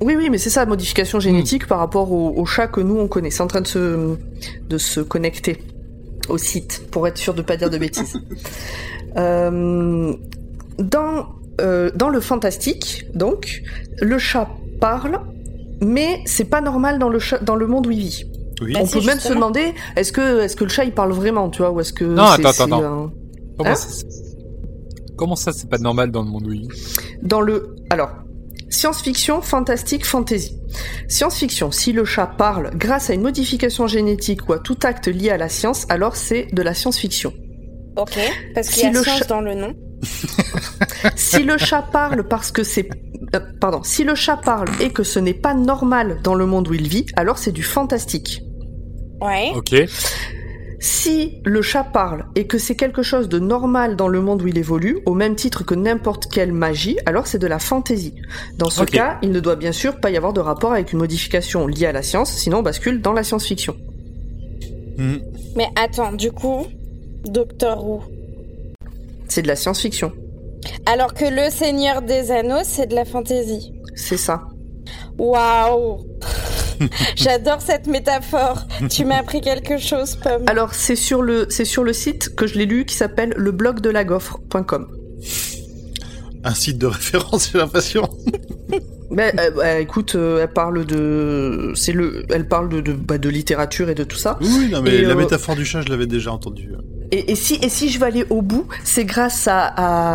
[0.01, 3.07] Oui, oui, mais c'est ça, modification génétique par rapport au, au chat que nous on
[3.07, 3.29] connaît.
[3.29, 4.15] C'est en train de se,
[4.67, 5.63] de se connecter
[6.29, 8.17] au site pour être sûr de pas dire de bêtises.
[9.17, 10.13] Euh,
[10.79, 11.25] dans,
[11.59, 13.61] euh, dans le fantastique, donc,
[13.99, 14.47] le chat
[14.79, 15.19] parle,
[15.81, 18.23] mais c'est pas normal dans le, chat, dans le monde où il vit.
[18.61, 18.71] Oui.
[18.71, 21.11] Bah, on si, peut même se demander est-ce que, est-ce que le chat il parle
[21.11, 22.05] vraiment, tu vois, ou est-ce que.
[22.05, 23.11] Non, c'est- attends, attends, un-
[23.65, 23.75] Hein
[25.21, 26.67] Comment ça, c'est pas normal dans le monde où il vit
[27.21, 27.75] Dans le.
[27.91, 28.09] Alors,
[28.71, 30.57] science-fiction, fantastique, fantasy.
[31.09, 35.29] Science-fiction, si le chat parle grâce à une modification génétique ou à tout acte lié
[35.29, 37.33] à la science, alors c'est de la science-fiction.
[37.97, 38.17] Ok.
[38.55, 39.75] Parce qu'il Si y a le science chat- dans le nom.
[41.15, 42.89] Si le chat parle parce que c'est.
[43.35, 46.67] euh, pardon, si le chat parle et que ce n'est pas normal dans le monde
[46.67, 48.41] où il vit, alors c'est du fantastique.
[49.21, 49.51] Ouais.
[49.55, 49.75] Ok.
[50.81, 54.47] Si le chat parle et que c'est quelque chose de normal dans le monde où
[54.47, 58.15] il évolue, au même titre que n'importe quelle magie, alors c'est de la fantaisie.
[58.57, 60.97] Dans ce cas, il ne doit bien sûr pas y avoir de rapport avec une
[60.97, 63.77] modification liée à la science, sinon on bascule dans la science-fiction.
[64.97, 65.21] Mhm.
[65.55, 66.65] Mais attends, du coup,
[67.25, 68.01] Doctor Who.
[69.27, 70.11] C'est de la science-fiction.
[70.87, 73.71] Alors que le Seigneur des Anneaux, c'est de la fantaisie.
[73.93, 74.47] C'est ça.
[75.19, 76.10] Waouh
[77.15, 78.65] J'adore cette métaphore.
[78.89, 80.43] Tu m'as appris quelque chose, Pomme.
[80.47, 83.51] Alors c'est sur le c'est sur le site que je l'ai lu qui s'appelle le
[83.51, 84.87] blog de la gaufre.com.
[86.43, 88.09] Un site de référence, j'ai l'impression.
[89.11, 93.17] Mais euh, bah, écoute, euh, elle parle de c'est le elle parle de de, bah,
[93.17, 94.37] de littérature et de tout ça.
[94.41, 96.71] Oui, oui, non, mais Et, la euh, métaphore du chat, je l'avais déjà entendue.
[97.13, 99.65] Et, et si et si je veux aller au bout, c'est grâce à,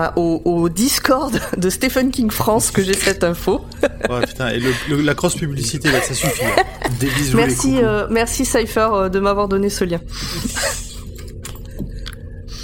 [0.06, 3.60] à- au, au Discord de Stephen King France que j'ai cette info.
[4.08, 6.44] Ouais, putain, et le, le- la cross publicité, là, ça suffit.
[6.44, 6.62] hein.
[7.00, 10.00] Des bisous les Merci euh, merci Cypher euh, de m'avoir donné ce lien.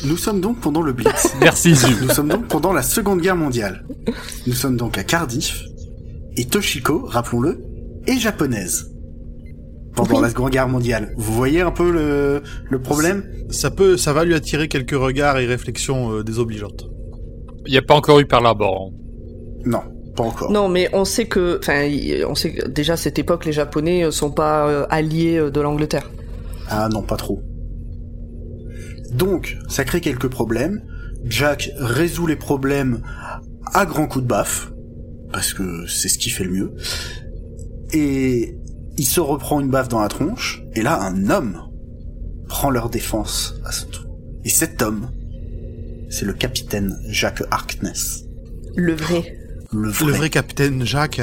[0.05, 1.33] Nous sommes donc pendant le Blitz.
[1.41, 1.95] Merci, Zu.
[2.03, 3.85] Nous sommes donc pendant la Seconde Guerre mondiale.
[4.47, 5.63] Nous sommes donc à Cardiff.
[6.37, 7.61] Et Toshiko, rappelons-le,
[8.07, 8.92] est japonaise.
[9.95, 10.23] Pendant Oui.
[10.23, 11.13] la Seconde Guerre mondiale.
[11.17, 13.25] Vous voyez un peu le, le problème?
[13.51, 16.89] Ça peut, ça va lui attirer quelques regards et réflexions euh, désobligeantes.
[17.67, 18.91] Il n'y a pas encore eu Pearl Harbor.
[18.91, 18.97] hein.
[19.67, 19.81] Non,
[20.17, 20.51] pas encore.
[20.51, 21.89] Non, mais on sait que enfin
[22.29, 25.61] on sait que déjà à cette époque les Japonais euh, sont pas euh, alliés de
[25.61, 26.11] l'Angleterre.
[26.69, 27.43] Ah non, pas trop.
[29.13, 30.83] Donc, ça crée quelques problèmes.
[31.25, 33.03] Jack résout les problèmes
[33.75, 34.73] à grands coups de baffe,
[35.33, 36.73] parce que c'est ce qui fait le mieux.
[37.93, 38.57] Et
[38.99, 41.59] il se reprend une baffe dans la tronche, et là, un homme
[42.49, 44.07] prend leur défense à son tour.
[44.45, 45.11] Et cet homme,
[46.11, 48.25] c'est le capitaine Jack Harkness.
[48.77, 49.39] Le vrai.
[49.73, 50.07] Le vrai.
[50.07, 51.21] Le vrai capitaine Jacques.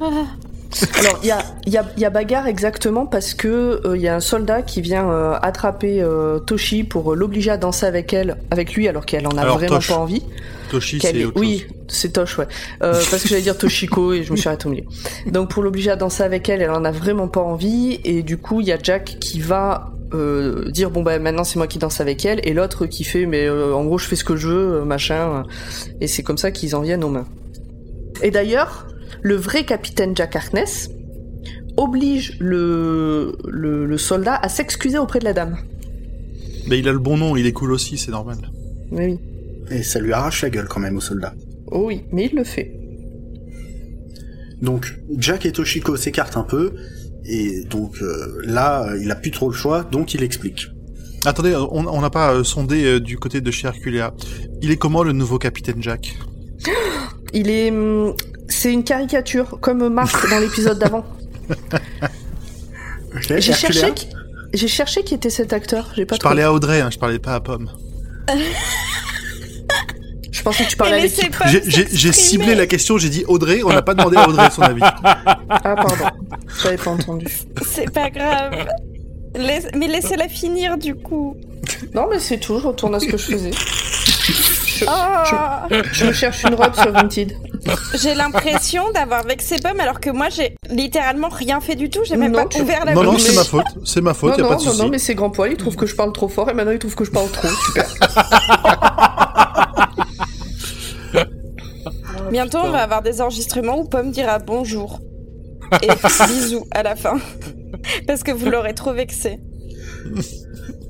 [0.00, 3.96] Alors, il y a, il y, a, il y a bagarre exactement parce que euh,
[3.96, 7.56] il y a un soldat qui vient euh, attraper euh, Toshi pour euh, l'obliger à
[7.58, 9.88] danser avec elle, avec lui, alors qu'elle en a Alors, vraiment Tosh.
[9.88, 10.22] pas envie.
[10.70, 11.76] Toshi, c'est est- autre Oui, chose.
[11.92, 12.46] C'est Tosh, ouais.
[12.82, 14.84] Euh, parce que j'allais dire Toshiko et je me suis arrêtée au milieu.
[15.26, 18.38] Donc pour l'obliger à danser avec elle, elle en a vraiment pas envie et du
[18.38, 21.78] coup il y a Jack qui va euh, dire bon bah maintenant c'est moi qui
[21.78, 24.36] danse avec elle et l'autre qui fait mais euh, en gros je fais ce que
[24.36, 25.44] je veux machin
[26.00, 27.26] et c'est comme ça qu'ils en viennent aux mains.
[28.22, 28.86] Et d'ailleurs
[29.22, 30.90] le vrai capitaine Jack Harkness
[31.76, 35.56] oblige le, le, le soldat à s'excuser auprès de la dame.
[36.68, 38.36] Mais il a le bon nom, il est cool aussi, c'est normal.
[38.90, 39.18] Mais oui.
[39.70, 41.34] Et ça lui arrache la gueule quand même au soldat.
[41.74, 42.70] Oh oui, mais il le fait.
[44.60, 46.74] Donc Jack et Toshiko s'écartent un peu,
[47.24, 50.66] et donc euh, là, il a plus trop le choix, donc il explique.
[51.24, 54.12] Attendez, on on n'a pas euh, sondé euh, du côté de chez Herculea.
[54.60, 56.14] Il est comment le nouveau capitaine Jack?
[57.34, 58.14] Il est, hum,
[58.48, 61.06] c'est une caricature comme Marc dans l'épisode d'avant.
[63.20, 64.08] J'ai cherché, qui...
[64.54, 65.92] j'ai cherché qui était cet acteur.
[65.96, 66.28] J'ai pas Je trouvé.
[66.30, 67.70] parlais à Audrey, hein, je parlais pas à Pomme.
[70.42, 71.38] Je pensais que tu parlais l'équipe.
[71.38, 74.62] pas J'ai- ciblé la question, j'ai dit Audrey, on n'a pas demandé à Audrey son
[74.62, 74.80] avis.
[74.82, 76.06] Ah pardon,
[76.60, 77.26] j'avais pas entendu.
[77.64, 78.66] C'est pas grave.
[79.36, 81.36] Laisse- Mais laissez-la finir du coup.
[81.94, 82.58] Non mais c'est tout.
[82.60, 83.50] Je retourne à ce que je faisais.
[84.84, 84.90] Oh,
[85.92, 87.36] Je me cherche une robe sur Vinted.
[87.94, 92.00] j'ai l'impression d'avoir vexé Pomme alors que moi j'ai littéralement rien fait du tout.
[92.04, 93.20] J'ai même Non, pas ouvert la Non, non, bouche.
[93.22, 94.98] c'est ma faute, c'est ma faute, non y a non pas de non non mais
[94.98, 95.52] c'est grand poil.
[95.52, 97.46] Il trouve que je parle trop fort et maintenant il trouve que je parle trop.
[97.46, 97.86] Super.
[102.32, 105.00] Bientôt on va avoir des enregistrements où Pomme dira bonjour.
[105.82, 105.86] Et
[106.26, 107.18] bisous à la fin.
[108.06, 109.38] Parce que vous l'aurez trop vexé.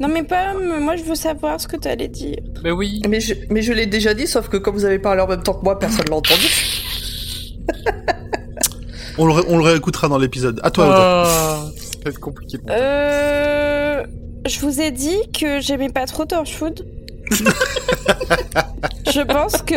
[0.00, 2.38] Non mais Pomme, moi je veux savoir ce que t'allais dire.
[2.62, 3.02] Mais oui.
[3.08, 5.42] Mais je, mais je l'ai déjà dit, sauf que comme vous avez parlé en même
[5.42, 6.48] temps que moi, personne l'a entendu.
[9.18, 10.58] On le, ré- on le réécoutera dans l'épisode.
[10.62, 11.00] À toi, Audrey.
[11.02, 12.56] Ah, ça va être compliqué.
[12.70, 14.02] Euh...
[14.46, 16.86] Je vous ai dit que j'aimais pas trop Torchwood.
[17.30, 19.74] je pense que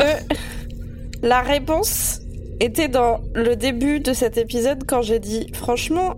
[1.25, 2.21] la réponse
[2.61, 6.15] était dans le début de cet épisode quand j'ai dit franchement,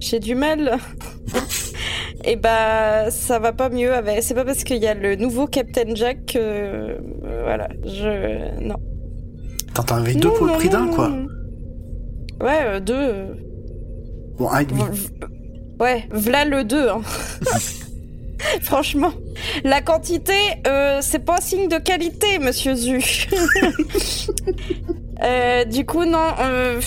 [0.00, 0.78] j'ai du mal.
[2.24, 4.22] Et bah ça va pas mieux avec.
[4.22, 6.96] C'est pas parce qu'il y a le nouveau Captain Jack que euh,
[7.44, 8.76] voilà, je non.
[9.74, 11.10] T'en avais deux pour le prix d'un quoi.
[12.40, 12.94] Ouais, euh, deux.
[12.94, 13.34] euh,
[14.38, 14.82] Bon, un et demi.
[14.90, 15.08] v-
[15.80, 16.88] Ouais, v'là le 2.
[16.90, 17.00] Hein.
[18.62, 19.12] Franchement,
[19.64, 20.32] la quantité,
[20.66, 22.98] euh, c'est pas un signe de qualité, monsieur Zu.
[25.24, 26.18] Euh, du coup, non.
[26.40, 26.80] Euh,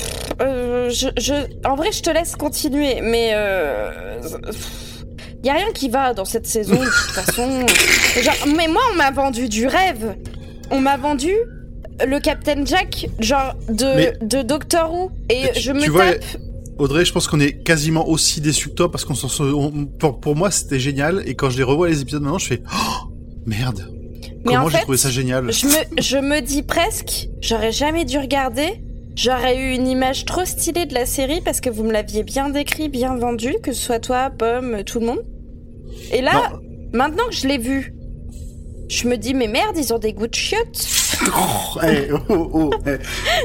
[0.90, 4.20] je, je- en vrai, je te laisse continuer, mais euh,
[5.42, 7.66] y a rien qui va dans cette saison de toute façon.
[8.22, 10.18] Genre, mais moi, on m'a vendu du rêve.
[10.70, 11.32] On m'a vendu
[12.06, 16.26] le Captain Jack, genre de, Mais- de Doctor Who, et tu- je me vois, tape.
[16.78, 19.14] Audrey, je pense qu'on est quasiment aussi déçus que toi parce qu'on
[20.00, 22.62] pour, pour moi c'était génial et quand je les revois les épisodes maintenant je fais
[22.72, 23.08] oh,
[23.46, 23.90] merde.
[24.46, 25.52] Mais Comment en j'ai trouvé ça génial.
[25.52, 28.82] Je me, je me dis presque, j'aurais jamais dû regarder.
[29.16, 32.50] J'aurais eu une image trop stylée de la série parce que vous me l'aviez bien
[32.50, 35.24] décrit, bien vendu, que ce soit toi, Pomme, tout le monde.
[36.12, 36.60] Et là, Non.
[36.94, 37.96] maintenant que je l'ai vu,
[38.90, 40.86] je me dis, mais merde, ils ont des goûts de chiottes.
[41.38, 41.80] Oh,
[42.30, 42.70] oh, oh.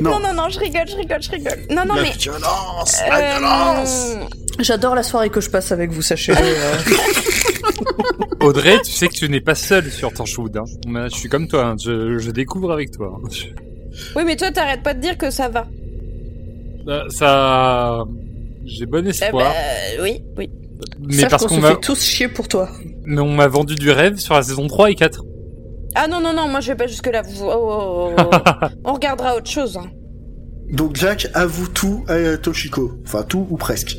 [0.01, 0.11] Non.
[0.13, 1.59] Non, non, non, je rigole, je rigole, je rigole.
[1.71, 2.11] Non, non, la mais.
[2.13, 4.15] violence, la euh, violence.
[4.61, 6.39] J'adore la soirée que je passe avec vous, sachez-le.
[6.41, 6.77] euh.
[8.41, 10.57] Audrey, tu sais que tu n'es pas seule sur Torchwood.
[10.57, 10.65] Hein.
[11.13, 11.77] Je suis comme toi, hein.
[11.83, 13.19] je, je découvre avec toi.
[13.23, 13.29] hein.
[14.17, 15.67] Oui, mais toi, t'arrêtes pas de dire que ça va.
[16.89, 18.05] Euh, Ça,
[18.65, 20.51] j'ai bon Eh espoir, ben, oui, oui.
[21.01, 22.69] mais Sache parce qu'on se m'a, tous chier pour toi.
[23.05, 25.23] mais on m'a vendu du rêve sur la saison 3 et 4.
[25.95, 27.23] Ah non, non, non, moi je vais pas jusque-là.
[27.23, 27.45] Vous...
[27.45, 28.67] oh, oh, oh, oh.
[28.85, 29.77] On regardera autre chose.
[29.77, 29.91] hein.
[30.73, 33.97] Donc Jack avoue tout à Toshiko, enfin tout ou presque.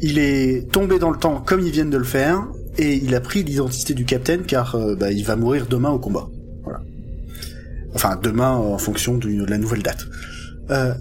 [0.00, 2.46] Il est tombé dans le temps comme ils viennent de le faire
[2.78, 5.98] et il a pris l'identité du capitaine car euh, bah, il va mourir demain au
[5.98, 6.28] combat.
[6.62, 6.80] Voilà.
[7.94, 10.06] Enfin demain en fonction de la nouvelle date.
[10.70, 10.94] Euh...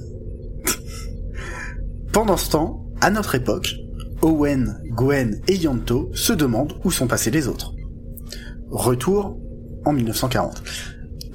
[2.12, 3.76] Pendant ce temps, à notre époque,
[4.22, 7.74] Owen, Gwen et Yanto se demandent où sont passés les autres.
[8.70, 9.38] Retour
[9.86, 10.64] en 1940.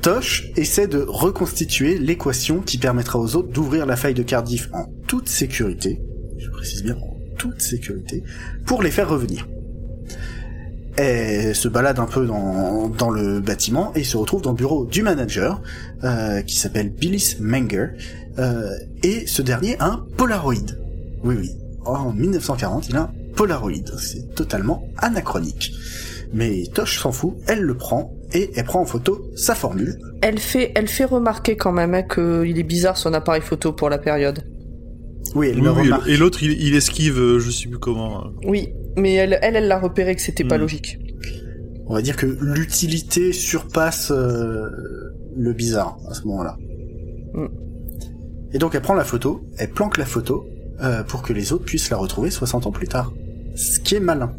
[0.03, 4.87] Tosh essaie de reconstituer l'équation qui permettra aux autres d'ouvrir la faille de Cardiff en
[5.07, 6.01] toute sécurité,
[6.39, 8.23] je précise bien en toute sécurité,
[8.67, 9.47] pour les faire revenir.
[10.97, 15.03] Elle se balade un peu dans, le bâtiment et se retrouve dans le bureau du
[15.03, 15.63] manager,
[16.05, 17.89] euh, qui s'appelle Billis Menger,
[18.39, 18.71] euh,
[19.03, 20.75] et ce dernier a un Polaroid.
[21.25, 21.51] Oui, oui.
[21.85, 23.99] En 1940, il a un Polaroid.
[23.99, 25.73] C'est totalement anachronique.
[26.33, 30.39] Mais Tosh s'en fout, elle le prend, et elle prend en photo sa formule, Elle
[30.39, 33.99] fait, elle fait remarquer quand même hein, qu'il est bizarre son appareil photo pour la
[33.99, 34.43] période.
[35.35, 36.09] Oui, elle Oui, le oui, remarque.
[36.09, 38.25] et l'autre il, il esquive, euh, je sais plus comment.
[38.25, 38.29] euh.
[38.47, 40.63] Oui, mais elle, elle, elle l'a repéré que c'était pas Hmm.
[40.63, 40.99] logique.
[41.87, 44.69] On va dire que l'utilité surpasse euh,
[45.37, 46.57] le bizarre à ce moment-là.
[47.35, 47.47] Mm.
[48.53, 50.47] Et donc elle prend la photo, elle planque la photo
[50.83, 53.13] euh, pour que les autres puissent la retrouver 60 ans plus tard.
[53.57, 54.33] Ce qui est malin.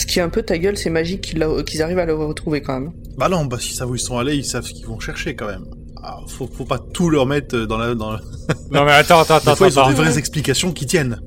[0.00, 2.80] Ce qui est un peu ta gueule, c'est magique qu'ils arrivent à le retrouver quand
[2.80, 2.92] même.
[3.18, 5.36] Bah non, bah s'ils savent où ils sont allés, ils savent ce qu'ils vont chercher
[5.36, 5.66] quand même.
[6.02, 7.94] Ah, faut, faut pas tout leur mettre dans la.
[7.94, 8.20] Dans la...
[8.70, 9.90] Non mais attends, attends, Des attends, fois, ils ont attends.
[9.90, 11.20] des vraies explications qui tiennent.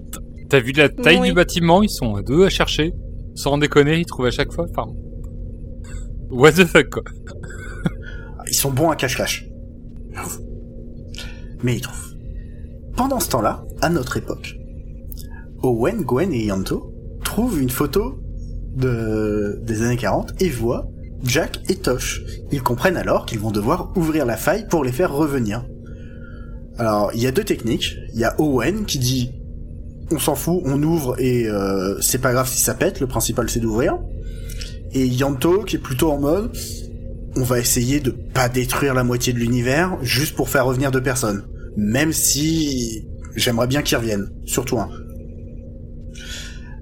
[0.49, 1.27] T'as vu la taille Oui.
[1.27, 1.83] du bâtiment?
[1.83, 2.93] Ils sont à deux à chercher.
[3.35, 4.65] Sans déconner, ils trouvent à chaque fois.
[4.71, 4.91] Enfin,
[6.31, 7.03] what the fuck quoi.
[8.47, 9.45] Ils sont bons à cache-cache.
[11.61, 12.15] Mais ils trouvent.
[12.97, 14.55] Pendant ce temps-là, à notre époque,
[15.61, 16.91] Owen, Gwen et Yanto
[17.23, 18.19] trouvent une photo
[18.75, 20.87] de, des années 40 et voient
[21.23, 22.21] Jack et Tosh.
[22.51, 25.65] Ils comprennent alors qu'ils vont devoir ouvrir la faille pour les faire revenir.
[26.77, 27.95] Alors, il y a deux techniques.
[28.13, 29.31] Il y a Owen qui dit
[30.11, 33.49] on s'en fout, on ouvre et euh, c'est pas grave si ça pète, le principal
[33.49, 33.97] c'est d'ouvrir.
[34.91, 36.51] Et Yanto qui est plutôt en mode
[37.35, 41.01] on va essayer de pas détruire la moitié de l'univers juste pour faire revenir deux
[41.01, 41.43] personnes.
[41.75, 44.89] Même si j'aimerais bien qu'ils reviennent, surtout un.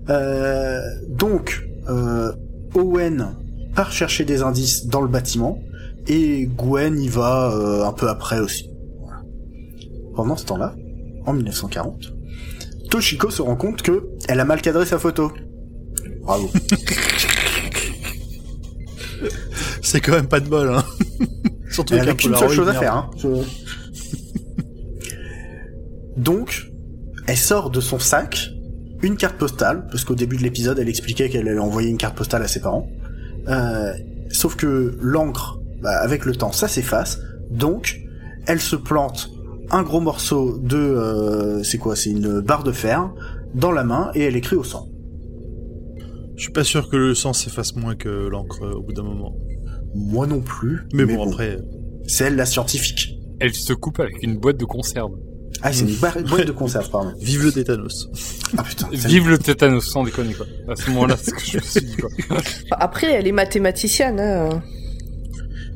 [0.10, 2.32] Euh, donc, euh,
[2.76, 3.36] Owen
[3.76, 5.60] part chercher des indices dans le bâtiment
[6.08, 8.70] et Gwen y va euh, un peu après aussi.
[8.99, 9.22] Voilà.
[10.16, 10.76] Pendant ce temps-là,
[11.26, 12.14] en 1940,
[12.90, 15.32] Toshiko se rend compte que elle a mal cadré sa photo.
[16.22, 16.49] Bravo.
[19.82, 20.84] C'est quand même pas de bol, hein.
[21.70, 22.95] Surtout avait qu'une seule chose à faire.
[22.95, 23.10] Hein.
[26.18, 26.70] Donc,
[27.28, 28.52] elle sort de son sac
[29.03, 32.15] une carte postale, parce qu'au début de l'épisode, elle expliquait qu'elle allait envoyer une carte
[32.15, 32.88] postale à ses parents.
[33.48, 33.94] Euh,
[34.30, 37.19] sauf que l'encre, bah, avec le temps, ça s'efface.
[37.49, 37.99] Donc,
[38.48, 39.30] elle se plante
[39.72, 43.10] un gros morceau de, euh, c'est quoi, c'est une barre de fer
[43.56, 44.88] dans la main et elle écrit au sang.
[46.36, 49.03] Je suis pas sûr que le sang s'efface moins que l'encre euh, au bout d'un
[49.03, 49.36] moment.
[49.94, 50.82] Moi non plus.
[50.94, 51.60] Mais, bon, après.
[52.07, 53.18] c'est elle la scientifique.
[53.40, 55.11] elle se coupe avec une boîte de conserve.
[55.64, 57.14] Ah, c'est une bar- boîte de conserve, pardon.
[57.19, 58.10] Vive le tétanos.
[58.57, 58.88] Ah putain.
[58.91, 60.45] Vive le tétanos, sans déconner quoi.
[60.68, 62.10] À ce moment-là, c'est ce que je me suis dit quoi.
[62.72, 64.64] Après, elle est mathématicienne, hein.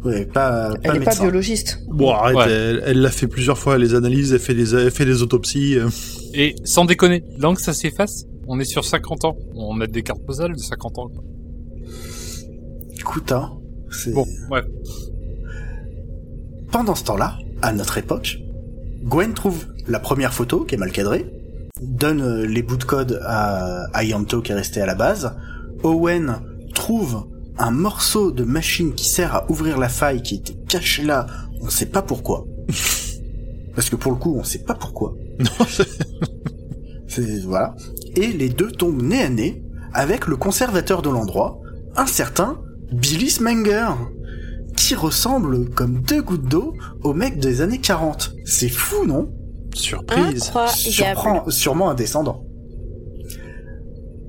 [0.04, 1.80] Ouais, pas, pas elle est pas biologiste.
[1.88, 2.46] Bon, arrête, Ouais.
[2.52, 5.78] elle elle l'a fait plusieurs fois, les analyses, elle fait des, elle fait des autopsies.
[5.80, 5.90] euh.
[6.36, 9.36] Et sans déconner, que ça s'efface, on est sur 50 ans.
[9.56, 11.08] On a des cartes postales de 50 ans.
[11.10, 11.24] quoi.
[13.00, 13.52] Écoute, hein,
[14.14, 14.66] Bon, bref.
[16.72, 18.38] Pendant ce temps-là, à notre époque,
[19.06, 21.32] Gwen trouve la première photo qui est mal cadrée,
[21.82, 25.34] donne euh, les bouts de code à, à Yanto qui est resté à la base.
[25.84, 26.38] Owen
[26.74, 27.26] trouve
[27.58, 31.28] un morceau de machine qui sert à ouvrir la faille qui était caché là,
[31.62, 32.46] on sait pas pourquoi.
[33.76, 35.14] Parce que pour le coup, on sait pas pourquoi.
[35.40, 35.88] Non, c'est-
[37.08, 37.76] C'est voilà.
[38.16, 39.64] Et les deux tombent nez à nez
[39.94, 41.60] avec le conservateur de l'endroit,
[41.96, 42.58] un certain
[42.92, 43.90] Billy Smanger,
[44.76, 46.74] qui ressemble comme deux gouttes d'eau
[47.04, 48.35] au mec des années 40.
[48.46, 49.30] C'est fou, non
[49.74, 50.44] Surprise.
[50.70, 52.46] Surprend- Sûrement un descendant.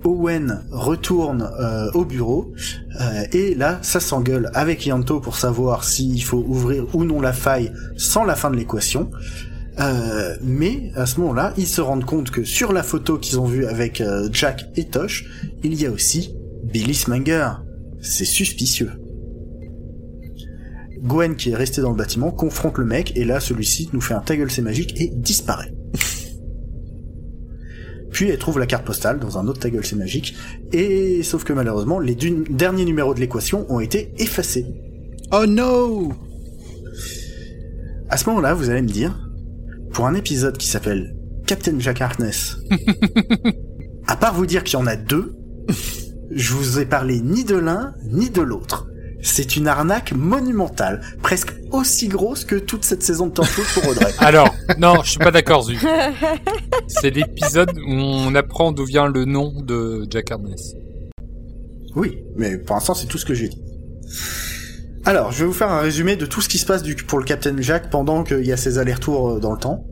[0.04, 2.52] Owen retourne euh, au bureau
[3.00, 7.32] euh, et là ça s'engueule avec Yanto pour savoir s'il faut ouvrir ou non la
[7.32, 9.10] faille sans la fin de l'équation.
[9.80, 13.44] Euh, mais à ce moment-là, ils se rendent compte que sur la photo qu'ils ont
[13.44, 15.24] vue avec euh, Jack et Tosh,
[15.62, 16.34] il y a aussi
[16.64, 17.48] Billy Smanger.
[18.00, 18.92] C'est suspicieux.
[21.02, 24.14] Gwen, qui est resté dans le bâtiment, confronte le mec, et là, celui-ci nous fait
[24.14, 25.72] un ta gueule, c'est magique, et disparaît.
[28.10, 30.34] Puis elle trouve la carte postale dans un autre ta gueule, c'est magique,
[30.72, 34.66] et sauf que malheureusement, les derniers numéros de l'équation ont été effacés.
[35.32, 36.12] Oh no
[38.08, 39.28] À ce moment-là, vous allez me dire,
[39.92, 41.16] pour un épisode qui s'appelle
[41.46, 42.56] Captain Jack Harkness,
[44.06, 45.36] à part vous dire qu'il y en a deux,
[46.30, 48.88] je vous ai parlé ni de l'un ni de l'autre.
[49.26, 54.12] C'est une arnaque monumentale, presque aussi grosse que toute cette saison de Torchwood pour Audrey.
[54.18, 55.76] Alors, non, je suis pas d'accord, Zu.
[56.86, 60.74] C'est l'épisode où on apprend d'où vient le nom de Jack Harkness.
[61.96, 63.60] Oui, mais pour l'instant, c'est tout ce que j'ai dit.
[65.04, 67.18] Alors, je vais vous faire un résumé de tout ce qui se passe du, pour
[67.18, 69.84] le Captain Jack pendant qu'il y a ses allers-retours euh, dans le temps.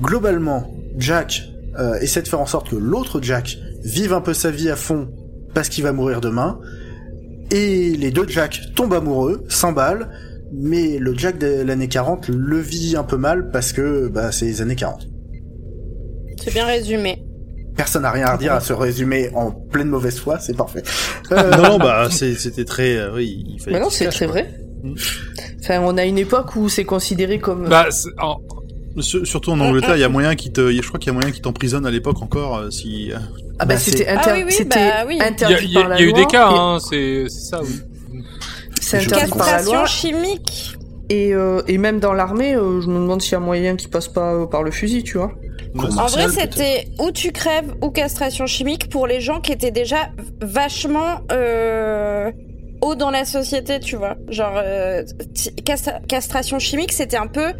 [0.00, 1.42] Globalement, Jack
[1.78, 4.76] euh, essaie de faire en sorte que l'autre Jack vive un peu sa vie à
[4.76, 5.08] fond
[5.54, 6.60] parce qu'il va mourir demain.
[7.50, 10.08] Et les deux Jack tombent amoureux, s'emballent,
[10.52, 14.46] mais le Jack de l'année 40 le vit un peu mal parce que bah, c'est
[14.46, 15.06] les années 40.
[16.42, 17.22] C'est bien résumé.
[17.76, 20.82] Personne n'a rien à redire à ce résumé en pleine mauvaise foi, c'est parfait.
[21.32, 22.96] Euh, Non, non, bah, c'est- c'était très...
[22.96, 24.32] euh, oui, il fallait Mais non, c'est très quoi.
[24.34, 24.54] vrai.
[24.84, 24.94] Mm.
[25.60, 27.68] Enfin, on a une époque où c'est considéré comme.
[27.68, 27.88] Bah,
[28.20, 28.36] en-
[29.00, 30.70] Surtout en Angleterre, il y a moyen qui te...
[30.70, 33.10] Je crois qu'il y a moyen qui t'emprisonne à l'époque encore, euh, si...
[33.12, 33.16] euh,
[33.58, 35.14] ah bah, bah, c'était inter- Ah oui, oui, c'était bah oui.
[35.16, 36.18] il y a, interdit il y a- par la il y a eu loi.
[36.20, 37.80] des cas, et- hein, c'est ça, oui.
[38.80, 39.86] C'est interdit par la Castration loi.
[39.86, 40.76] chimique.
[41.10, 43.88] Et, euh, et même dans l'armée, euh, je me demande s'il y a moyen qui
[43.88, 45.32] passe pas euh, par le fusil, tu vois.
[45.76, 50.10] En vrai, c'était ou tu crèves ou castration chimique pour les gens qui étaient déjà
[50.40, 52.30] vachement euh,
[52.84, 54.16] haut dans la société, tu vois.
[54.28, 55.02] Genre, euh,
[55.34, 57.52] ti- castra- castration chimique, c'était un peu.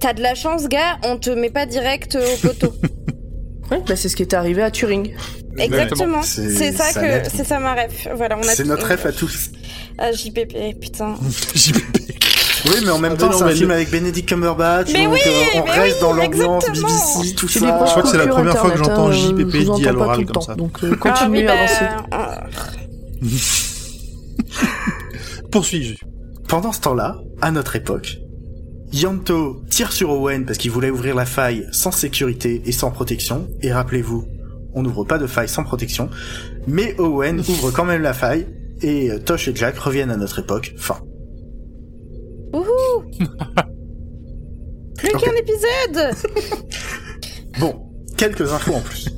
[0.00, 2.72] T'as de la chance, gars, on te met pas direct au poteau.
[3.70, 5.12] Ouais, bah, c'est ce qui est arrivé à Turing.
[5.56, 6.22] Exactement.
[6.22, 8.08] C'est- ça ça que c'est ça ma ref.
[8.16, 9.50] Voilà, on a C'est notre ref à tous.
[9.96, 11.14] Ah, JPP, putain.
[11.54, 12.00] JPP.
[12.64, 15.20] Oui, mais en même Ah, temps, c'est un film avec Benedict Cumberbatch, Mais donc oui,
[15.24, 15.30] euh,
[15.60, 16.88] on mais reste oui, dans l'ambiance exactement.
[17.20, 17.60] BBC, tout ça.
[17.86, 20.40] Je crois que c'est la première fois que j'entends JPP dit à l'oral comme temps,
[20.40, 20.54] ça.
[20.56, 21.84] Donc euh, Ah continuez oui, à bah, avancer.
[23.22, 23.26] euh,
[25.50, 25.98] Poursuis.
[26.48, 28.18] Pendant ce temps-là, à notre époque,
[28.92, 33.48] Yanto tire sur Owen parce qu'il voulait ouvrir la faille sans sécurité et sans protection.
[33.62, 34.26] Et rappelez-vous,
[34.74, 36.10] on n'ouvre pas de faille sans protection.
[36.66, 38.46] Mais Owen ouvre quand même la faille
[38.82, 40.74] et euh, Tosh et Jack reviennent à notre époque.
[40.76, 40.98] Fin.
[42.52, 43.04] Wouhou
[44.96, 46.14] Plus qu'un épisode
[47.58, 49.08] Bon, quelques infos en plus.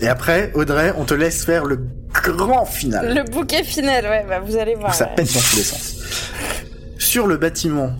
[0.00, 1.80] Et après, Audrey, on te laisse faire le
[2.12, 3.14] grand final.
[3.14, 4.94] Le bouquet final, ouais, bah vous allez voir.
[4.94, 5.14] Ça ouais.
[5.16, 5.96] pète dans tous les sens.
[6.98, 7.92] Sur le bâtiment,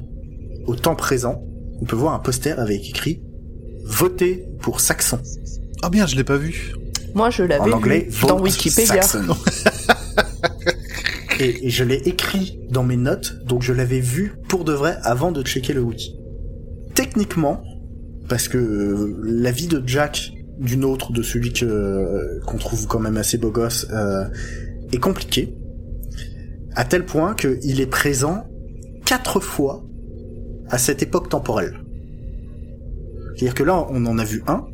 [0.67, 1.43] au temps présent,
[1.81, 3.23] on peut voir un poster avec écrit
[3.85, 5.21] Votez pour Saxon.
[5.83, 6.75] Ah bien, je l'ai pas vu.
[7.15, 9.03] Moi, je l'avais En anglais, vu dans vote Wikipédia.
[11.41, 15.33] Et je l'ai écrit dans mes notes, donc je l'avais vu pour de vrai avant
[15.33, 16.15] de checker le wiki.
[16.95, 17.63] Techniquement,
[18.29, 22.87] parce que euh, la vie de Jack, d'une autre, de celui que euh, qu'on trouve
[22.87, 24.25] quand même assez beau gosse, euh,
[24.93, 25.55] est compliquée,
[26.77, 28.45] à tel point qu'il est présent
[29.07, 29.83] quatre fois
[30.69, 31.81] à cette époque temporelle.
[33.35, 34.65] C'est-à-dire que là, on en a vu un,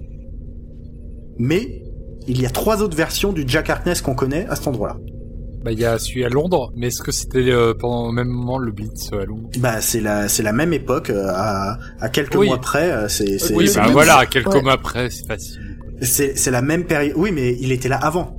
[1.39, 1.83] mais
[2.27, 4.97] il y a trois autres versions du Jack Harkness qu'on connaît à cet endroit-là.
[5.65, 8.29] Bah, il y a celui à Londres, mais est-ce que c'était euh, pendant le même
[8.29, 9.49] moment le Blitz euh, à Londres?
[9.59, 12.47] Bah c'est la c'est la même époque euh, à à quelques Oui.
[12.49, 12.91] mois près.
[12.93, 14.63] euh, C'est c'est Oui, bah le- voilà, quelques Ouais.
[14.63, 15.76] mois après, c'est facile.
[16.03, 17.15] C'est c'est la même période.
[17.17, 18.37] Oui, mais il était là avant.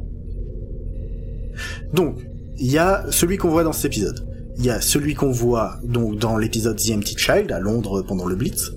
[1.94, 2.18] Donc
[2.58, 4.26] il y a celui qu'on voit dans cet épisode.
[4.58, 8.26] Il y a celui qu'on voit donc dans l'épisode The Empty Child à Londres pendant
[8.26, 8.72] le Blitz.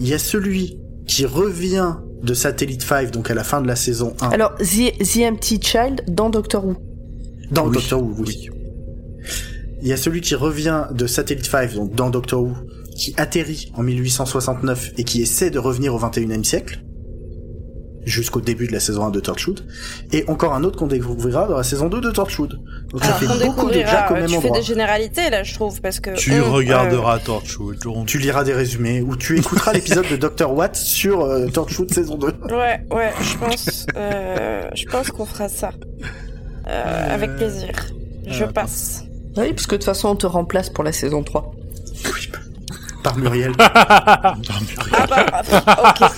[0.00, 3.76] Il y a celui qui revient de Satellite 5 donc à la fin de la
[3.76, 6.76] saison 1 Alors, The, The Empty Child dans Doctor Who.
[7.50, 7.74] dans Oui.
[7.74, 8.14] Doctor Who.
[8.26, 8.48] Oui.
[9.82, 12.54] Il y a celui qui revient de Satellite 5 donc dans Doctor Who
[12.96, 16.83] qui atterrit en 1869 et qui essaie de revenir au 21e siècle
[18.06, 19.64] jusqu'au début de la saison 1 de Torchwood
[20.12, 22.60] et encore un autre qu'on découvrira dans la saison 2 de Torchwood.
[22.90, 24.56] Donc ça Alors fait beaucoup de Jack au euh, même tu fais endroit.
[24.58, 27.82] des généralités là, je trouve, parce que Tu on, regarderas Torchwood.
[27.84, 28.04] Laurent.
[28.04, 32.16] Tu liras des résumés ou tu écouteras l'épisode de Dr Watt sur euh, Torchwood saison
[32.16, 32.26] 2.
[32.28, 35.70] euh, ouais, ouais, je pense, euh, je pense qu'on fera ça
[36.66, 37.70] Euh, avec plaisir.
[38.26, 39.02] Je Euh, passe.
[39.36, 41.52] Oui, parce que de toute façon, on te remplace pour la saison 3.
[42.06, 42.28] Oui,
[43.02, 43.52] Par Muriel.
[43.58, 44.34] Ah
[45.08, 45.42] bah,
[46.00, 46.10] ok.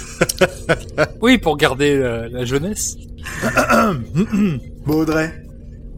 [1.21, 2.97] Oui, pour garder la, la jeunesse.
[4.87, 5.33] Bon Audrey,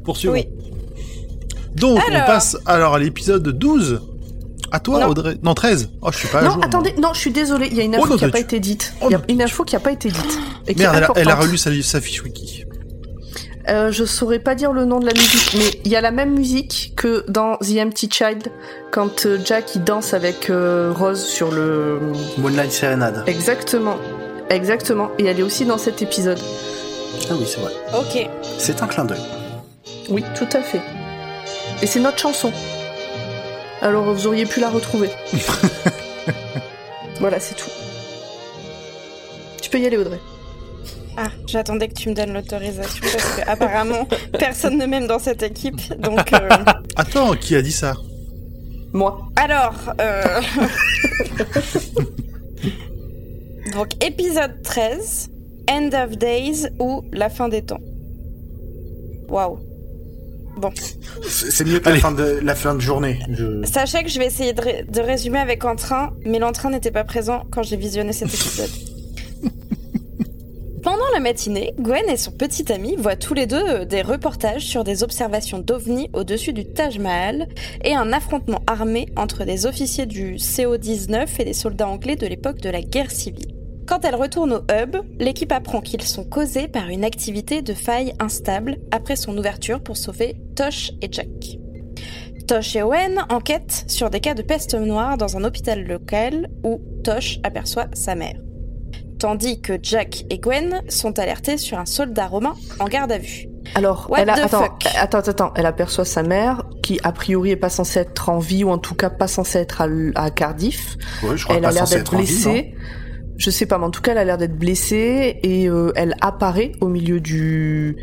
[0.04, 0.32] Poursuivons.
[0.34, 0.46] Oui.
[1.76, 2.22] Donc, Alors.
[2.22, 4.00] on passe alors à l'épisode 12.
[4.70, 5.08] À toi, Non.
[5.08, 5.36] Audrey.
[5.42, 5.90] Non, 13.
[6.02, 6.56] Oh, je suis pas à non, jour.
[6.58, 6.66] moi.
[6.66, 8.32] attendez, non, je suis désolée, il y a une Oh, info non, qui n'a t'as-
[8.32, 8.92] pas tu- été dite.
[9.00, 10.38] Oh, Il y a une info qui n'a pas été dite.
[10.66, 11.44] Et qui Merde, est elle a, elle a importante.
[11.46, 12.57] relu sa, sa fiche wiki.
[13.68, 16.10] Euh, je saurais pas dire le nom de la musique, mais il y a la
[16.10, 18.48] même musique que dans The Empty Child,
[18.90, 22.00] quand euh, Jack il danse avec euh, Rose sur le.
[22.38, 23.24] Moonlight Serenade.
[23.26, 23.96] Exactement.
[24.48, 25.10] Exactement.
[25.18, 26.38] Et elle est aussi dans cet épisode.
[27.30, 27.72] Ah oui, c'est vrai.
[27.94, 28.28] Ok.
[28.58, 29.20] C'est un clin d'œil.
[30.08, 30.80] Oui, tout à fait.
[31.82, 32.50] Et c'est notre chanson.
[33.82, 35.10] Alors vous auriez pu la retrouver.
[37.20, 37.70] voilà, c'est tout.
[39.60, 40.18] Tu peux y aller, Audrey.
[41.20, 44.06] Ah, j'attendais que tu me donnes l'autorisation parce que apparemment
[44.38, 45.80] personne ne m'aime dans cette équipe.
[46.00, 46.48] Donc, euh,
[46.96, 47.94] Attends, qui a dit ça?
[48.92, 49.18] Moi.
[49.34, 50.40] alors, euh...
[53.72, 55.28] donc épisode 13,
[55.68, 57.80] End of Days ou la fin des temps.
[59.28, 59.58] Waouh.
[60.56, 60.70] Bon,
[61.28, 63.18] C'est mieux que la fin, de, la fin de journée.
[63.30, 63.64] Je...
[63.64, 67.04] sachez que je vais essayer de, ré- de résumer avec Entrain, mais l'entrain n'était pas
[67.04, 68.70] présent quand j'ai visionné cet épisode.
[70.82, 74.66] Pendant la matinée, Gwen et son petit ami voient tous les deux euh, des reportages
[74.66, 77.48] sur des observations d'ovnis au-dessus du Taj Mahal
[77.84, 82.60] et un affrontement armé entre des officiers du CO-19 et des soldats anglais de l'époque
[82.60, 83.54] de la guerre civile.
[83.86, 88.12] Quand elle retourne au hub, l'équipe apprend qu'ils sont causés par une activité de faille
[88.20, 91.58] instable après son ouverture pour sauver Tosh et Jack.
[92.46, 96.80] Tosh et Owen enquêtent sur des cas de peste noire dans un hôpital local où
[97.02, 98.36] Tosh aperçoit sa mère.
[99.18, 103.48] Tandis que Jack et Gwen sont alertés sur un soldat romain en garde à vue.
[103.74, 104.86] Alors, What elle a, the attends, fuck?
[104.96, 108.64] attends, attends, elle aperçoit sa mère, qui a priori est pas censée être en vie,
[108.64, 109.82] ou en tout cas pas censée être
[110.14, 110.96] à, Cardiff.
[111.22, 112.74] Ouais, je crois Elle a l'air censé d'être vie, blessée.
[113.36, 116.14] Je sais pas, mais en tout cas, elle a l'air d'être blessée et euh, elle
[116.20, 117.96] apparaît au milieu du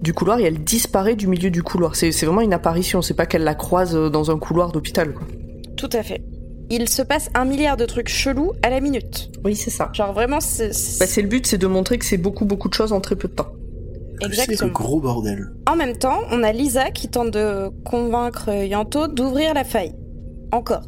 [0.00, 1.94] du couloir et elle disparaît du milieu du couloir.
[1.94, 3.00] C'est vraiment une apparition.
[3.00, 5.14] C'est pas qu'elle la croise euh, dans un couloir d'hôpital.
[5.76, 6.20] Tout à fait.
[6.70, 9.30] Il se passe un milliard de trucs chelous à la minute.
[9.44, 9.90] Oui, c'est ça.
[9.92, 10.72] Genre vraiment, c'est...
[10.72, 13.00] c'est- Bah, c'est le but, c'est de montrer que c'est beaucoup beaucoup de choses en
[13.00, 13.48] très peu de temps.
[14.20, 14.72] C'est le Exactement.
[14.72, 15.50] gros bordel.
[15.66, 19.94] En même temps, on a Lisa qui tente de convaincre Yanto d'ouvrir la faille.
[20.52, 20.82] Encore.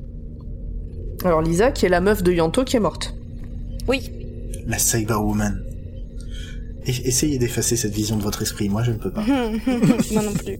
[1.24, 3.14] Alors Lisa, qui est la meuf de Yanto, qui est morte.
[3.88, 4.10] Oui.
[4.66, 5.62] La Cyberwoman.
[6.84, 9.22] Essayez d'effacer cette vision de votre esprit, moi je ne peux pas.
[9.26, 10.58] Moi non plus.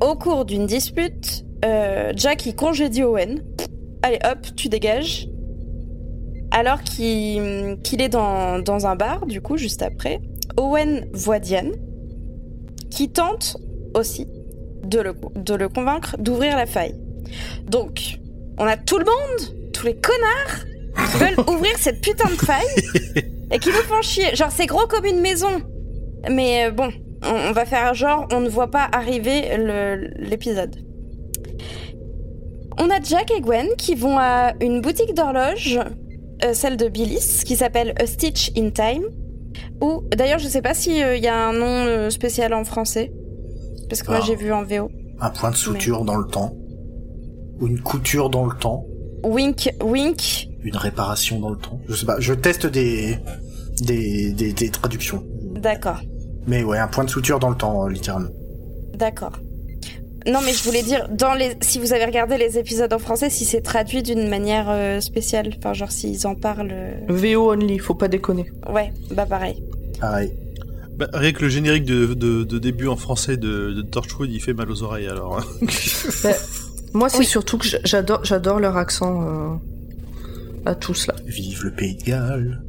[0.00, 3.42] Au cours d'une dispute, euh, Jack il congédie Owen.
[4.04, 5.30] Allez hop, tu dégages.
[6.50, 10.20] Alors qu'il est dans, dans un bar, du coup, juste après,
[10.58, 11.72] Owen voit Diane,
[12.90, 13.56] qui tente
[13.94, 14.28] aussi
[14.82, 16.94] de le, de le convaincre d'ouvrir la faille.
[17.66, 18.18] Donc,
[18.58, 20.66] on a tout le monde, tous les connards,
[21.10, 24.36] qui veulent ouvrir cette putain de faille et qui nous font chier.
[24.36, 25.62] Genre, c'est gros comme une maison.
[26.30, 26.90] Mais euh, bon,
[27.22, 29.56] on, on va faire genre, on ne voit pas arriver
[30.18, 30.76] l'épisode.
[32.78, 35.78] On a Jack et Gwen qui vont à une boutique d'horloge,
[36.44, 39.04] euh, celle de Billis, qui s'appelle A Stitch in Time.
[39.80, 43.12] Ou d'ailleurs, je sais pas si il y a un nom euh, spécial en français,
[43.88, 44.24] parce que moi Ah.
[44.26, 44.90] j'ai vu en VO.
[45.20, 46.52] Un point de suture dans le temps.
[47.60, 48.84] Ou une couture dans le temps.
[49.22, 50.48] Wink, wink.
[50.64, 51.78] Une réparation dans le temps.
[51.88, 53.16] Je sais pas, je teste des,
[53.82, 55.22] des, des, des traductions.
[55.54, 56.00] D'accord,
[56.48, 58.28] Mais ouais, un point de suture dans le temps, euh, littéralement.
[58.94, 59.32] d'accord.
[60.26, 63.28] Non, mais je voulais dire, dans les, si vous avez regardé les épisodes en français,
[63.28, 66.70] si c'est traduit d'une manière euh, spéciale, enfin genre s'ils en parlent.
[66.72, 68.50] euh, VO only, faut pas déconner.
[68.72, 69.62] Ouais, bah pareil.
[70.00, 70.32] Pareil.
[70.96, 74.40] Bah, rien que le générique de, de, de début en français de, de Torchwood, il
[74.40, 75.38] fait mal aux oreilles alors.
[75.40, 75.44] hein.
[76.94, 77.26] Moi, c'est Oui.
[77.26, 79.54] surtout que j'adore, j'adore leur accent euh,
[80.64, 81.14] à tous là.
[81.26, 82.62] Vive le pays de Galles.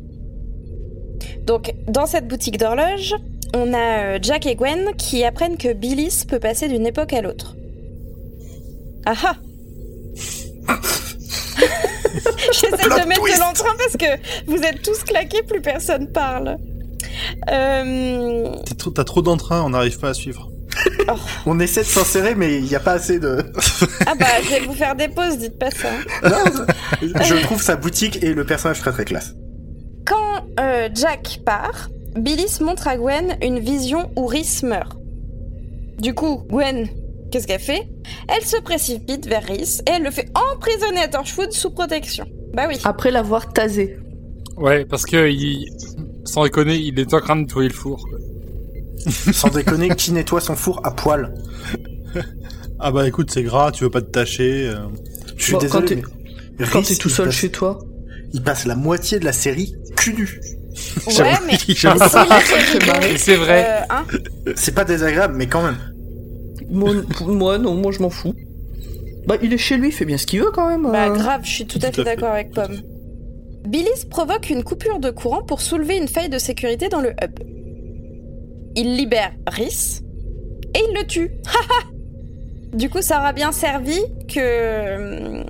[1.46, 3.14] Donc, dans cette boutique d'horloge,
[3.56, 7.22] on a euh, Jack et Gwen qui apprennent que Billis peut passer d'une époque à
[7.22, 7.56] l'autre.
[9.06, 9.36] Ah ah
[12.52, 14.06] J'essaie de mettre de l'entrain parce que
[14.48, 16.58] vous êtes tous claqués, plus personne parle.
[17.50, 18.56] Euh,
[18.94, 20.52] T'as trop d'entrain, on n'arrive pas à suivre.
[21.46, 23.38] On essaie de s'insérer, mais il n'y a pas assez de.
[24.06, 25.90] Ah bah, je vais vous faire des pauses, dites pas ça.
[27.02, 29.34] Je trouve sa boutique et le personnage très très classe.
[30.06, 34.98] Quand euh, Jack part, Billis montre à Gwen une vision où Rhys meurt.
[36.00, 36.88] Du coup, Gwen,
[37.32, 37.88] qu'est-ce qu'elle fait?
[38.28, 42.26] Elle se précipite vers Rhys et elle le fait emprisonner à Torchwood sous protection.
[42.54, 42.78] Bah oui.
[42.84, 43.98] Après l'avoir tasé.
[44.58, 45.66] Ouais, parce que il...
[46.24, 48.06] sans déconner, il est en train de nettoyer le four.
[49.34, 51.36] Sans déconner, qui nettoie son four à poil
[52.80, 54.68] Ah bah écoute, c'est gras, tu veux pas te tâcher.
[54.68, 54.88] euh.
[55.38, 55.86] Je suis Bon, quand désolé.
[55.88, 56.02] t'es-
[56.60, 57.78] mais Quand t'es tout seul passe- chez toi.
[58.34, 60.40] Il passe la moitié de la série cul nu.
[61.08, 61.58] Ouais, mais
[63.18, 63.66] C'est vrai.
[63.66, 64.06] euh, hein,
[64.56, 65.78] C'est pas désagréable, mais quand même.
[66.70, 68.34] Moi, pour moi, non, moi je m'en fous.
[69.28, 70.84] Bah, il est chez lui, il fait bien ce qu'il veut quand même.
[70.92, 71.14] Bah euh.
[71.16, 72.82] grave, je suis tout à fait d'accord avec Pomme.
[73.68, 77.40] Billis provoque une coupure de courant pour soulever une faille de sécurité dans le hub.
[78.76, 80.02] Il libère Rhys
[80.76, 81.32] et il le tue.
[82.74, 85.44] Du coup, ça aura bien servi que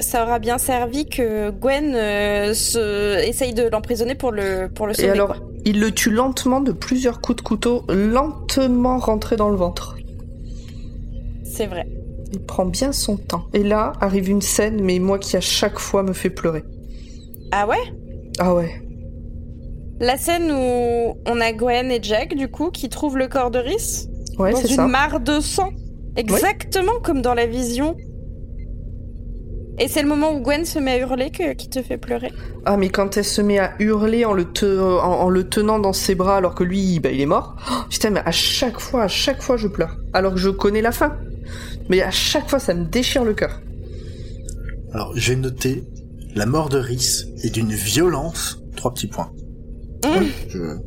[0.00, 3.24] ça aura bien servi que Gwen euh, se...
[3.26, 5.10] essaye de l'emprisonner pour le pour le Et sauver.
[5.10, 5.46] alors, quoi.
[5.64, 9.96] il le tue lentement de plusieurs coups de couteau, lentement rentré dans le ventre.
[11.44, 11.86] C'est vrai.
[12.32, 13.44] Il prend bien son temps.
[13.52, 16.64] Et là arrive une scène, mais moi qui à chaque fois me fait pleurer.
[17.52, 17.76] Ah ouais?
[18.38, 18.80] Ah ouais.
[20.00, 23.60] La scène où on a Gwen et Jack du coup qui trouvent le corps de
[23.60, 24.08] Rhys?
[24.38, 24.86] Ouais, dans une ça.
[24.88, 25.70] mare de sang.
[26.16, 27.96] Exactement comme dans la vision.
[29.78, 32.30] Et c'est le moment où Gwen se met à hurler que, qui te fait pleurer.
[32.64, 35.80] Ah, mais quand elle se met à hurler en le, te- en, en le tenant
[35.80, 37.56] dans ses bras alors que lui, bah, il est mort.
[37.70, 39.96] Oh, putain, mais à chaque fois, à chaque fois, je pleure.
[40.12, 41.16] Alors que je connais la fin.
[41.88, 43.60] Mais à chaque fois, ça me déchire le cœur.
[44.92, 45.82] Alors, j'ai noté
[46.36, 48.60] la mort de Rhys est d'une violence.
[48.76, 49.30] Trois petits points.
[50.04, 50.08] Mmh.
[50.50, 50.78] Je-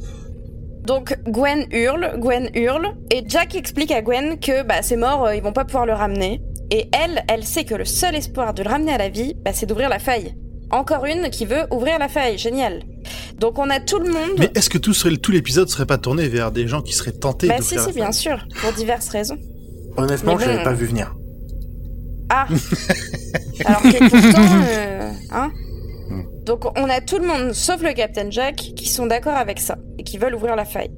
[0.85, 5.35] Donc Gwen hurle, Gwen hurle, et Jack explique à Gwen que bah, c'est mort, euh,
[5.35, 6.41] ils vont pas pouvoir le ramener.
[6.72, 9.52] Et elle, elle sait que le seul espoir de le ramener à la vie, bah,
[9.53, 10.35] c'est d'ouvrir la faille.
[10.69, 12.84] Encore une qui veut ouvrir la faille, génial.
[13.39, 14.38] Donc on a tout le monde.
[14.38, 17.14] Mais est-ce que tout, serait, tout l'épisode serait pas tourné vers des gens qui seraient
[17.14, 19.38] tentés bah de si faire si bien sûr, pour diverses raisons.
[19.95, 21.15] Honnêtement, je l'avais pas vu venir.
[22.30, 22.45] Ah
[23.65, 25.52] Alors que pourtant, euh, hein
[26.45, 29.77] Donc on a tout le monde, sauf le Captain Jack, qui sont d'accord avec ça
[29.98, 30.91] et qui veulent ouvrir la faille.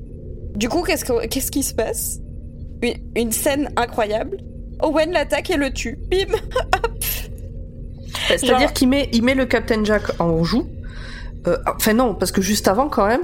[0.56, 2.18] Du coup, qu'est-ce que- qu'est-ce qui se passe?
[2.82, 4.38] Une, une scène incroyable.
[4.82, 5.98] Owen l'attaque et le tue.
[6.10, 6.18] Bim
[8.28, 10.68] C'est-à-dire Genre- qu'il met, il met le Captain Jack en joue.
[11.48, 13.22] Euh, enfin non, parce que juste avant quand même,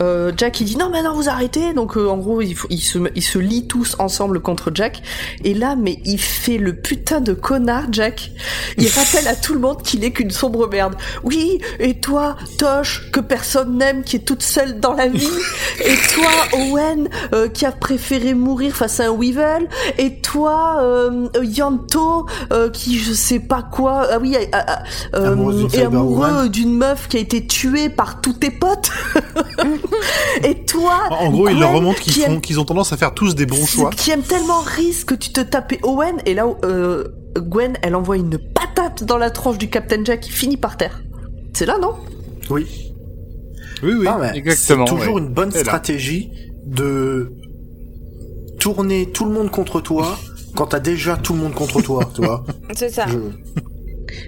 [0.00, 2.68] euh, Jack il dit non mais non vous arrêtez, donc euh, en gros il, faut-
[2.70, 5.02] il se, ils se lient tous ensemble contre Jack,
[5.42, 8.30] et là mais il fait le putain de connard Jack,
[8.78, 10.94] il rappelle à tout le monde qu'il est qu'une sombre merde.
[11.24, 15.26] Oui, et toi Tosh que personne n'aime, qui est toute seule dans la vie,
[15.84, 19.66] et toi Owen euh, qui a préféré mourir face à un Weevil,
[19.98, 24.82] et toi euh, Yanto euh, qui je sais pas quoi, ah oui, ah, ah,
[25.16, 27.55] euh, et amoureux d'une meuf qui a été tuée
[27.96, 28.90] par tous tes potes.
[30.44, 33.46] et toi, En gros, il leur remonte qu'ils aime- ont tendance à faire tous des
[33.46, 33.90] bons choix.
[33.90, 37.04] qui aime tellement Rhys que tu te tapais Owen et là euh,
[37.36, 41.02] Gwen elle envoie une patate dans la tronche du Captain Jack qui finit par terre.
[41.54, 41.94] C'est là non?
[42.50, 42.66] Oui.
[43.82, 44.06] Oui, oui.
[44.08, 45.20] Ah, exactement, C'est toujours ouais.
[45.22, 46.30] une bonne stratégie
[46.64, 47.32] de
[48.60, 50.18] tourner tout le monde contre toi
[50.54, 52.44] quand t'as déjà tout le monde contre toi, tu vois.
[52.74, 53.04] C'est ça.
[53.08, 53.60] Je-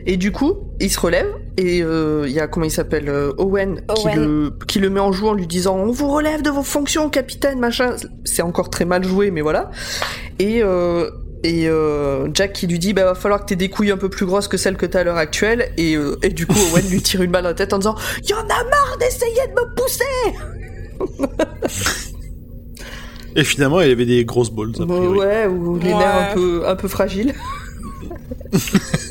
[0.06, 3.32] Et du coup, il se relève et euh, il y a comment il s'appelle euh,
[3.38, 6.50] Owen, Qui, le, qui le met en joue en lui disant on vous relève de
[6.50, 7.96] vos fonctions capitaine machin.
[8.24, 9.70] C'est encore très mal joué mais voilà.
[10.38, 11.10] Et euh,
[11.44, 14.08] et euh, Jack qui lui dit bah va falloir que t'aies des couilles un peu
[14.08, 16.84] plus grosses que celles que t'as à l'heure actuelle et euh, et du coup Owen
[16.88, 17.94] lui tire une balle dans la tête en disant
[18.28, 20.04] y en a marre d'essayer de me pousser.
[23.36, 24.72] Et finalement, il avait des grosses balls.
[24.80, 25.18] a priori.
[25.18, 25.98] ouais ou les Ouais.
[25.98, 27.34] nerfs un peu un peu fragiles.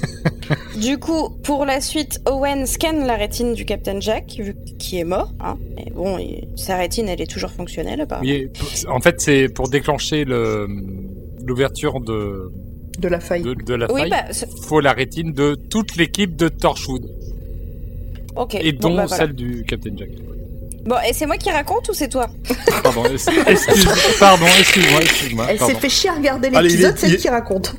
[0.78, 5.04] Du coup, pour la suite, Owen scanne la rétine du Captain Jack, vu qu'il est
[5.04, 5.34] mort.
[5.40, 5.58] Hein.
[5.76, 8.28] Mais bon, il- sa rétine, elle est toujours fonctionnelle, apparemment.
[8.30, 8.50] Oui,
[8.88, 10.68] en fait, c'est pour déclencher le
[11.46, 12.52] l'ouverture de,
[13.00, 13.42] De la faille.
[13.42, 14.10] de, de la Oui, faille.
[14.10, 14.26] bah,
[14.64, 17.06] faut la rétine de toute l'équipe de Torchwood
[18.36, 18.56] ok.
[18.56, 19.16] et Bon, dont bah, voilà.
[19.26, 20.10] celle du Captain Jack.
[20.86, 22.28] Bon, et c'est moi qui raconte ou c'est toi?
[22.84, 23.88] Pardon, excuse, excuse,
[24.20, 25.46] pardon, excuse-moi, excuse-moi.
[25.50, 27.30] Elle s'est fait chier à regarder Allez, il l'épisode, est- c'est il elle est- qui
[27.30, 27.76] raconte.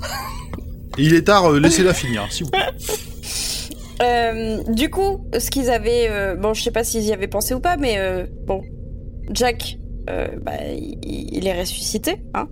[0.99, 2.61] Il est tard, euh, laissez-la finir, s'il vous plaît.
[4.01, 7.53] Euh, du coup, ce qu'ils avaient, euh, bon, je sais pas s'ils y avaient pensé
[7.53, 8.63] ou pas, mais euh, bon,
[9.33, 9.77] Jack,
[10.07, 10.99] bah, il,
[11.37, 12.47] il est ressuscité, hein,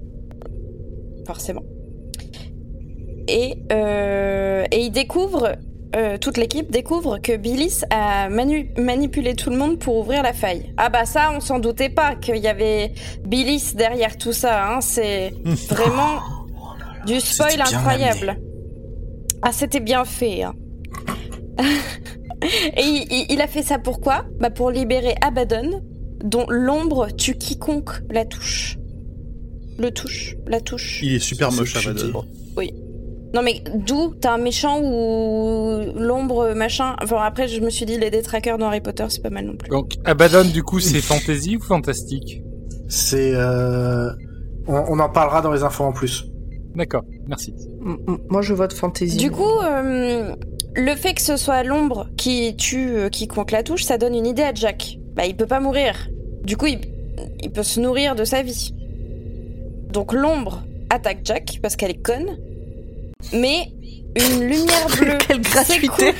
[1.24, 1.62] forcément.
[3.28, 3.54] Et
[4.72, 5.52] et il découvre,
[6.20, 10.72] toute l'équipe découvre que Billis a manu- manipulé tout le monde pour ouvrir la faille.
[10.76, 12.92] Ah bah ça, on s'en doutait pas qu'il y avait
[13.24, 14.66] Billis derrière tout ça.
[14.68, 15.32] Hein, c'est
[15.68, 16.18] vraiment
[17.06, 18.36] du spoil incroyable.
[19.42, 20.42] Ah, c'était bien fait.
[20.42, 20.54] Hein.
[22.76, 25.82] Et il, il- il a fait ça pourquoi Bah pour libérer Abaddon,
[26.22, 28.76] dont l'ombre tue quiconque la touche.
[29.78, 31.00] Le touche, la touche.
[31.02, 31.76] Il est super moche.
[31.76, 32.24] Abaddon.
[33.34, 36.94] Non mais d'où t'as un méchant ou l'ombre machin?
[37.02, 39.56] Enfin après je me suis dit les détraqueurs dans Harry Potter c'est pas mal non
[39.56, 39.68] plus.
[39.68, 42.40] Donc, Abaddon, du coup, c'est fantasy ou fantastique?
[42.88, 43.32] C'est...
[43.34, 44.10] Euh...
[44.68, 46.24] On, on en parlera dans les infos en plus.
[46.76, 47.52] D'accord, merci.
[48.28, 49.16] Moi, je vote fantasy.
[49.16, 50.34] Du coup, euh,
[50.74, 54.26] le fait que ce soit l'ombre qui tue euh, quiconque la touche, ça donne une
[54.26, 54.98] idée à Jack.
[55.14, 56.08] Bah il peut pas mourir.
[56.44, 56.80] Du coup il,
[57.42, 58.74] il peut se nourrir de sa vie.
[59.90, 62.36] Donc l'ombre attaque Jack parce qu'elle est conne.
[63.32, 63.72] Mais
[64.14, 65.16] une lumière bleue.
[65.26, 66.12] Quelle gratuité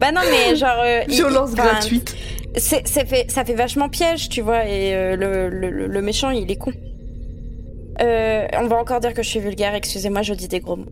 [0.00, 0.80] Bah non mais genre.
[0.82, 2.16] euh, il- Violence enfin, gratuite.
[2.56, 6.30] C'est, ça, fait, ça fait vachement piège, tu vois, et euh, le, le, le méchant,
[6.30, 6.72] il est con.
[8.02, 10.86] Euh, on va encore dire que je suis vulgaire, excusez-moi, je dis des gros mots.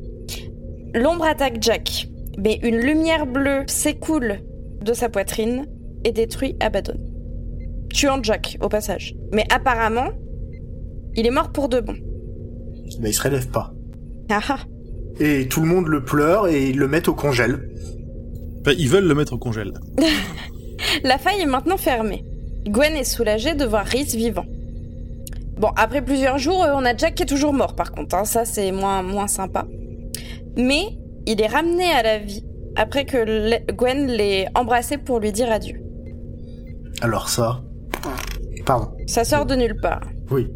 [0.95, 2.09] L'ombre attaque Jack,
[2.39, 4.41] mais une lumière bleue s'écoule
[4.83, 5.67] de sa poitrine
[6.05, 6.99] et détruit Abaddon.
[7.93, 9.15] Tuant Jack, au passage.
[9.33, 10.09] Mais apparemment,
[11.15, 11.97] il est mort pour de bon.
[13.01, 13.73] Mais il se relève pas.
[14.31, 14.59] Ah ah.
[15.21, 17.71] Et tout le monde le pleure et ils le mettent au congèle.
[18.61, 19.73] Enfin, ils veulent le mettre au congèle.
[21.03, 22.25] La faille est maintenant fermée.
[22.67, 24.45] Gwen est soulagée de voir Rhys vivant.
[25.59, 28.25] Bon, après plusieurs jours, euh, on a Jack qui est toujours mort par contre, hein,
[28.25, 29.67] ça c'est moins, moins sympa.
[30.57, 32.45] Mais il est ramené à la vie
[32.77, 35.83] après que Gwen l'ait embrassé pour lui dire adieu.
[37.01, 37.63] Alors ça...
[38.65, 38.89] Pardon.
[39.07, 40.03] Ça sort de nulle part.
[40.31, 40.49] Oui.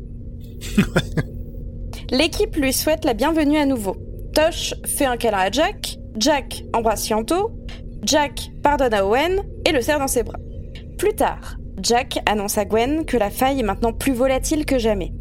[2.11, 3.97] L'équipe lui souhaite la bienvenue à nouveau.
[4.35, 7.51] Tosh fait un câlin à Jack, Jack embrasse Yanto,
[8.03, 10.39] Jack pardonne à Owen et le serre dans ses bras.
[10.99, 15.13] Plus tard, Jack annonce à Gwen que la faille est maintenant plus volatile que jamais.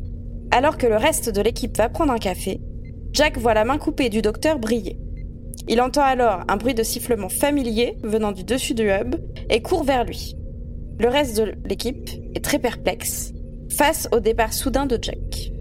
[0.52, 2.60] Alors que le reste de l'équipe va prendre un café,
[3.14, 4.98] Jack voit la main coupée du docteur briller.
[5.68, 9.16] Il entend alors un bruit de sifflement familier venant du dessus du hub
[9.50, 10.36] et court vers lui.
[11.00, 13.34] Le reste de l'équipe est très perplexe
[13.70, 15.52] face au départ soudain de Jack.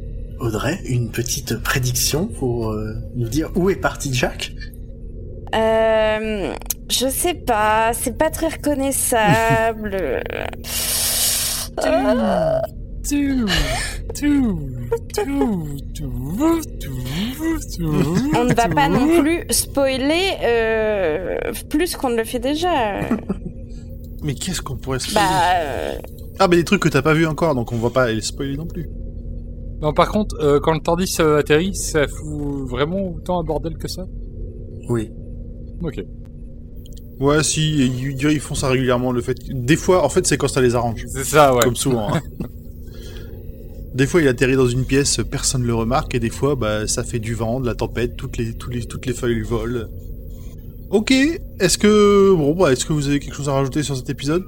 [0.40, 4.52] Audrey, une petite prédiction pour euh, nous dire où est parti Jack?
[5.54, 6.54] Euh,
[6.90, 10.22] je sais pas, c'est pas très reconnaissable.
[13.08, 13.46] Tout,
[14.14, 14.58] tout,
[15.14, 15.26] tout,
[15.94, 16.04] tout,
[16.44, 16.60] tout,
[17.76, 17.94] tout,
[18.36, 21.38] on ne va pas non plus spoiler euh,
[21.70, 23.00] plus qu'on ne le fait déjà.
[24.22, 25.98] Mais qu'est-ce qu'on pourrait spoiler bah, euh,
[26.38, 28.56] Ah, mais des trucs que t'as pas vu encore, donc on va pas les spoiler
[28.56, 28.86] non plus.
[29.80, 33.78] Non, par contre, euh, quand le Tardis euh, atterrit, ça fout vraiment autant un bordel
[33.78, 34.06] que ça?
[34.90, 35.10] Oui.
[35.82, 36.04] Ok.
[37.18, 39.36] Ouais, si, ils, ils font ça régulièrement, le fait.
[39.50, 41.04] Des fois, en fait, c'est quand ça les arrange.
[41.06, 41.60] C'est ça, ouais.
[41.62, 42.14] Comme souvent.
[42.14, 42.20] hein.
[43.94, 46.86] Des fois, il atterrit dans une pièce, personne ne le remarque, et des fois, bah,
[46.86, 49.86] ça fait du vent, de la tempête, toutes les, toutes les, toutes les feuilles volent.
[50.90, 54.08] Ok, est-ce que, bon, bah, est-ce que vous avez quelque chose à rajouter sur cet
[54.08, 54.44] épisode?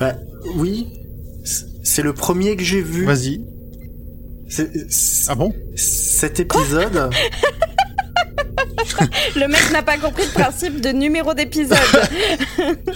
[0.00, 0.14] Bah,
[0.56, 0.86] oui.
[1.84, 3.04] C'est le premier que j'ai vu.
[3.04, 3.42] Vas-y.
[5.28, 5.52] Ah bon?
[5.76, 7.10] Cet épisode,
[9.36, 11.78] le mec n'a pas compris le principe de numéro d'épisode.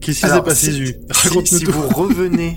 [0.00, 2.56] Qu'est-ce qui s'est passé, si- Zu si, vous revenez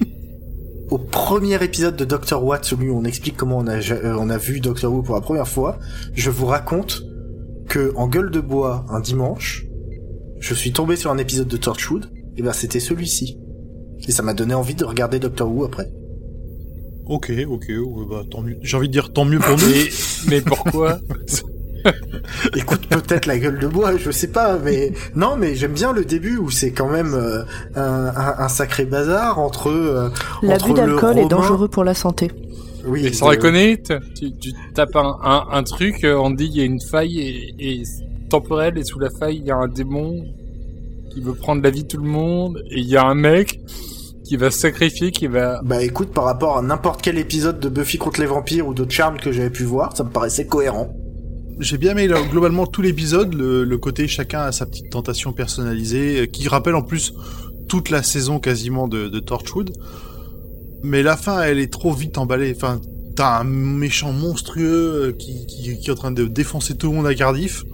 [0.89, 4.15] au premier épisode de Doctor Who, celui où on explique comment on a, ja- euh,
[4.19, 5.79] on a vu Doctor Who pour la première fois,
[6.13, 7.03] je vous raconte
[7.67, 9.65] que en gueule de bois, un dimanche,
[10.39, 13.37] je suis tombé sur un épisode de Torchwood, et ben c'était celui-ci.
[14.07, 15.91] Et ça m'a donné envie de regarder Doctor Who après.
[17.05, 18.57] Ok, ok, ouais, bah, tant mieux.
[18.61, 19.65] J'ai envie de dire tant mieux pour nous.
[19.67, 19.89] Mais,
[20.29, 20.99] mais pourquoi
[22.55, 26.05] Écoute peut-être la gueule de bois, je sais pas, mais non, mais j'aime bien le
[26.05, 27.43] début où c'est quand même euh,
[27.75, 30.09] un, sacré bazar entre euh,
[30.41, 32.31] L'abus d'alcool est dangereux pour la santé.
[32.85, 36.57] Oui, Mais sans euh, déconner, tu, tu tapes un, un, un truc, on dit il
[36.57, 37.83] y a une faille et, et
[38.29, 40.23] temporelle et sous la faille il y a un démon
[41.11, 43.59] qui veut prendre la vie de tout le monde et il y a un mec
[44.29, 45.59] qui va se sacrifier, qui va...
[45.63, 48.89] Bah écoute, par rapport à n'importe quel épisode de Buffy contre les vampires ou de
[48.89, 50.95] Charmed que j'avais pu voir, ça me paraissait cohérent.
[51.59, 55.33] J'ai bien aimé là, globalement tout l'épisode, le, le côté chacun a sa petite tentation
[55.33, 57.13] personnalisée, euh, qui rappelle en plus
[57.67, 59.71] toute la saison quasiment de, de Torchwood.
[60.83, 62.53] Mais la fin, elle est trop vite emballée.
[62.55, 62.79] Enfin,
[63.15, 67.07] t'as un méchant monstrueux qui, qui, qui est en train de défoncer tout le monde
[67.07, 67.65] à Cardiff.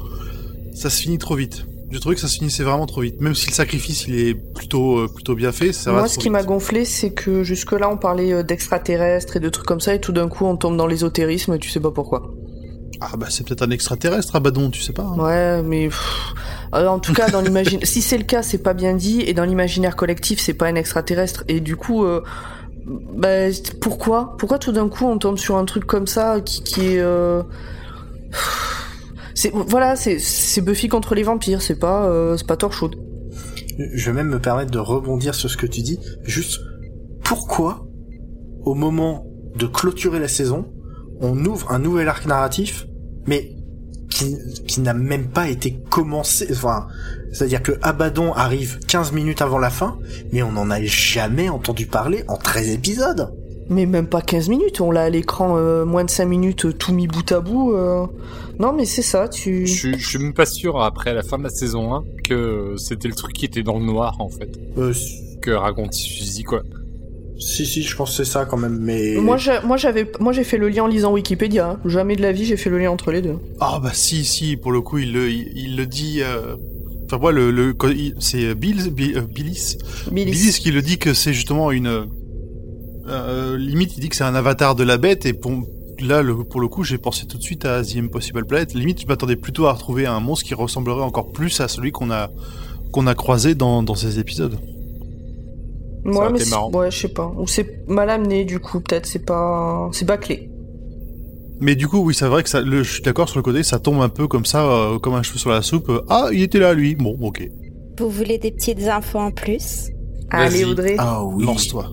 [0.73, 1.67] Ça se finit trop vite.
[1.91, 3.21] Je trouvais que ça se finissait vraiment trop vite.
[3.21, 6.31] Même si le sacrifice, il est plutôt, euh, plutôt bien fait, ça Moi, ce qui
[6.31, 10.01] m'a gonflé, c'est que jusque-là, on parlait euh, d'extraterrestres et de trucs comme ça, et
[10.01, 12.33] tout d'un coup, on tombe dans l'ésotérisme, et tu sais pas pourquoi.
[13.01, 15.03] Ah bah c'est peut-être un extraterrestre, Abaddon, tu sais pas.
[15.03, 15.17] hein.
[15.17, 16.33] Ouais, mais pff,
[16.73, 19.33] euh, en tout cas, dans l'imaginaire, si c'est le cas, c'est pas bien dit, et
[19.33, 22.21] dans l'imaginaire collectif, c'est pas un extraterrestre, et du coup, euh,
[22.85, 23.49] bah,
[23.81, 24.35] pourquoi?
[24.37, 27.43] Pourquoi tout d'un coup on tombe sur un truc comme ça qui, qui est, euh,
[29.33, 32.95] c'est voilà, c'est c'est Buffy contre les vampires, c'est pas euh, c'est pas Torchwood.
[33.77, 35.99] Je vais même me permettre de rebondir sur ce que tu dis.
[36.23, 36.61] Juste,
[37.23, 37.85] pourquoi,
[38.63, 40.65] au moment de clôturer la saison,
[41.21, 42.87] on ouvre un nouvel arc narratif,
[43.27, 43.51] mais
[44.09, 44.37] qui,
[44.67, 46.47] qui n'a même pas été commencé.
[46.51, 46.87] Enfin,
[47.33, 49.97] c'est-à-dire que Abaddon arrive 15 minutes avant la fin,
[50.31, 53.33] mais on n'en a jamais entendu parler en 13 épisodes.
[53.67, 56.73] Mais même pas 15 minutes, on l'a à l'écran euh, moins de 5 minutes, euh,
[56.73, 57.73] tout mis bout à bout.
[57.73, 58.05] euh.
[58.59, 59.65] Non, mais c'est ça, tu.
[59.65, 62.75] Je, suis- je suis même pas sûr, après la fin de la saison 1, que
[62.77, 64.51] c'était le truc qui était dans le noir, en fait.
[64.77, 64.93] Euh,
[65.41, 66.61] Que raconte Suzy, quoi.
[67.37, 69.15] Si, si, je pense que c'est ça quand même, mais...
[69.15, 71.71] Moi, j'ai- moi, j'avais, moi, j'ai fait le lien en lisant Wikipédia.
[71.71, 71.79] hein.
[71.85, 73.37] Jamais de la vie, j'ai fait le lien entre les deux.
[73.59, 76.19] Ah bah si, si, pour le coup, il le, il, il le dit...
[76.21, 76.55] euh,
[77.05, 77.75] Enfin, moi, le, le,
[78.19, 79.77] c'est Bill, Bill- euh, Billis,
[80.11, 80.31] Billy.
[80.31, 82.07] Billis qui le dit que c'est justement une...
[83.07, 85.51] euh, limite, il dit que c'est un avatar de la bête, et pour,
[85.99, 88.73] là, le, pour le coup, j'ai pensé tout de suite à The Impossible Planet.
[88.73, 92.09] Limite, je m'attendais plutôt à retrouver un monstre qui ressemblerait encore plus à celui qu'on
[92.11, 92.29] a,
[92.91, 94.57] qu'on a croisé dans, dans ces épisodes.
[96.05, 96.71] Ça Ouais, mais marrant.
[96.71, 97.33] ouais, je sais pas.
[97.37, 100.49] Ou c'est mal amené, du coup, peut-être, c'est pas, c'est bâclé.
[101.61, 103.63] Mais du coup, oui, c'est vrai que ça, le, je suis d'accord sur le côté,
[103.63, 105.89] ça tombe un peu comme ça, euh, comme un cheveu sur la soupe.
[105.89, 106.95] Euh, Ah, il était là, lui.
[106.95, 107.47] Bon, ok.
[107.97, 109.89] Vous voulez des petites infos en plus?
[110.29, 110.71] Allez, Vas-y.
[110.71, 110.95] Audrey.
[110.99, 111.45] Ah oui.
[111.45, 111.91] Lance-toi.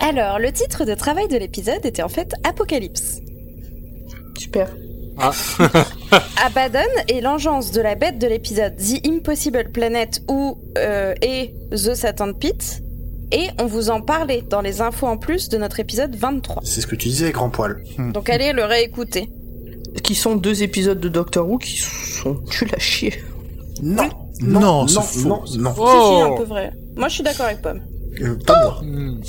[0.00, 3.20] Alors, le titre de travail de l'épisode était en fait Apocalypse.
[4.38, 4.74] Super.
[5.18, 5.32] Ah,
[6.46, 6.78] Abaddon
[7.08, 12.32] est l'engeance de la bête de l'épisode The Impossible Planet ou euh, et The Satan
[12.32, 12.82] Pit.
[13.32, 16.62] Et on vous en parlait dans les infos en plus de notre épisode 23.
[16.64, 17.82] C'est ce que tu disais, grand poil.
[18.12, 19.30] Donc allez le réécouter.
[20.02, 23.14] Qui sont deux épisodes de Doctor Who qui sont nuls à chier.
[23.82, 24.08] Non,
[24.40, 25.28] Non, non, c'est non, faux.
[25.28, 25.70] non, non.
[25.74, 26.72] Si, si, un Oh peu vrai.
[26.96, 27.80] Moi je suis d'accord avec Pomme.
[28.20, 28.80] Euh, pas moi.
[28.82, 29.20] Hmm.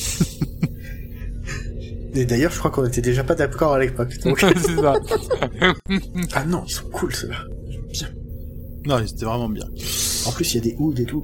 [2.14, 4.18] Et d'ailleurs, je crois qu'on était déjà pas d'accord à l'époque.
[4.26, 4.76] donc- c'est
[6.34, 7.38] ah non, ils sont cool ceux-là.
[8.86, 9.66] Non, c'était vraiment bien.
[10.26, 11.24] En plus, il y a des hoods et tout.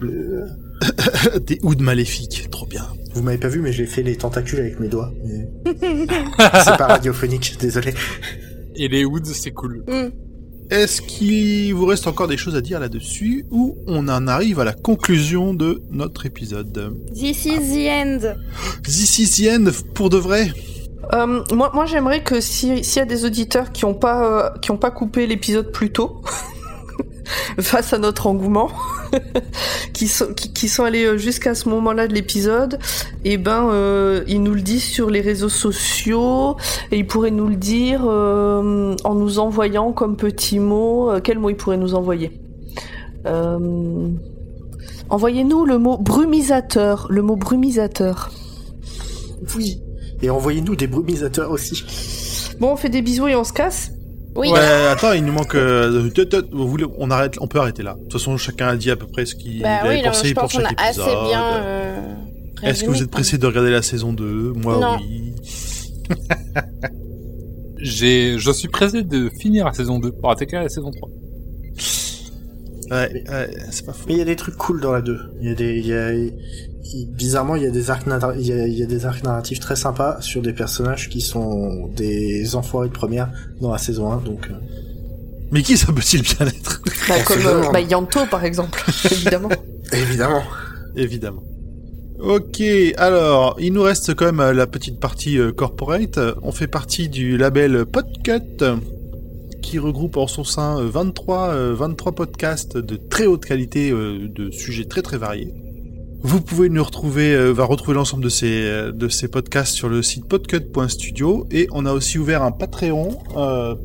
[1.46, 2.86] Des hoods maléfiques, trop bien.
[3.14, 5.12] Vous m'avez pas vu, mais j'ai fait les tentacules avec mes doigts.
[5.26, 5.50] mais-
[6.64, 7.94] C'est pas radiophonique, désolé.
[8.76, 9.84] Et les hoods, c'est cool.
[9.88, 10.10] Hmm.
[10.70, 14.66] Est-ce qu'il vous reste encore des choses à dire là-dessus ou on en arrive à
[14.66, 16.94] la conclusion de notre épisode?
[17.14, 18.36] This is the end.
[18.84, 20.52] This is the end, pour de vrai?
[21.14, 24.60] Euh, moi, moi j'aimerais que si- s'il y a des auditeurs qui ont pas, euh,
[24.60, 26.22] qui ont pas coupé l'épisode plus tôt,
[27.60, 28.70] face à notre engouement,
[29.94, 32.80] qui, sont, qui, qui sont allés euh, jusqu'à ce moment-là de l'épisode,
[33.24, 36.58] et ben euh, ils nous le disent sur les réseaux sociaux,
[36.92, 41.12] et ils pourraient nous le dire euh, en nous envoyant comme petit mot.
[41.12, 42.40] euh, quel mot ils pourraient nous envoyer?
[45.10, 48.30] Envoyez-nous le mot brumisateur, le mot brumisateur.
[49.56, 49.82] Oui.
[50.22, 51.84] Et envoyez-nous des brumisateurs aussi.
[52.60, 53.92] Bon, on fait des bisous et on se casse.
[54.38, 54.50] Oui.
[54.52, 55.56] Ouais, attends, il nous manque.
[55.56, 56.10] euh,
[56.52, 57.96] vous voulez- on arrête, on peut arrêter là.
[57.96, 60.28] De toute façon, chacun a dit à peu près ce qu'il Bah avait oui, pensé
[60.30, 61.28] je pour pense qu'on chaque a assez épisode.
[61.28, 61.44] bien.
[61.64, 62.02] euh,
[62.64, 64.98] Est-ce que vous êtes pressé de regarder la saison 2 Moi, Non.
[65.02, 65.34] oui.
[67.80, 71.10] J'ai, je suis pressé de finir la saison 2 pour attaquer la saison 3.
[72.90, 74.06] Ouais, ouais, c'est pas faux.
[74.08, 75.20] Mais il y a des trucs cool dans la 2.
[75.42, 76.12] Il y a des, il y a,
[77.10, 78.06] bizarrement, il y a des arcs,
[78.38, 81.22] il y a, il y a des arcs narratifs très sympas sur des personnages qui
[81.22, 83.30] sont des enfoirés de première
[83.62, 84.54] dans la saison 1, donc, euh,
[85.52, 86.82] Mais qui ça peut-il bien être?
[87.08, 89.50] Bah, On comme euh, bah, Yanto, par exemple, évidemment.
[89.92, 90.44] évidemment.
[90.96, 91.44] Évidemment.
[92.20, 92.64] Ok,
[92.98, 96.20] alors, il nous reste quand même euh, la petite partie euh, corporate.
[96.42, 98.64] On fait partie du label Podcut,
[99.68, 104.28] qui regroupe en son sein euh, 23, euh, 23 podcasts de très haute qualité, euh,
[104.30, 105.54] de sujets très très variés.
[106.28, 109.88] Vous pouvez nous retrouver, euh, va retrouver l'ensemble de ces euh, de ces podcasts sur
[109.88, 113.76] le site podcut.studio et on a aussi ouvert un Patreon, euh,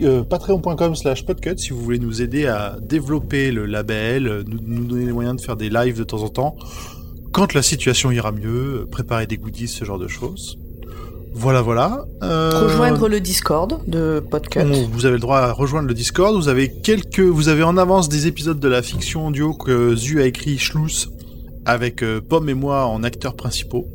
[0.00, 5.06] euh, patreon.com/slash podcut si vous voulez nous aider à développer le label, nous, nous donner
[5.06, 6.56] les moyens de faire des lives de temps en temps
[7.30, 10.58] quand la situation ira mieux, préparer des goodies, ce genre de choses.
[11.34, 12.04] Voilà, voilà.
[12.20, 14.58] Rejoindre le Discord de Podcut.
[14.60, 16.34] on- vous avez le droit à rejoindre le Discord.
[16.36, 20.20] Vous avez quelques, vous avez en avance des épisodes de la fiction audio que Zu
[20.20, 21.08] a écrit Schluss
[21.64, 23.86] avec euh, Pomme et moi en acteurs principaux.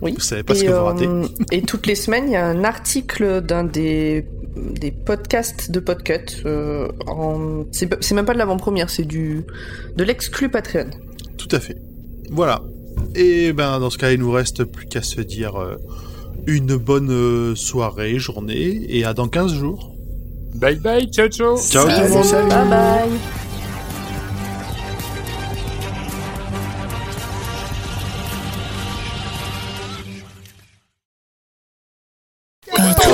[0.00, 0.12] Oui.
[0.14, 1.06] Vous savez pas ce que vous ratez.
[1.06, 4.26] euh, et toutes les semaines, il y a un article d'un des,
[4.56, 6.42] des podcasts de Podcut.
[6.44, 7.64] Euh, en...
[7.70, 9.44] C'est même pas de l'avant-première, c'est du
[9.96, 10.90] de l'exclu Patreon.
[11.38, 11.76] Tout à fait.
[12.30, 12.62] Voilà.
[13.14, 15.76] Et ben dans ce cas, il nous reste plus qu'à se dire euh,
[16.46, 19.94] une bonne euh, soirée, journée, et à dans 15 jours.
[20.54, 22.48] Bye bye, ciao ciao Ciao tout le monde.
[22.48, 23.51] Bye bye.